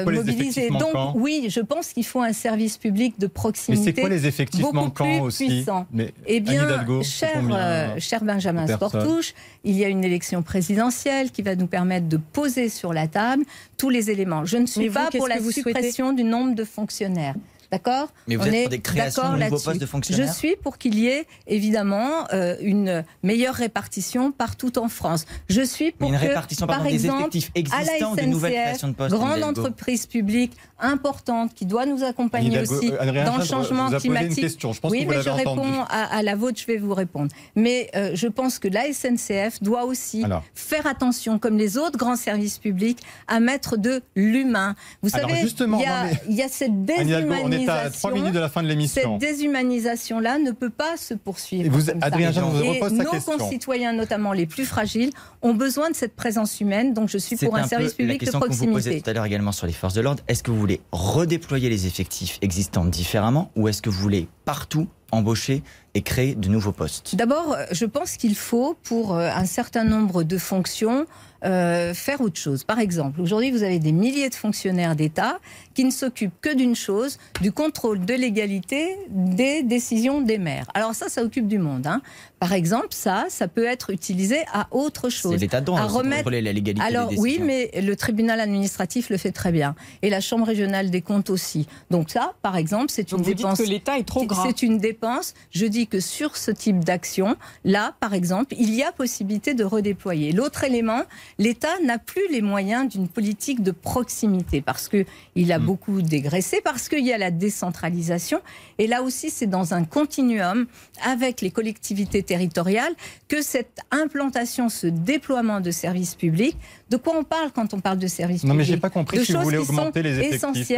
quoi 0.04 0.12
mobiliser. 0.12 0.68
Donc 0.70 1.14
oui, 1.14 1.46
je 1.48 1.60
pense 1.60 1.88
qu'il 1.88 2.04
faut 2.04 2.20
un 2.20 2.32
service 2.32 2.76
public 2.78 3.18
de 3.18 3.26
Mais 3.26 3.30
proximité. 3.30 3.84
c'est 3.84 4.00
quoi 4.00 4.08
les 4.08 4.26
effectifs 4.26 4.60
beaucoup 4.62 4.76
manquants 4.76 5.04
plus 5.04 5.20
aussi 5.20 5.46
puissant. 5.46 5.86
Mais 5.92 6.12
Eh 6.26 6.40
bien, 6.40 6.64
Hidalgo, 6.64 7.02
cher, 7.02 7.30
combien, 7.34 7.56
euh, 7.56 7.94
cher 7.98 8.24
Benjamin 8.24 8.66
Sportouche, 8.66 9.34
il 9.64 9.76
y 9.76 9.84
a 9.84 9.88
une 9.88 10.04
élection 10.04 10.42
présidentielle 10.42 11.30
qui 11.30 11.42
va 11.42 11.56
nous 11.56 11.66
permettre 11.66 12.08
de 12.08 12.16
poser 12.16 12.68
sur 12.68 12.92
la 12.92 13.08
table 13.08 13.44
tous 13.76 13.90
les 13.90 14.10
éléments. 14.10 14.44
Je 14.44 14.58
ne 14.58 14.66
suis 14.66 14.80
Mais 14.82 14.88
vous, 14.88 14.94
pas 14.94 15.10
pour 15.10 15.28
la 15.28 15.40
suppression 15.40 16.12
du 16.12 16.24
nombre 16.24 16.54
de 16.54 16.64
fonctionnaires. 16.64 17.34
D'accord 17.72 18.08
Mais 18.28 18.36
vous 18.36 18.42
On 18.42 18.46
êtes 18.46 18.54
est 18.54 18.60
pour 18.64 18.70
des 18.70 18.80
créations 18.80 19.22
d'accord 19.22 19.30
de 19.38 19.42
nouveaux 19.44 19.50
là-dessus. 19.50 19.64
postes 19.64 19.80
de 19.80 19.86
fonctionnaires 19.86 20.26
Je 20.28 20.32
suis 20.32 20.56
pour 20.56 20.76
qu'il 20.78 20.98
y 20.98 21.06
ait 21.08 21.26
évidemment 21.46 22.26
euh, 22.34 22.54
une 22.60 23.02
meilleure 23.22 23.54
répartition 23.54 24.30
partout 24.30 24.78
en 24.78 24.88
France. 24.88 25.24
Je 25.48 25.62
suis 25.62 25.86
Mais 25.86 25.92
pour 25.92 26.08
une 26.12 26.16
que, 26.16 26.20
répartition 26.26 26.66
par 26.66 26.76
pardon, 26.76 26.90
des 26.90 26.94
exemple, 26.96 27.22
à 27.24 27.24
la 27.24 27.60
existants, 27.60 28.14
de 28.14 28.20
nouvelles 28.22 28.52
SNCF, 28.52 28.62
créations 28.64 28.88
de 28.88 28.92
postes. 28.94 29.14
Grande 29.14 29.42
entreprise 29.42 30.06
publique 30.06 30.52
importante 30.80 31.54
qui 31.54 31.64
doit 31.64 31.86
nous 31.86 32.02
accompagner 32.04 32.48
Hidalgo, 32.48 32.74
aussi 32.76 32.92
euh, 32.92 32.96
Adrien 33.00 33.24
dans 33.24 33.38
le 33.38 33.44
changement 33.44 33.88
vous 33.88 33.94
a 33.94 33.96
posé 33.96 34.08
une 34.08 34.14
climatique. 34.16 34.42
question. 34.42 34.72
Je 34.72 34.80
pense 34.80 34.90
oui, 34.90 35.00
que 35.00 35.04
vous 35.04 35.10
mais 35.12 35.22
je 35.22 35.30
entendu. 35.30 35.60
réponds 35.60 35.82
à, 35.88 36.16
à 36.16 36.22
la 36.22 36.34
vôtre, 36.34 36.58
je 36.60 36.66
vais 36.66 36.76
vous 36.76 36.92
répondre. 36.92 37.30
Mais 37.56 37.88
euh, 37.96 38.10
je 38.14 38.26
pense 38.28 38.58
que 38.58 38.68
la 38.68 38.92
SNCF 38.92 39.62
doit 39.62 39.84
aussi 39.84 40.24
Alors. 40.24 40.42
faire 40.54 40.86
attention, 40.86 41.38
comme 41.38 41.56
les 41.56 41.78
autres 41.78 41.96
grands 41.98 42.16
services 42.16 42.58
publics, 42.58 42.98
à 43.28 43.40
mettre 43.40 43.76
de 43.78 44.02
l'humain. 44.16 44.74
Vous 45.02 45.10
Alors, 45.14 45.30
savez, 45.30 45.40
il 45.48 45.56
y, 45.60 45.62
a- 45.62 45.66
non, 45.66 45.78
mais- 45.78 46.20
il 46.28 46.34
y 46.36 46.42
a 46.42 46.48
cette 46.48 46.70
Anne 46.72 47.61
Hidalgo, 47.62 47.80
on 47.80 47.84
est 47.84 47.86
à 47.86 47.90
3 47.90 48.12
minutes 48.12 48.32
de 48.32 48.38
déshumanisation. 48.38 48.40
la 48.40 48.48
fin 48.48 48.62
de 48.62 48.86
Cette 48.86 49.18
déshumanisation-là 49.18 50.38
ne 50.38 50.50
peut 50.50 50.70
pas 50.70 50.96
se 50.96 51.14
poursuivre. 51.14 51.66
Et 51.66 51.68
vous, 51.68 51.84
comme 51.84 52.00
ça. 52.00 52.06
Adrien 52.06 52.32
Jean, 52.32 52.48
vous 52.50 52.62
Et 52.62 52.80
repose 52.80 52.96
sa 52.96 53.04
nos 53.04 53.10
question. 53.10 53.38
concitoyens, 53.38 53.92
notamment 53.92 54.32
les 54.32 54.46
plus 54.46 54.64
fragiles, 54.64 55.10
ont 55.42 55.54
besoin 55.54 55.90
de 55.90 55.96
cette 55.96 56.14
présence 56.14 56.60
humaine. 56.60 56.94
Donc 56.94 57.08
je 57.08 57.18
suis 57.18 57.36
pour 57.36 57.56
un, 57.56 57.66
service 57.66 57.90
la 57.90 57.96
public 57.96 58.20
de 58.20 58.24
question 58.24 58.40
qu'on 58.40 58.46
vous 58.46 58.66
proximité. 58.66 59.00
tout 59.02 59.10
à 59.10 59.12
l'heure 59.12 59.24
également 59.24 59.52
sur 59.52 59.66
les 59.66 59.72
forces 59.72 59.94
de 59.94 60.00
l'ordre. 60.00 60.22
Est-ce 60.28 60.42
que 60.42 60.50
vous 60.50 60.58
voulez 60.58 60.80
redéployer 60.92 61.68
les 61.68 61.86
effectifs 61.86 62.38
existants 62.42 62.84
différemment 62.84 63.50
ou 63.56 63.68
est-ce 63.68 63.82
que 63.82 63.90
vous 63.90 64.00
voulez 64.00 64.28
partout 64.44 64.88
embaucher 65.12 65.62
et 65.94 66.00
créer 66.00 66.34
de 66.34 66.48
nouveaux 66.48 66.72
postes 66.72 67.14
D'abord, 67.16 67.52
euh, 67.52 67.66
je 67.70 67.84
pense 67.84 68.16
qu'il 68.16 68.34
faut, 68.34 68.76
pour 68.82 69.14
euh, 69.14 69.28
un 69.28 69.44
certain 69.44 69.84
nombre 69.84 70.22
de 70.22 70.38
fonctions, 70.38 71.04
euh, 71.44 71.92
faire 71.92 72.22
autre 72.22 72.40
chose. 72.40 72.64
Par 72.64 72.78
exemple, 72.78 73.20
aujourd'hui, 73.20 73.50
vous 73.50 73.62
avez 73.62 73.78
des 73.78 73.92
milliers 73.92 74.30
de 74.30 74.34
fonctionnaires 74.34 74.96
d'État 74.96 75.38
qui 75.74 75.84
ne 75.84 75.90
s'occupent 75.90 76.40
que 76.40 76.54
d'une 76.54 76.74
chose, 76.74 77.18
du 77.42 77.52
contrôle 77.52 78.04
de 78.06 78.14
légalité 78.14 78.96
des 79.10 79.62
décisions 79.62 80.22
des 80.22 80.38
maires. 80.38 80.66
Alors 80.72 80.94
ça, 80.94 81.08
ça 81.10 81.22
occupe 81.22 81.46
du 81.46 81.58
monde. 81.58 81.86
hein. 81.86 82.00
Par 82.42 82.54
exemple, 82.54 82.88
ça, 82.90 83.26
ça 83.28 83.46
peut 83.46 83.66
être 83.66 83.90
utilisé 83.90 84.38
à 84.52 84.66
autre 84.72 85.10
C'est 85.10 85.16
chose. 85.22 85.40
l'état 85.40 85.60
de 85.60 85.66
droit 85.66 85.78
à 85.80 85.86
de 85.86 85.92
remettre- 85.92 86.16
contrôler 86.24 86.40
la 86.40 86.52
légalité 86.52 86.84
Alors 86.84 87.10
des 87.10 87.16
oui, 87.16 87.38
mais 87.40 87.70
le 87.80 87.94
tribunal 87.94 88.40
administratif 88.40 89.10
le 89.10 89.16
fait 89.16 89.30
très 89.30 89.52
bien. 89.52 89.76
Et 90.02 90.10
la 90.10 90.20
Chambre 90.20 90.44
régionale 90.44 90.90
des 90.90 91.02
comptes 91.02 91.30
aussi. 91.30 91.68
Donc 91.92 92.10
ça, 92.10 92.34
par 92.42 92.56
exemple, 92.56 92.86
c'est 92.88 93.12
une 93.12 93.18
vous 93.18 93.22
dites 93.22 93.36
dépense... 93.36 93.58
que 93.58 93.62
l'État 93.62 93.96
est 93.96 94.02
trop 94.02 94.26
gras. 94.26 94.42
C'est 94.44 94.62
une 94.62 94.78
dépense. 94.78 95.34
Je 95.52 95.66
dis 95.66 95.86
que 95.86 96.00
sur 96.00 96.36
ce 96.36 96.50
type 96.50 96.80
d'action, 96.82 97.36
là, 97.64 97.94
par 98.00 98.12
exemple, 98.12 98.56
il 98.58 98.74
y 98.74 98.82
a 98.82 98.90
possibilité 98.90 99.54
de 99.54 99.62
redéployer. 99.62 100.32
L'autre 100.32 100.64
élément, 100.64 101.02
l'État 101.38 101.78
n'a 101.84 101.98
plus 101.98 102.26
les 102.32 102.42
moyens 102.42 102.88
d'une 102.88 103.06
politique 103.06 103.62
de 103.62 103.70
proximité 103.70 104.62
parce 104.62 104.88
que 104.88 105.04
il 105.36 105.52
a 105.52 105.60
beaucoup 105.60 106.02
dégraissé, 106.02 106.60
parce 106.64 106.88
qu'il 106.88 107.06
y 107.06 107.12
a 107.12 107.18
la 107.18 107.30
décentralisation. 107.30 108.40
Et 108.80 108.88
là 108.88 109.02
aussi, 109.04 109.30
c'est 109.30 109.46
dans 109.46 109.74
un 109.74 109.84
continuum 109.84 110.66
avec 111.04 111.40
les 111.40 111.52
collectivités 111.52 112.24
territoriales 112.36 112.94
que 113.28 113.42
cette 113.42 113.78
implantation, 113.90 114.68
ce 114.70 114.86
déploiement 114.86 115.60
de 115.60 115.70
services 115.70 116.14
publics, 116.14 116.56
de 116.88 116.96
quoi 116.96 117.14
on 117.18 117.24
parle 117.24 117.50
quand 117.54 117.74
on 117.74 117.80
parle 117.80 117.98
de 117.98 118.06
services 118.06 118.42
Non, 118.44 118.54
mais 118.54 118.62
publics 118.62 118.74
j'ai 118.76 118.80
pas 118.80 118.88
compris 118.90 119.18
De 119.18 119.24
si 119.24 119.32
vous 119.32 119.38
choses 119.38 119.44
voulez 119.44 119.58
augmenter 119.58 120.02
les 120.02 120.18
effectifs. 120.18 120.72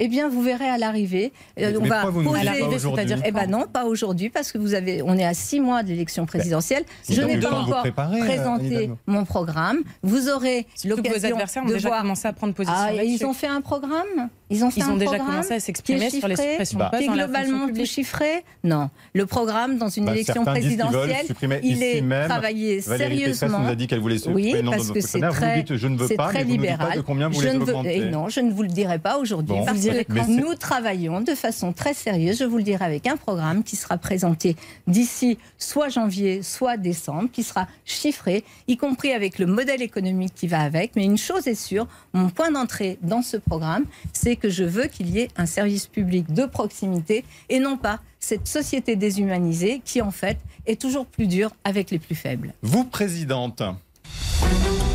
Eh 0.00 0.08
bien, 0.08 0.28
vous 0.28 0.42
verrez 0.42 0.68
à 0.68 0.76
l'arrivée. 0.76 1.32
euh, 1.58 1.70
Mais- 1.72 1.76
on 1.78 1.80
mais 1.82 1.88
va 1.88 2.00
pourquoi 2.02 2.10
vous 2.10 2.30
poser. 2.30 2.78
c'est-à-dire 2.78 3.22
Eh 3.24 3.32
ben 3.32 3.46
non, 3.48 3.64
pas 3.72 3.84
aujourd'hui, 3.86 4.28
parce 4.28 4.52
que 4.52 4.58
vous 4.58 4.74
avez, 4.74 5.00
on 5.02 5.16
est 5.16 5.24
à 5.24 5.32
six 5.34 5.60
mois 5.60 5.82
de 5.82 5.88
l'élection 5.88 6.26
présidentielle. 6.26 6.84
c'est 7.02 7.14
Je 7.14 7.22
n'ai 7.22 7.38
pas 7.38 7.52
encore 7.52 7.80
préparer, 7.80 8.18
présenté 8.20 8.90
mon 9.06 9.24
programme. 9.24 9.78
Vous 10.02 10.28
aurez 10.28 10.64
que 10.82 10.88
vos 10.88 10.96
l'occasion 10.96 11.28
adversaires 11.30 11.62
ont 11.62 11.66
de 11.68 11.72
déjà 11.74 11.88
voir. 11.88 12.02
commencé 12.02 12.28
à 12.28 12.32
prendre 12.34 12.52
position 12.54 12.76
Ah, 12.78 12.92
ils 13.02 13.24
ont 13.24 13.32
fait 13.32 13.46
un 13.46 13.60
programme. 13.62 14.28
Ils 14.50 14.64
ont 14.64 14.70
fait 14.70 14.80
Ils 14.80 14.84
un 14.84 14.92
ont 14.92 14.96
déjà 14.96 15.18
commencé 15.18 15.52
à 15.54 15.60
s'exprimer 15.60 16.08
sur 16.08 16.26
les 16.26 16.36
suppressions 16.36 16.78
Bah. 16.78 16.86
de 16.86 16.90
postes 16.92 17.02
qui 17.04 17.08
est 17.10 17.12
globalement 17.12 17.68
tout 17.68 17.84
chiffré 17.84 18.44
Non. 18.64 18.88
Le 19.12 19.26
programme 19.26 19.76
dans 19.76 19.90
une 19.90 20.06
Bah, 20.06 20.12
élection 20.14 20.42
qu'ils 20.44 20.54
veulent 20.98 21.08
présidentielle, 21.08 21.26
supprimer 21.26 21.60
il 21.62 21.72
ici 21.76 21.82
est 21.84 22.00
même. 22.00 22.28
travaillé 22.28 22.80
Valérie 22.80 23.16
Pécresse 23.18 23.38
sérieusement. 23.38 23.60
nous 23.60 23.68
a 23.68 23.74
dit 23.74 23.86
qu'elle 23.86 24.00
voulait 24.00 24.18
supprimer 24.18 24.54
Oui, 24.54 24.62
parce 24.64 24.90
que 24.90 25.00
c'est 25.00 25.20
très, 25.20 25.62
dites 25.62 25.76
je 25.76 25.86
ne 25.86 25.96
veux 25.96 26.08
pas, 26.16 26.28
très 26.28 26.38
mais 26.38 26.44
vous 26.44 26.50
ne 26.56 26.56
dites 26.56 26.66
pas 26.66 26.72
libéral. 26.76 26.96
de 26.96 27.00
combien 27.02 27.28
vous 27.28 27.40
je 27.40 27.48
les 27.48 27.58
veux, 27.58 27.86
et 27.86 28.10
non, 28.10 28.28
je 28.28 28.40
ne 28.40 28.52
vous 28.52 28.62
le 28.62 28.68
dirai 28.68 28.98
pas 28.98 29.18
aujourd'hui 29.18 29.56
Bon. 29.56 29.64
parce 29.64 29.80
que 29.80 30.30
nous 30.30 30.54
travaillons 30.54 31.20
de 31.20 31.34
façon 31.34 31.72
très 31.72 31.94
sérieuse. 31.94 32.38
Je 32.38 32.44
vous 32.44 32.58
le 32.58 32.62
dirai 32.62 32.84
avec 32.84 33.06
un 33.06 33.16
programme 33.16 33.62
qui 33.62 33.76
sera 33.76 33.98
présenté 33.98 34.56
d'ici 34.86 35.38
soit 35.58 35.88
janvier, 35.88 36.42
soit 36.42 36.76
décembre, 36.76 37.28
qui 37.32 37.42
sera 37.42 37.66
chiffré, 37.84 38.44
y 38.66 38.76
compris 38.76 39.12
avec 39.12 39.38
le 39.38 39.46
modèle 39.46 39.82
économique 39.82 40.32
qui 40.34 40.46
va 40.46 40.60
avec. 40.60 40.96
Mais 40.96 41.04
une 41.04 41.18
chose 41.18 41.46
est 41.46 41.54
sûre, 41.54 41.86
mon 42.12 42.28
point 42.30 42.50
d'entrée 42.50 42.98
dans 43.02 43.22
ce 43.22 43.36
programme, 43.36 43.84
c'est 44.12 44.36
que 44.36 44.48
je 44.48 44.64
veux 44.64 44.86
qu'il 44.86 45.10
y 45.10 45.20
ait 45.20 45.28
un 45.36 45.46
service 45.46 45.86
public 45.86 46.32
de 46.32 46.44
proximité 46.46 47.24
et 47.48 47.60
non 47.60 47.76
pas 47.76 48.00
cette 48.28 48.46
société 48.46 48.94
déshumanisée 48.94 49.80
qui 49.86 50.02
en 50.02 50.10
fait 50.10 50.36
est 50.66 50.78
toujours 50.78 51.06
plus 51.06 51.26
dure 51.26 51.50
avec 51.64 51.90
les 51.90 51.98
plus 51.98 52.14
faibles. 52.14 52.52
Vous, 52.60 52.84
présidente, 52.84 53.62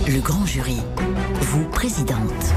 Le 0.07 0.19
grand 0.21 0.45
jury. 0.45 0.77
Vous, 1.41 1.67
présidente. 1.69 2.53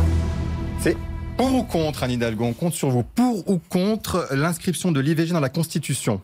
c'est 0.78 0.94
pour 1.38 1.54
ou 1.54 1.62
contre, 1.62 2.02
Anne 2.02 2.10
Hidalgo? 2.10 2.44
On 2.44 2.52
compte 2.52 2.74
sur 2.74 2.90
vous. 2.90 3.04
Pour 3.04 3.48
ou 3.48 3.58
contre 3.70 4.28
l'inscription 4.32 4.92
de 4.92 5.00
l'IVG 5.00 5.32
dans 5.32 5.40
la 5.40 5.48
Constitution? 5.48 6.20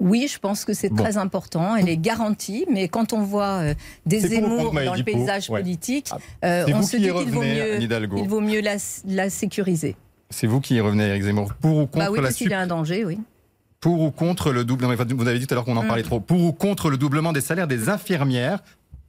Oui, 0.00 0.26
je 0.32 0.38
pense 0.38 0.64
que 0.64 0.72
c'est 0.72 0.88
Bon. 0.88 1.02
très 1.02 1.18
important. 1.18 1.76
Elle 1.76 1.90
est 1.90 1.98
garantie, 1.98 2.64
mais 2.72 2.88
quand 2.88 3.12
on 3.12 3.20
voit 3.24 3.60
euh, 3.60 3.74
des 4.06 4.32
émours 4.36 4.72
dans 4.72 4.94
le 4.94 5.02
paysage 5.02 5.50
Ouais. 5.50 5.60
politique, 5.60 6.08
Ah, 6.12 6.46
euh, 6.46 6.64
on 6.74 6.82
se 6.82 6.96
dit 6.96 7.02
qu'il 7.02 7.12
vaut 7.12 7.42
mieux, 7.42 7.78
il 7.82 8.28
vaut 8.28 8.40
mieux 8.40 8.60
la, 8.62 8.76
la 9.06 9.28
sécuriser. 9.28 9.96
C'est 10.30 10.46
vous 10.46 10.60
qui 10.62 10.76
y 10.76 10.80
revenez, 10.80 11.04
Eric 11.04 11.22
Zemmour. 11.24 11.52
Pour 11.60 11.76
ou 11.76 11.86
contre 11.86 11.98
Bah 11.98 12.10
oui, 12.10 12.16
la 12.16 12.22
parce 12.22 12.36
qu'il 12.36 12.48
y 12.50 12.54
a 12.54 12.60
un 12.60 12.66
danger, 12.66 13.04
oui. 13.04 13.18
Pour 13.84 14.00
ou 14.00 14.10
contre 14.10 14.50
le 14.50 14.64
doublement, 14.64 14.94
vous 14.94 15.28
avez 15.28 15.38
dit 15.38 15.46
tout 15.46 15.52
à 15.52 15.56
l'heure 15.56 15.66
qu'on 15.66 15.76
en 15.76 15.82
Mm. 15.84 15.88
parlait 15.88 16.02
trop, 16.02 16.18
pour 16.18 16.42
ou 16.42 16.52
contre 16.54 16.88
le 16.88 16.96
doublement 16.96 17.34
des 17.34 17.42
salaires 17.42 17.66
des 17.68 17.90
infirmières 17.90 18.60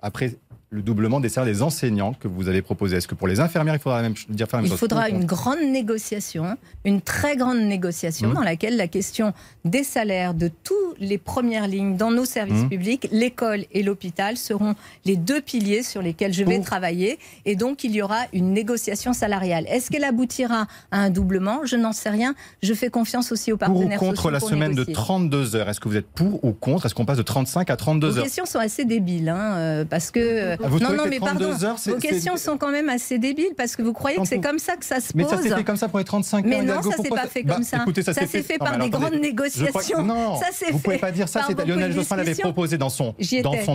après 0.01 0.35
le 0.71 0.81
doublement 0.81 1.19
des 1.19 1.29
salaires 1.29 1.53
des 1.53 1.61
enseignants 1.61 2.13
que 2.13 2.27
vous 2.27 2.49
avez 2.49 2.61
proposé 2.61 2.97
Est-ce 2.97 3.07
que 3.07 3.15
pour 3.15 3.27
les 3.27 3.39
infirmières, 3.39 3.75
il 3.75 3.79
faudra 3.79 4.01
la 4.01 4.09
même, 4.09 4.15
dire 4.29 4.47
faire 4.47 4.57
la 4.57 4.61
même 4.63 4.65
Il 4.65 4.69
chose 4.71 4.79
faudra 4.79 5.05
Pour 5.05 5.13
ou 5.13 5.17
une 5.21 5.25
grande 5.25 5.61
négociation, 5.61 6.57
une 6.83 7.01
très 7.01 7.37
grande 7.37 7.59
négociation 7.59 8.29
Mhm. 8.29 8.33
dans 8.35 8.41
laquelle 8.41 8.75
la 8.75 8.87
question 8.87 9.31
des 9.63 9.83
salaires 9.83 10.33
de 10.33 10.49
toutes 10.63 10.99
les 10.99 11.17
premières 11.17 11.67
lignes 11.67 11.95
dans 11.97 12.11
nos 12.11 12.25
services 12.25 12.63
Mhm. 12.63 12.69
publics, 12.69 13.07
l'école 13.11 13.65
et 13.71 13.83
l'hôpital 13.83 14.37
seront 14.37 14.75
les 15.05 15.15
deux 15.15 15.39
piliers 15.39 15.83
sur 15.83 16.01
lesquels 16.01 16.33
je 16.33 16.43
vais 16.43 16.55
Pour- 16.57 16.65
travailler. 16.65 17.19
Et 17.45 17.55
donc, 17.55 17.83
il 17.83 17.91
y 17.91 18.01
aura 18.01 18.23
une 18.33 18.51
négociation 18.51 19.13
salariale. 19.13 19.65
Est-ce 19.69 19.91
qu'elle 19.91 20.03
aboutira 20.03 20.67
à 20.91 20.97
un 20.99 21.09
doublement? 21.09 21.61
Je 21.65 21.75
n'en 21.75 21.93
sais 21.93 22.09
rien. 22.09 22.33
Je 22.63 22.73
fais 22.73 22.89
confiance 22.89 23.31
aussi 23.31 23.51
aux 23.53 23.57
Pour 23.57 23.69
ou 23.69 23.73
partenaires 23.73 23.99
contre 23.99 24.15
sociaux 24.15 24.29
la 24.31 24.39
pour 24.39 24.49
semaine 24.49 24.71
négocier. 24.71 24.93
de 24.93 24.97
32 24.97 25.55
heures? 25.55 25.69
Est-ce 25.69 25.79
que 25.79 25.87
vous 25.89 25.97
êtes 25.97 26.07
pour 26.07 26.43
ou 26.43 26.51
contre? 26.53 26.85
Est-ce 26.87 26.95
qu'on 26.95 27.05
passe 27.05 27.17
de 27.17 27.23
35 27.23 27.69
à 27.69 27.75
32 27.77 28.09
Vos 28.09 28.17
heures? 28.17 28.23
questions 28.23 28.45
sont 28.45 28.59
assez 28.59 28.83
débiles, 28.85 29.29
hein, 29.29 29.55
euh, 29.57 29.85
parce 29.85 30.11
que 30.11 30.54
euh, 30.59 30.63
Ah, 30.65 30.67
vous 30.69 30.79
non, 30.79 30.89
non, 30.91 31.03
mais 31.05 31.11
les 31.11 31.19
32 31.19 31.47
pardon, 31.49 31.65
heures, 31.65 31.75
vos 31.85 31.95
questions 31.97 32.37
sont 32.37 32.57
quand 32.57 32.71
même 32.71 32.89
assez 32.89 33.17
débiles 33.19 33.53
parce 33.57 33.75
que 33.75 33.81
vous 33.81 33.93
croyez 33.93 34.17
que 34.17 34.25
c'est 34.27 34.39
comme 34.39 34.59
ça 34.59 34.75
que 34.75 34.85
ça 34.85 34.99
se 34.99 35.11
Mais 35.15 35.23
pose. 35.23 35.31
ça 35.31 35.41
s'est 35.41 35.49
fait 35.55 35.63
comme 35.63 35.77
ça 35.77 35.87
pour 35.87 35.99
les 35.99 36.05
35 36.05 36.45
Mais 36.45 36.57
heures. 36.57 36.81
non, 36.83 36.91
ça 36.91 36.97
s'est 37.01 37.09
pas 37.09 37.27
fait 37.27 37.43
Bah, 37.43 37.55
comme 37.55 37.63
ça. 37.63 37.77
écoutez, 37.81 38.01
ça, 38.03 38.13
s'est 38.13 38.25
fait 38.27 38.57
par 38.57 38.71
mais 38.77 38.77
des 38.77 38.85
attendez, 38.85 38.89
grandes 38.89 39.13
je 39.15 39.19
négociations. 39.19 40.03
Non, 40.03 40.39
Ça 40.39 40.51
s'est 40.51 40.71
vous 40.71 40.79
pouvez 40.79 40.97
pas 40.97 41.11
dire 41.11 41.27
ça. 41.27 41.47
Lionel 41.65 41.91
Jospin 41.93 42.15
l'avait 42.17 42.35
proposé 42.35 42.77
dans 42.77 42.89
son 42.89 43.13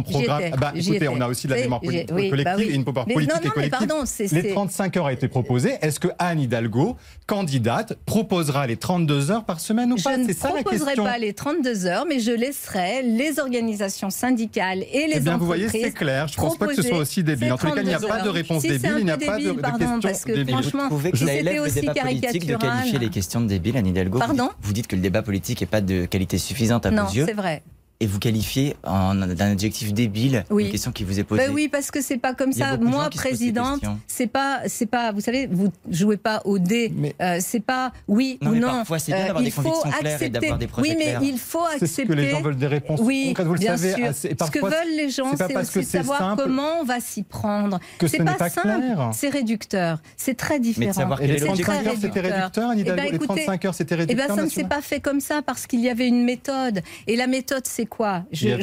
programme. 0.02 0.42
Bah, 0.58 0.72
écoutez, 0.74 1.08
on 1.08 1.20
a 1.20 1.28
aussi 1.28 1.46
la 1.48 1.56
mémoire 1.56 1.80
collective 1.80 2.14
bah 2.14 2.20
et 2.58 2.74
une 2.74 2.84
Mais 3.06 3.14
politique 3.14 3.28
non, 3.28 3.34
non, 3.36 3.40
et 3.40 3.44
mais 3.44 3.50
collective. 3.50 3.86
pardon, 3.88 4.02
c'est- 4.06 4.32
les 4.32 4.42
c'est- 4.42 4.48
35 4.52 4.96
heures 4.96 5.06
a 5.06 5.12
été 5.12 5.28
proposé. 5.28 5.74
Est-ce 5.82 6.00
que 6.00 6.08
Anne 6.18 6.40
Hidalgo, 6.40 6.96
candidate, 7.26 7.96
proposera 8.06 8.66
les 8.66 8.76
32 8.76 9.30
heures 9.30 9.44
par 9.44 9.60
semaine 9.60 9.92
ou 9.92 9.98
Je 9.98 10.04
pas 10.04 10.16
ne 10.16 10.32
ça 10.32 10.48
la 10.54 10.62
proposerai 10.62 10.94
pas 10.96 11.18
les 11.18 11.32
32 11.32 11.86
heures, 11.86 12.04
mais 12.08 12.18
je 12.20 12.32
laisserai 12.32 13.02
les 13.02 13.38
organisations 13.38 14.10
syndicales 14.10 14.82
et 14.92 15.06
les 15.06 15.16
Eh 15.16 15.20
bien, 15.20 15.36
vous 15.36 15.46
voyez, 15.46 15.68
c'est 15.68 15.92
clair. 15.92 16.28
Je 16.28 16.36
pense 16.36 16.56
pas 16.56 16.66
que 16.76 16.82
ce 16.82 16.88
soit 16.88 16.98
aussi 16.98 17.22
débile. 17.22 17.52
En 17.52 17.56
tous 17.58 17.66
les 17.66 17.72
cas, 17.72 17.80
il 17.82 17.86
n'y 17.88 17.94
a 17.94 17.98
pas 18.00 18.20
de 18.22 18.28
réponse 18.28 18.62
si 18.62 18.68
débile, 18.68 18.94
il 18.98 19.04
n'y 19.04 19.10
a 19.10 19.16
pas 19.18 19.32
de, 19.32 19.36
débile, 19.42 19.56
de 19.56 19.60
pardon, 19.60 19.78
question 19.78 20.00
parce 20.00 20.24
que 20.24 20.32
débile. 20.32 20.54
franchement, 20.54 20.82
Vous 20.84 20.88
trouvez 20.88 21.10
que 21.12 21.18
si 21.18 21.26
ça 21.26 21.32
c'était 21.32 21.58
aussi 21.58 21.80
politique 21.80 21.88
de 21.88 21.92
caricatural. 21.94 22.58
qualifier 22.60 22.98
les 22.98 23.08
questions 23.10 23.40
de 23.40 23.46
débiles, 23.46 23.76
Anne 23.76 23.86
Hidalgo 23.86 24.18
Vous 24.18 24.18
Pardon 24.26 24.44
dites- 24.44 24.52
Vous 24.62 24.72
dites 24.72 24.86
que 24.86 24.96
le 24.96 25.02
débat 25.02 25.22
politique 25.22 25.60
n'est 25.60 25.66
pas 25.66 25.80
de 25.80 26.06
qualité 26.06 26.38
suffisante 26.38 26.86
à 26.86 26.90
Non, 26.90 27.04
vos 27.04 27.12
yeux. 27.14 27.24
c'est 27.26 27.34
vrai. 27.34 27.62
Et 28.02 28.06
vous 28.06 28.18
qualifiez 28.18 28.76
en- 28.82 29.14
d'un 29.14 29.52
adjectif 29.52 29.92
débile 29.92 30.44
Oui. 30.48 30.64
une 30.64 30.70
question 30.70 30.90
qui 30.90 31.04
vous 31.04 31.20
est 31.20 31.24
posée. 31.24 31.46
Ben 31.46 31.52
oui, 31.52 31.68
parce 31.68 31.90
que 31.90 32.00
c'est 32.00 32.16
pas 32.16 32.32
comme 32.34 32.52
ça. 32.52 32.78
de 32.78 32.84
Moi, 32.84 33.10
présidente, 33.10 33.82
c'est 34.06 34.26
pas, 34.26 34.60
c'est 34.68 34.86
pas. 34.86 35.12
Vous 35.12 35.20
savez, 35.20 35.46
vous 35.50 35.70
jouez 35.90 36.16
pas 36.16 36.40
au 36.46 36.58
dé. 36.58 36.90
Mais- 36.96 37.14
Euh, 37.20 37.36
c'est 37.40 37.60
pas 37.60 37.92
oui 38.08 38.38
Non, 38.40 38.50
ou 38.50 38.54
mais 38.54 38.60
non. 38.60 38.68
parfois, 38.68 38.98
c'est 38.98 39.12
bien 39.12 39.20
Euh, 39.20 39.26
d'avoir 39.26 39.42
il 39.42 39.44
des 39.46 39.50
faut 39.50 39.60
convictions 39.62 39.90
claires 39.90 40.04
et 40.04 40.14
accepter. 40.14 40.30
d'avoir 40.40 40.58
des 40.58 40.66
projets 40.66 40.88
Oui, 40.90 40.96
mais 40.98 41.04
clairs. 41.04 41.22
il 41.22 41.38
faut 41.38 41.58
C'est 41.78 41.82
accepter. 41.84 42.02
ce 42.02 42.08
que 42.08 42.12
les 42.14 42.30
gens 42.30 42.40
veulent 42.40 42.56
des 42.56 42.66
réponses 42.68 43.00
Oui, 43.02 43.24
concrètes, 43.28 43.46
vous 43.46 43.52
le 43.54 43.58
bien 43.58 43.76
savez. 43.76 43.94
sûr. 43.94 44.04
assez- 44.06 44.28
et 44.28 44.30
Ce 44.30 44.34
que 44.50 44.58
parfois, 44.60 44.70
veulent 44.70 44.96
les 44.96 45.10
gens, 45.10 45.30
c'est 45.36 45.46
c'est 45.48 45.56
aussi 45.58 45.72
c'est 45.72 45.98
savoir 45.98 46.18
simple 46.20 46.42
comment 46.42 46.80
on 46.80 46.84
va 46.84 47.00
s'y 47.00 47.22
prendre. 47.22 47.80
que 47.98 48.06
C'est 48.06 48.16
ce 48.16 48.22
n'est 48.22 48.30
pas, 48.30 48.36
pas 48.38 48.48
simple, 48.48 48.70
c'est 49.12 49.28
réducteur, 49.28 49.98
c'est 50.16 50.36
très 50.38 50.58
différent. 50.58 50.92
savoir 50.94 51.20
Et 51.20 51.26
les 51.26 51.34
quel 51.34 51.42
est 51.42 51.46
l'objectif. 51.48 51.66
35 51.66 51.86
heures, 51.86 51.94
c'était 52.00 52.20
réducteur. 52.20 52.72
Eh 52.74 52.82
ben, 52.84 52.96
Les 52.96 53.08
écoutez, 53.08 53.26
35 53.26 53.64
heures, 53.66 53.74
c'était 53.74 53.94
Eh 53.94 53.98
réducteur 53.98 54.26
bien, 54.28 54.36
ça 54.36 54.42
ne 54.44 54.48
s'est 54.48 54.64
pas 54.64 54.80
fait 54.80 55.00
comme 55.00 55.20
ça 55.20 55.42
parce 55.42 55.66
qu'il 55.66 55.80
y 55.80 55.90
avait 55.90 56.08
une 56.08 56.24
méthode. 56.24 56.80
Et 57.06 57.16
la 57.16 57.26
méthode, 57.26 57.64
c'est 57.66 57.86
quoi 57.90 58.24
J'y 58.32 58.54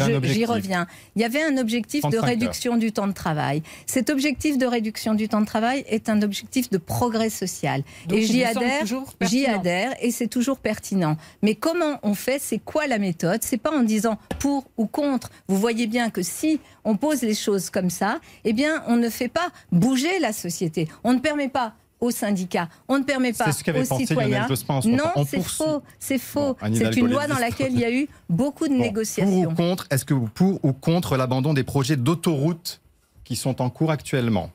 reviens. 0.45 0.87
Il 1.15 1.21
y 1.21 1.25
avait 1.25 1.43
un 1.43 1.57
objectif 1.57 2.03
de 2.03 2.09
35 2.09 2.17
heures. 2.17 2.25
réduction 2.25 2.77
du 2.77 2.91
temps 2.91 3.07
de 3.07 3.13
travail. 3.13 3.61
Cet 3.85 4.09
objectif 4.09 4.57
de 4.57 4.65
réduction 4.65 5.13
du 5.13 5.29
temps 5.29 5.41
de 5.41 5.45
travail 5.45 5.83
est 5.87 6.09
un 6.09 6.23
objectif 6.23 6.71
de 6.71 6.79
progrès 6.79 7.29
social. 7.29 7.83
Donc, 8.07 8.17
et 8.17 8.23
j'y 8.23 8.43
adhère. 8.43 8.85
J'y 9.21 9.45
adhère 9.45 9.93
et 10.01 10.09
c'est 10.09 10.27
toujours 10.27 10.57
pertinent. 10.57 11.17
Mais 11.43 11.53
comment 11.53 11.99
on 12.01 12.15
fait? 12.15 12.39
C'est 12.39 12.59
quoi 12.59 12.87
la 12.87 12.97
méthode? 12.97 13.43
C'est 13.43 13.57
pas 13.57 13.71
en 13.71 13.83
disant 13.83 14.17
pour 14.39 14.65
ou 14.77 14.87
contre. 14.87 15.29
Vous 15.47 15.57
voyez 15.57 15.85
bien 15.85 16.09
que 16.09 16.23
si 16.23 16.59
on 16.83 16.95
pose 16.95 17.21
les 17.21 17.35
choses 17.35 17.69
comme 17.69 17.89
ça, 17.89 18.19
eh 18.45 18.53
bien, 18.53 18.83
on 18.87 18.95
ne 18.95 19.09
fait 19.09 19.27
pas 19.27 19.49
bouger 19.71 20.19
la 20.19 20.33
société. 20.33 20.87
On 21.03 21.13
ne 21.13 21.19
permet 21.19 21.49
pas 21.49 21.73
aux 21.99 22.11
syndicats, 22.11 22.69
on 22.87 22.99
ne 22.99 23.03
permet 23.03 23.33
pas 23.33 23.51
ce 23.51 23.69
aux 23.71 23.73
pensé 23.85 24.05
citoyens. 24.05 24.47
Non, 24.85 25.03
On 25.15 25.25
c'est 25.25 25.41
faux, 25.41 25.81
c'est 25.99 26.17
faux. 26.17 26.55
Bon, 26.61 26.75
c'est 26.75 26.95
une 26.95 27.09
loi 27.09 27.27
dans 27.27 27.39
laquelle 27.39 27.73
il 27.73 27.79
y 27.79 27.85
a 27.85 27.91
eu 27.91 28.07
beaucoup 28.29 28.67
de 28.67 28.73
Bon, 28.73 28.79
négociations. 28.79 29.43
Pour 29.43 29.51
ou 29.51 29.55
contre, 29.55 29.87
est-ce 29.89 30.05
que 30.05 30.13
vous 30.13 30.27
pour 30.27 30.63
ou 30.63 30.73
contre 30.73 31.17
l'abandon 31.17 31.53
des 31.53 31.63
projets 31.63 31.97
d'autoroutes 31.97 32.81
qui 33.23 33.35
sont 33.35 33.61
en 33.61 33.69
cours 33.69 33.91
actuellement? 33.91 34.51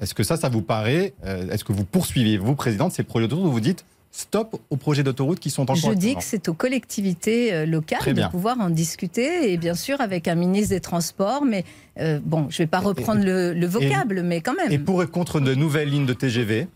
Est-ce 0.00 0.14
que 0.14 0.22
ça, 0.22 0.36
ça 0.36 0.48
vous 0.48 0.62
paraît 0.62 1.14
euh, 1.24 1.48
Est-ce 1.50 1.64
que 1.64 1.72
vous 1.72 1.84
poursuivez, 1.84 2.36
vous, 2.36 2.54
présidente, 2.56 2.92
ces 2.92 3.04
projets 3.04 3.28
d'autoroutes? 3.28 3.50
Ou 3.50 3.52
vous 3.52 3.60
dites 3.60 3.84
stop 4.14 4.60
aux 4.70 4.76
projets 4.76 5.02
d'autoroutes 5.02 5.40
qui 5.40 5.50
sont 5.50 5.62
en 5.70 5.74
cours 5.74 5.90
Je 5.90 5.92
dis 5.92 6.14
que 6.14 6.22
c'est 6.22 6.48
aux 6.48 6.54
collectivités 6.54 7.52
euh, 7.52 7.64
Très 7.64 7.66
locales 7.66 8.14
bien. 8.14 8.26
de 8.26 8.30
pouvoir 8.30 8.60
en 8.60 8.70
discuter, 8.70 9.52
et 9.52 9.56
bien 9.56 9.74
sûr 9.74 10.00
avec 10.00 10.28
un 10.28 10.36
ministre 10.36 10.70
des 10.70 10.80
Transports, 10.80 11.44
mais 11.44 11.64
euh, 11.98 12.20
bon, 12.24 12.46
je 12.48 12.62
ne 12.62 12.64
vais 12.64 12.70
pas 12.70 12.78
reprendre 12.78 13.24
le, 13.24 13.52
le 13.52 13.66
vocable, 13.66 14.22
mais 14.22 14.40
quand 14.40 14.54
même. 14.54 14.70
Et 14.70 14.78
pour 14.78 15.02
et 15.02 15.08
contre 15.08 15.40
de 15.40 15.54
nouvelles 15.54 15.88
lignes 15.90 16.06
de 16.06 16.14
TGV 16.14 16.68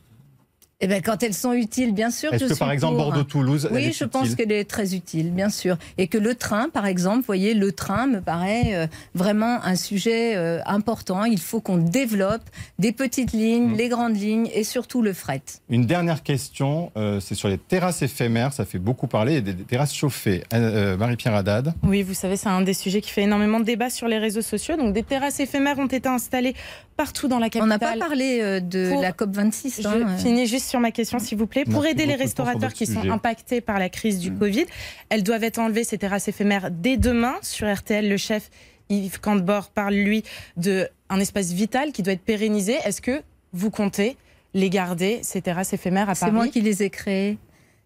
Eh 0.81 0.87
ben, 0.87 1.03
quand 1.03 1.25
elles 1.25 1.35
sont 1.35 1.53
utiles, 1.55 1.93
bien 1.93 2.13
sûr. 2.13 2.33
Est-ce 2.33 2.45
je 2.45 2.49
que 2.51 2.55
suis 2.55 2.59
par 2.61 2.71
exemple 2.71 2.95
pour. 2.95 3.07
Bordeaux-Toulouse 3.07 3.67
elle 3.69 3.77
Oui, 3.77 3.85
est 3.87 3.93
je 3.93 4.05
pense 4.05 4.27
utile 4.27 4.37
qu'elle 4.37 4.53
est 4.53 4.65
très 4.65 4.95
utile, 4.95 5.33
bien 5.33 5.49
sûr. 5.51 5.77
Et 5.99 6.07
que 6.07 6.19
le 6.19 6.37
train, 6.37 6.69
par 6.69 6.87
exemple, 6.87 7.19
vous 7.19 7.25
voyez, 7.27 7.53
le 7.53 7.73
train 7.73 8.07
me 8.07 8.21
paraît 8.21 8.75
euh, 8.77 8.87
vraiment 9.13 9.59
un 9.65 9.75
sujet 9.75 10.37
euh, 10.37 10.61
important. 10.67 11.25
Il 11.25 11.41
faut 11.41 11.61
qu'on 11.61 11.79
développe 11.79 12.43
des 12.79 12.93
petites 12.93 13.33
lignes, 13.33 13.71
Mm. 13.71 13.77
les 13.77 13.89
grandes 13.89 14.17
lignes 14.17 14.49
et 14.55 14.63
surtout 14.63 15.03
le 15.03 15.13
fret. 15.15 15.43
Une 15.69 15.85
dernière 15.85 16.23
question, 16.23 16.93
euh, 16.97 17.19
c'est 17.19 17.35
sur 17.35 17.49
les 17.49 17.59
terrasses 17.59 18.03
éphémères, 18.03 18.53
ça 18.53 18.65
fait 18.65 18.79
beaucoup 18.79 19.09
parler, 19.09 19.35
et 19.39 19.41
des, 19.41 19.55
des 19.55 19.65
terrasses 19.65 19.93
chauffées. 19.95 20.45
Marie-Pierre 20.53 21.35
Haddad 21.35 21.75
Oui, 21.83 22.05
vous 22.05 22.15
savez, 22.15 22.37
c'est 22.37 22.49
un 22.51 22.63
des 22.63 22.73
sujets 22.75 23.01
qui 23.01 23.11
fait 23.11 23.23
énormément 23.23 23.59
de 23.59 23.65
débats 23.65 23.91
sur 23.91 24.07
les 24.07 24.19
réseaux 24.19 24.43
sociaux. 24.43 24.77
Donc, 24.77 24.93
des 24.95 25.03
terrasses 25.03 25.41
éphémères 25.41 25.81
ont 25.81 25.87
été 25.87 26.09
installées 26.09 26.55
partout 26.97 27.27
dans 27.27 27.39
la 27.41 27.47
On 27.47 27.51
capitale. 27.51 27.69
n'a 27.69 27.79
pas 27.81 27.97
parlé 27.97 28.39
euh, 28.43 28.61
de 28.61 28.91
Pour- 28.91 29.03
la 29.03 29.11
COP26. 29.13 29.83
Je 29.83 29.89
hein, 29.89 29.93
euh. 30.09 30.19
finis 30.19 30.47
juste 30.47 30.68
sur 30.69 30.81
ma 30.81 30.91
question, 30.91 31.19
s'il 31.19 31.39
vous 31.39 31.47
plaît. 31.47 31.65
Pour 31.65 31.83
Merci 31.83 31.91
aider 31.93 32.07
les 32.07 32.15
restaurateurs 32.15 32.73
qui 32.73 32.87
sont 32.87 33.09
impactés 33.11 33.61
par 33.61 33.79
la 33.79 33.89
crise 33.89 34.19
du 34.19 34.31
Mm. 34.31 34.39
Covid, 34.39 34.67
elles 35.09 35.23
doivent 35.23 35.45
être 35.45 35.59
enlevées, 35.59 35.85
ces 35.85 35.99
terrasses 35.99 36.29
éphémères, 36.29 36.71
dès 36.71 36.97
demain. 36.97 37.35
Sur 37.43 37.73
RTL, 37.73 38.09
le 38.09 38.17
chef 38.17 38.51
Yves 38.91 39.21
Cantebord 39.21 39.71
parle, 39.71 39.95
lui, 39.95 40.23
d'un 40.57 40.87
espace 41.19 41.53
vital 41.53 41.93
qui 41.93 42.03
doit 42.03 42.13
être 42.15 42.23
pérennisé. 42.25 42.77
Est-ce 42.85 43.01
que 43.01 43.23
vous 43.53 43.71
comptez 43.71 44.17
les 44.55 44.71
garder, 44.71 45.21
ces 45.23 45.43
terrasses 45.43 45.73
éphémères 45.73 46.09
à 46.09 46.15
C'est 46.15 46.21
Paris? 46.27 46.33
moi 46.33 46.49
qui 46.49 46.61
les 46.61 46.83
ai 46.83 46.91
créées. 46.91 47.39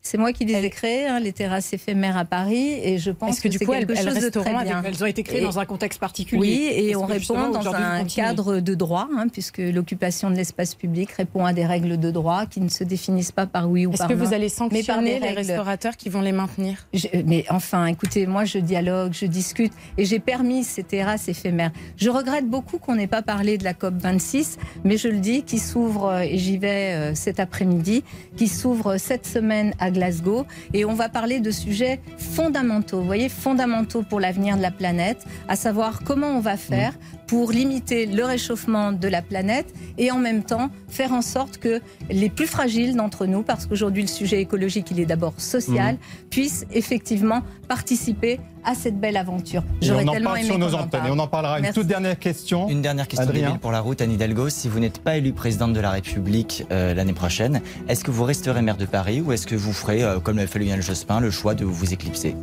C'est 0.05 0.18
moi 0.18 0.32
qui 0.32 0.44
les 0.44 0.55
ai 0.64 0.68
créées, 0.68 1.07
hein, 1.07 1.20
les 1.20 1.32
terrasses 1.32 1.72
éphémères 1.72 2.16
à 2.16 2.24
Paris, 2.24 2.72
et 2.82 2.98
je 2.98 3.12
pense 3.12 3.30
Est-ce 3.36 3.40
que 3.40 3.46
du 3.48 3.61
coup, 3.61 3.70
quelque 3.70 3.92
elles 3.92 3.98
chose 4.05 4.18
de 4.18 4.28
très 4.30 4.50
avec- 4.53 4.66
bien. 4.66 4.82
Elles 4.84 5.00
ont 5.00 5.07
été 5.07 5.22
créées 5.22 5.38
Et- 5.40 5.44
dans 5.44 5.61
un 5.61 5.64
contexte 5.64 6.00
particulier. 6.00 6.40
Oui, 6.40 6.48
et 6.72 6.88
Est-ce 6.90 6.96
on 6.98 7.07
que 7.07 7.12
répond 7.12 7.50
dans 7.50 7.61
vous 7.61 7.68
un 7.72 8.05
cadre 8.05 8.59
de 8.59 8.74
droit, 8.74 9.09
hein, 9.16 9.28
puisque 9.32 9.59
l'occupation 9.59 10.28
de 10.28 10.34
l'espace 10.34 10.74
public 10.74 11.12
répond 11.12 11.44
à 11.46 11.53
des 11.53 11.64
règles 11.64 12.00
de 12.00 12.11
droit 12.11 12.46
qui 12.46 12.61
ne 12.61 12.68
se 12.68 12.82
définissent 12.82 13.30
pas 13.30 13.46
par 13.46 13.70
oui 13.70 13.86
ou 13.86 13.90
Est-ce 13.92 13.98
par 13.98 14.09
que 14.09 14.14
non. 14.14 14.24
vous 14.24 14.34
allez 14.34 14.46
mais 14.46 14.82
par 14.82 14.96
sanctionner 14.96 15.20
les 15.20 15.28
restaurateurs 15.30 15.96
qui 15.96 16.09
vont 16.09 16.20
les 16.20 16.32
maintenir? 16.32 16.88
Je- 16.92 17.07
mais 17.24 17.44
enfin, 17.48 17.86
écoutez, 17.86 18.26
moi 18.26 18.44
je 18.44 18.59
dialogue, 18.59 19.12
je 19.14 19.26
discute 19.26 19.72
et 19.98 20.05
j'ai 20.05 20.18
permis 20.18 20.64
ces 20.64 20.82
terrasses 20.82 21.28
éphémères. 21.28 21.70
Je 21.96 22.11
regrette 22.11 22.48
beaucoup 22.50 22.78
qu'on 22.78 22.96
n'ait 22.96 23.07
pas 23.07 23.22
parlé 23.22 23.57
de 23.57 23.62
la 23.62 23.72
COP 23.72 23.94
26, 23.98 24.59
mais 24.82 24.96
je 24.96 25.07
le 25.07 25.18
dis, 25.20 25.44
qui 25.44 25.61
s'ouvre, 25.61 26.22
et 26.22 26.38
j'y 26.38 26.59
vais 26.59 26.92
euh, 26.92 27.14
cet 27.14 27.38
après-midi, 27.38 28.03
qui 28.36 28.48
s'ouvre 28.48 28.96
cette 28.96 29.26
semaine 29.26 29.72
à 29.78 29.91
Glasgow. 29.93 30.47
Et 30.72 30.84
on 30.84 30.95
va 30.95 31.09
parler 31.09 31.40
de 31.40 31.51
sujets 31.51 32.01
fondamentaux, 32.18 32.99
vous 33.01 33.07
voyez, 33.07 33.28
fondamentaux 33.28 34.03
pour 34.03 34.20
l'avenir 34.20 34.57
de 34.57 34.62
la 34.62 34.70
planète, 34.70 35.24
à 35.49 35.57
savoir 35.57 36.03
comment 36.05 36.28
on 36.28 36.40
va 36.40 36.57
faire 36.57 36.95
pour 37.33 37.51
limiter 37.51 38.05
le 38.05 38.26
réchauffement 38.26 38.93
de 38.93 39.09
la 39.09 39.22
planète 39.22 39.72
et 39.97 40.11
en 40.11 40.18
même 40.18 40.43
temps 40.43 40.68
faire 40.87 41.14
en 41.14 41.22
sorte 41.22 41.57
que 41.57 41.80
les 42.11 42.28
plus 42.28 42.47
fragiles 42.47 42.95
d'entre 42.95 43.24
nous, 43.24 43.43
parce 43.43 43.64
qu'aujourd'hui 43.64 44.03
le 44.03 44.09
sujet 44.09 44.43
écologique 44.43 44.91
il 44.91 45.01
est 45.01 45.07
d'abord 45.07 45.33
social, 45.39 45.97
puissent 46.28 46.66
effectivement 46.74 47.41
participer 47.68 48.39
à 48.64 48.74
cette 48.74 49.01
belle 49.01 49.16
aventure. 49.16 49.64
J'aurais 49.80 50.05
on 50.05 50.09
en 50.09 50.12
tellement 50.12 50.30
parle 50.33 50.41
aimé 50.41 50.49
sur 50.49 50.59
nos 50.59 50.74
antennes. 50.74 50.91
parle. 50.91 51.09
Et 51.09 51.11
on 51.11 51.18
en 51.18 51.26
parlera. 51.26 51.59
Une 51.59 51.72
toute 51.72 51.87
dernière 51.87 52.18
question. 52.18 52.68
Une 52.68 52.83
dernière 52.83 53.09
question 53.09 53.26
Adrien. 53.26 53.57
pour 53.57 53.72
la 53.72 53.80
route, 53.80 54.03
Anne 54.03 54.12
Hidalgo. 54.12 54.51
Si 54.51 54.68
vous 54.68 54.78
n'êtes 54.78 54.99
pas 54.99 55.16
élue 55.16 55.33
présidente 55.33 55.72
de 55.72 55.80
la 55.80 55.91
République 55.91 56.66
euh, 56.70 56.93
l'année 56.93 57.14
prochaine, 57.14 57.62
est-ce 57.89 58.05
que 58.05 58.11
vous 58.11 58.24
resterez 58.24 58.61
maire 58.61 58.76
de 58.76 58.85
Paris 58.85 59.22
ou 59.22 59.33
est-ce 59.33 59.47
que 59.47 59.57
vous 59.57 59.72
ferez, 59.72 60.05
euh, 60.05 60.20
comme 60.20 60.37
l'a 60.37 60.47
fait 60.47 60.59
Lionel 60.59 60.83
Jospin, 60.83 61.18
le 61.18 61.30
choix 61.30 61.55
de 61.55 61.64
vous 61.64 61.95
éclipser? 61.95 62.37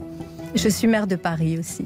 Je 0.55 0.67
suis 0.67 0.87
maire 0.87 1.05
de 1.05 1.15
Paris 1.15 1.59
aussi. 1.59 1.85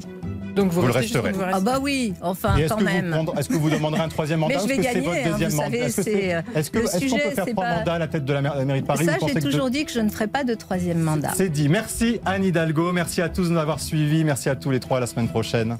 Donc 0.54 0.70
vous, 0.70 0.80
Vous 0.82 0.86
le 0.86 0.92
resterez. 0.92 1.32
Ah 1.52 1.60
bah 1.60 1.78
oui, 1.80 2.14
enfin 2.20 2.56
est-ce 2.56 2.68
quand 2.68 2.76
que, 2.76 2.84
même. 2.84 3.16
est-ce 3.38 3.48
que 3.48 3.54
vous 3.56 3.70
demanderez 3.70 4.00
un 4.02 4.08
troisième 4.08 4.40
mandat 4.40 4.54
Mais 4.54 4.60
je 4.60 4.64
ou 4.64 4.68
vais 4.68 4.74
est-ce 4.74 4.82
que 4.82 4.88
c'est 4.88 4.94
gagner, 4.94 5.06
votre 5.06 5.18
hein, 5.18 5.22
vous 5.24 5.30
deuxième 5.32 5.50
savez, 5.50 5.64
mandat 5.64 5.86
Est-ce 5.86 5.96
que 5.96 6.02
c'est, 6.02 6.34
euh, 6.34 6.40
est-ce 6.54 6.70
que- 6.70 6.78
le 6.78 6.84
est-ce 6.84 6.92
qu'on 7.10 7.16
peut 7.18 7.30
faire 7.34 7.46
trois 7.46 7.64
pas- 7.64 7.76
mandats 7.78 7.94
à 7.94 7.98
la 7.98 8.06
tête 8.08 8.24
de 8.24 8.32
la 8.32 8.42
maire- 8.42 8.54
la 8.56 8.64
mairie 8.64 8.82
de 8.82 8.86
Paris 8.86 9.04
Ça, 9.04 9.16
j'ai 9.26 9.40
toujours 9.40 9.70
dit 9.70 9.84
que 9.84 9.92
je 9.92 10.00
ne 10.00 10.08
ferai 10.10 10.26
pas 10.28 10.44
de 10.44 10.54
troisième 10.54 11.00
mandat. 11.00 11.30
C'est 11.36 11.48
dit. 11.48 11.68
Merci 11.68 12.20
Anne 12.24 12.44
Hidalgo. 12.44 12.92
Merci 12.92 13.20
à 13.22 13.28
tous 13.28 13.48
de 13.48 13.54
nous 13.54 13.58
avoir 13.58 13.80
suivis. 13.80 14.24
Merci 14.24 14.48
à 14.48 14.54
tous 14.56 14.70
les 14.70 14.80
trois. 14.80 14.98
À 14.98 15.00
la 15.00 15.06
semaine 15.06 15.28
prochaine. 15.28 15.76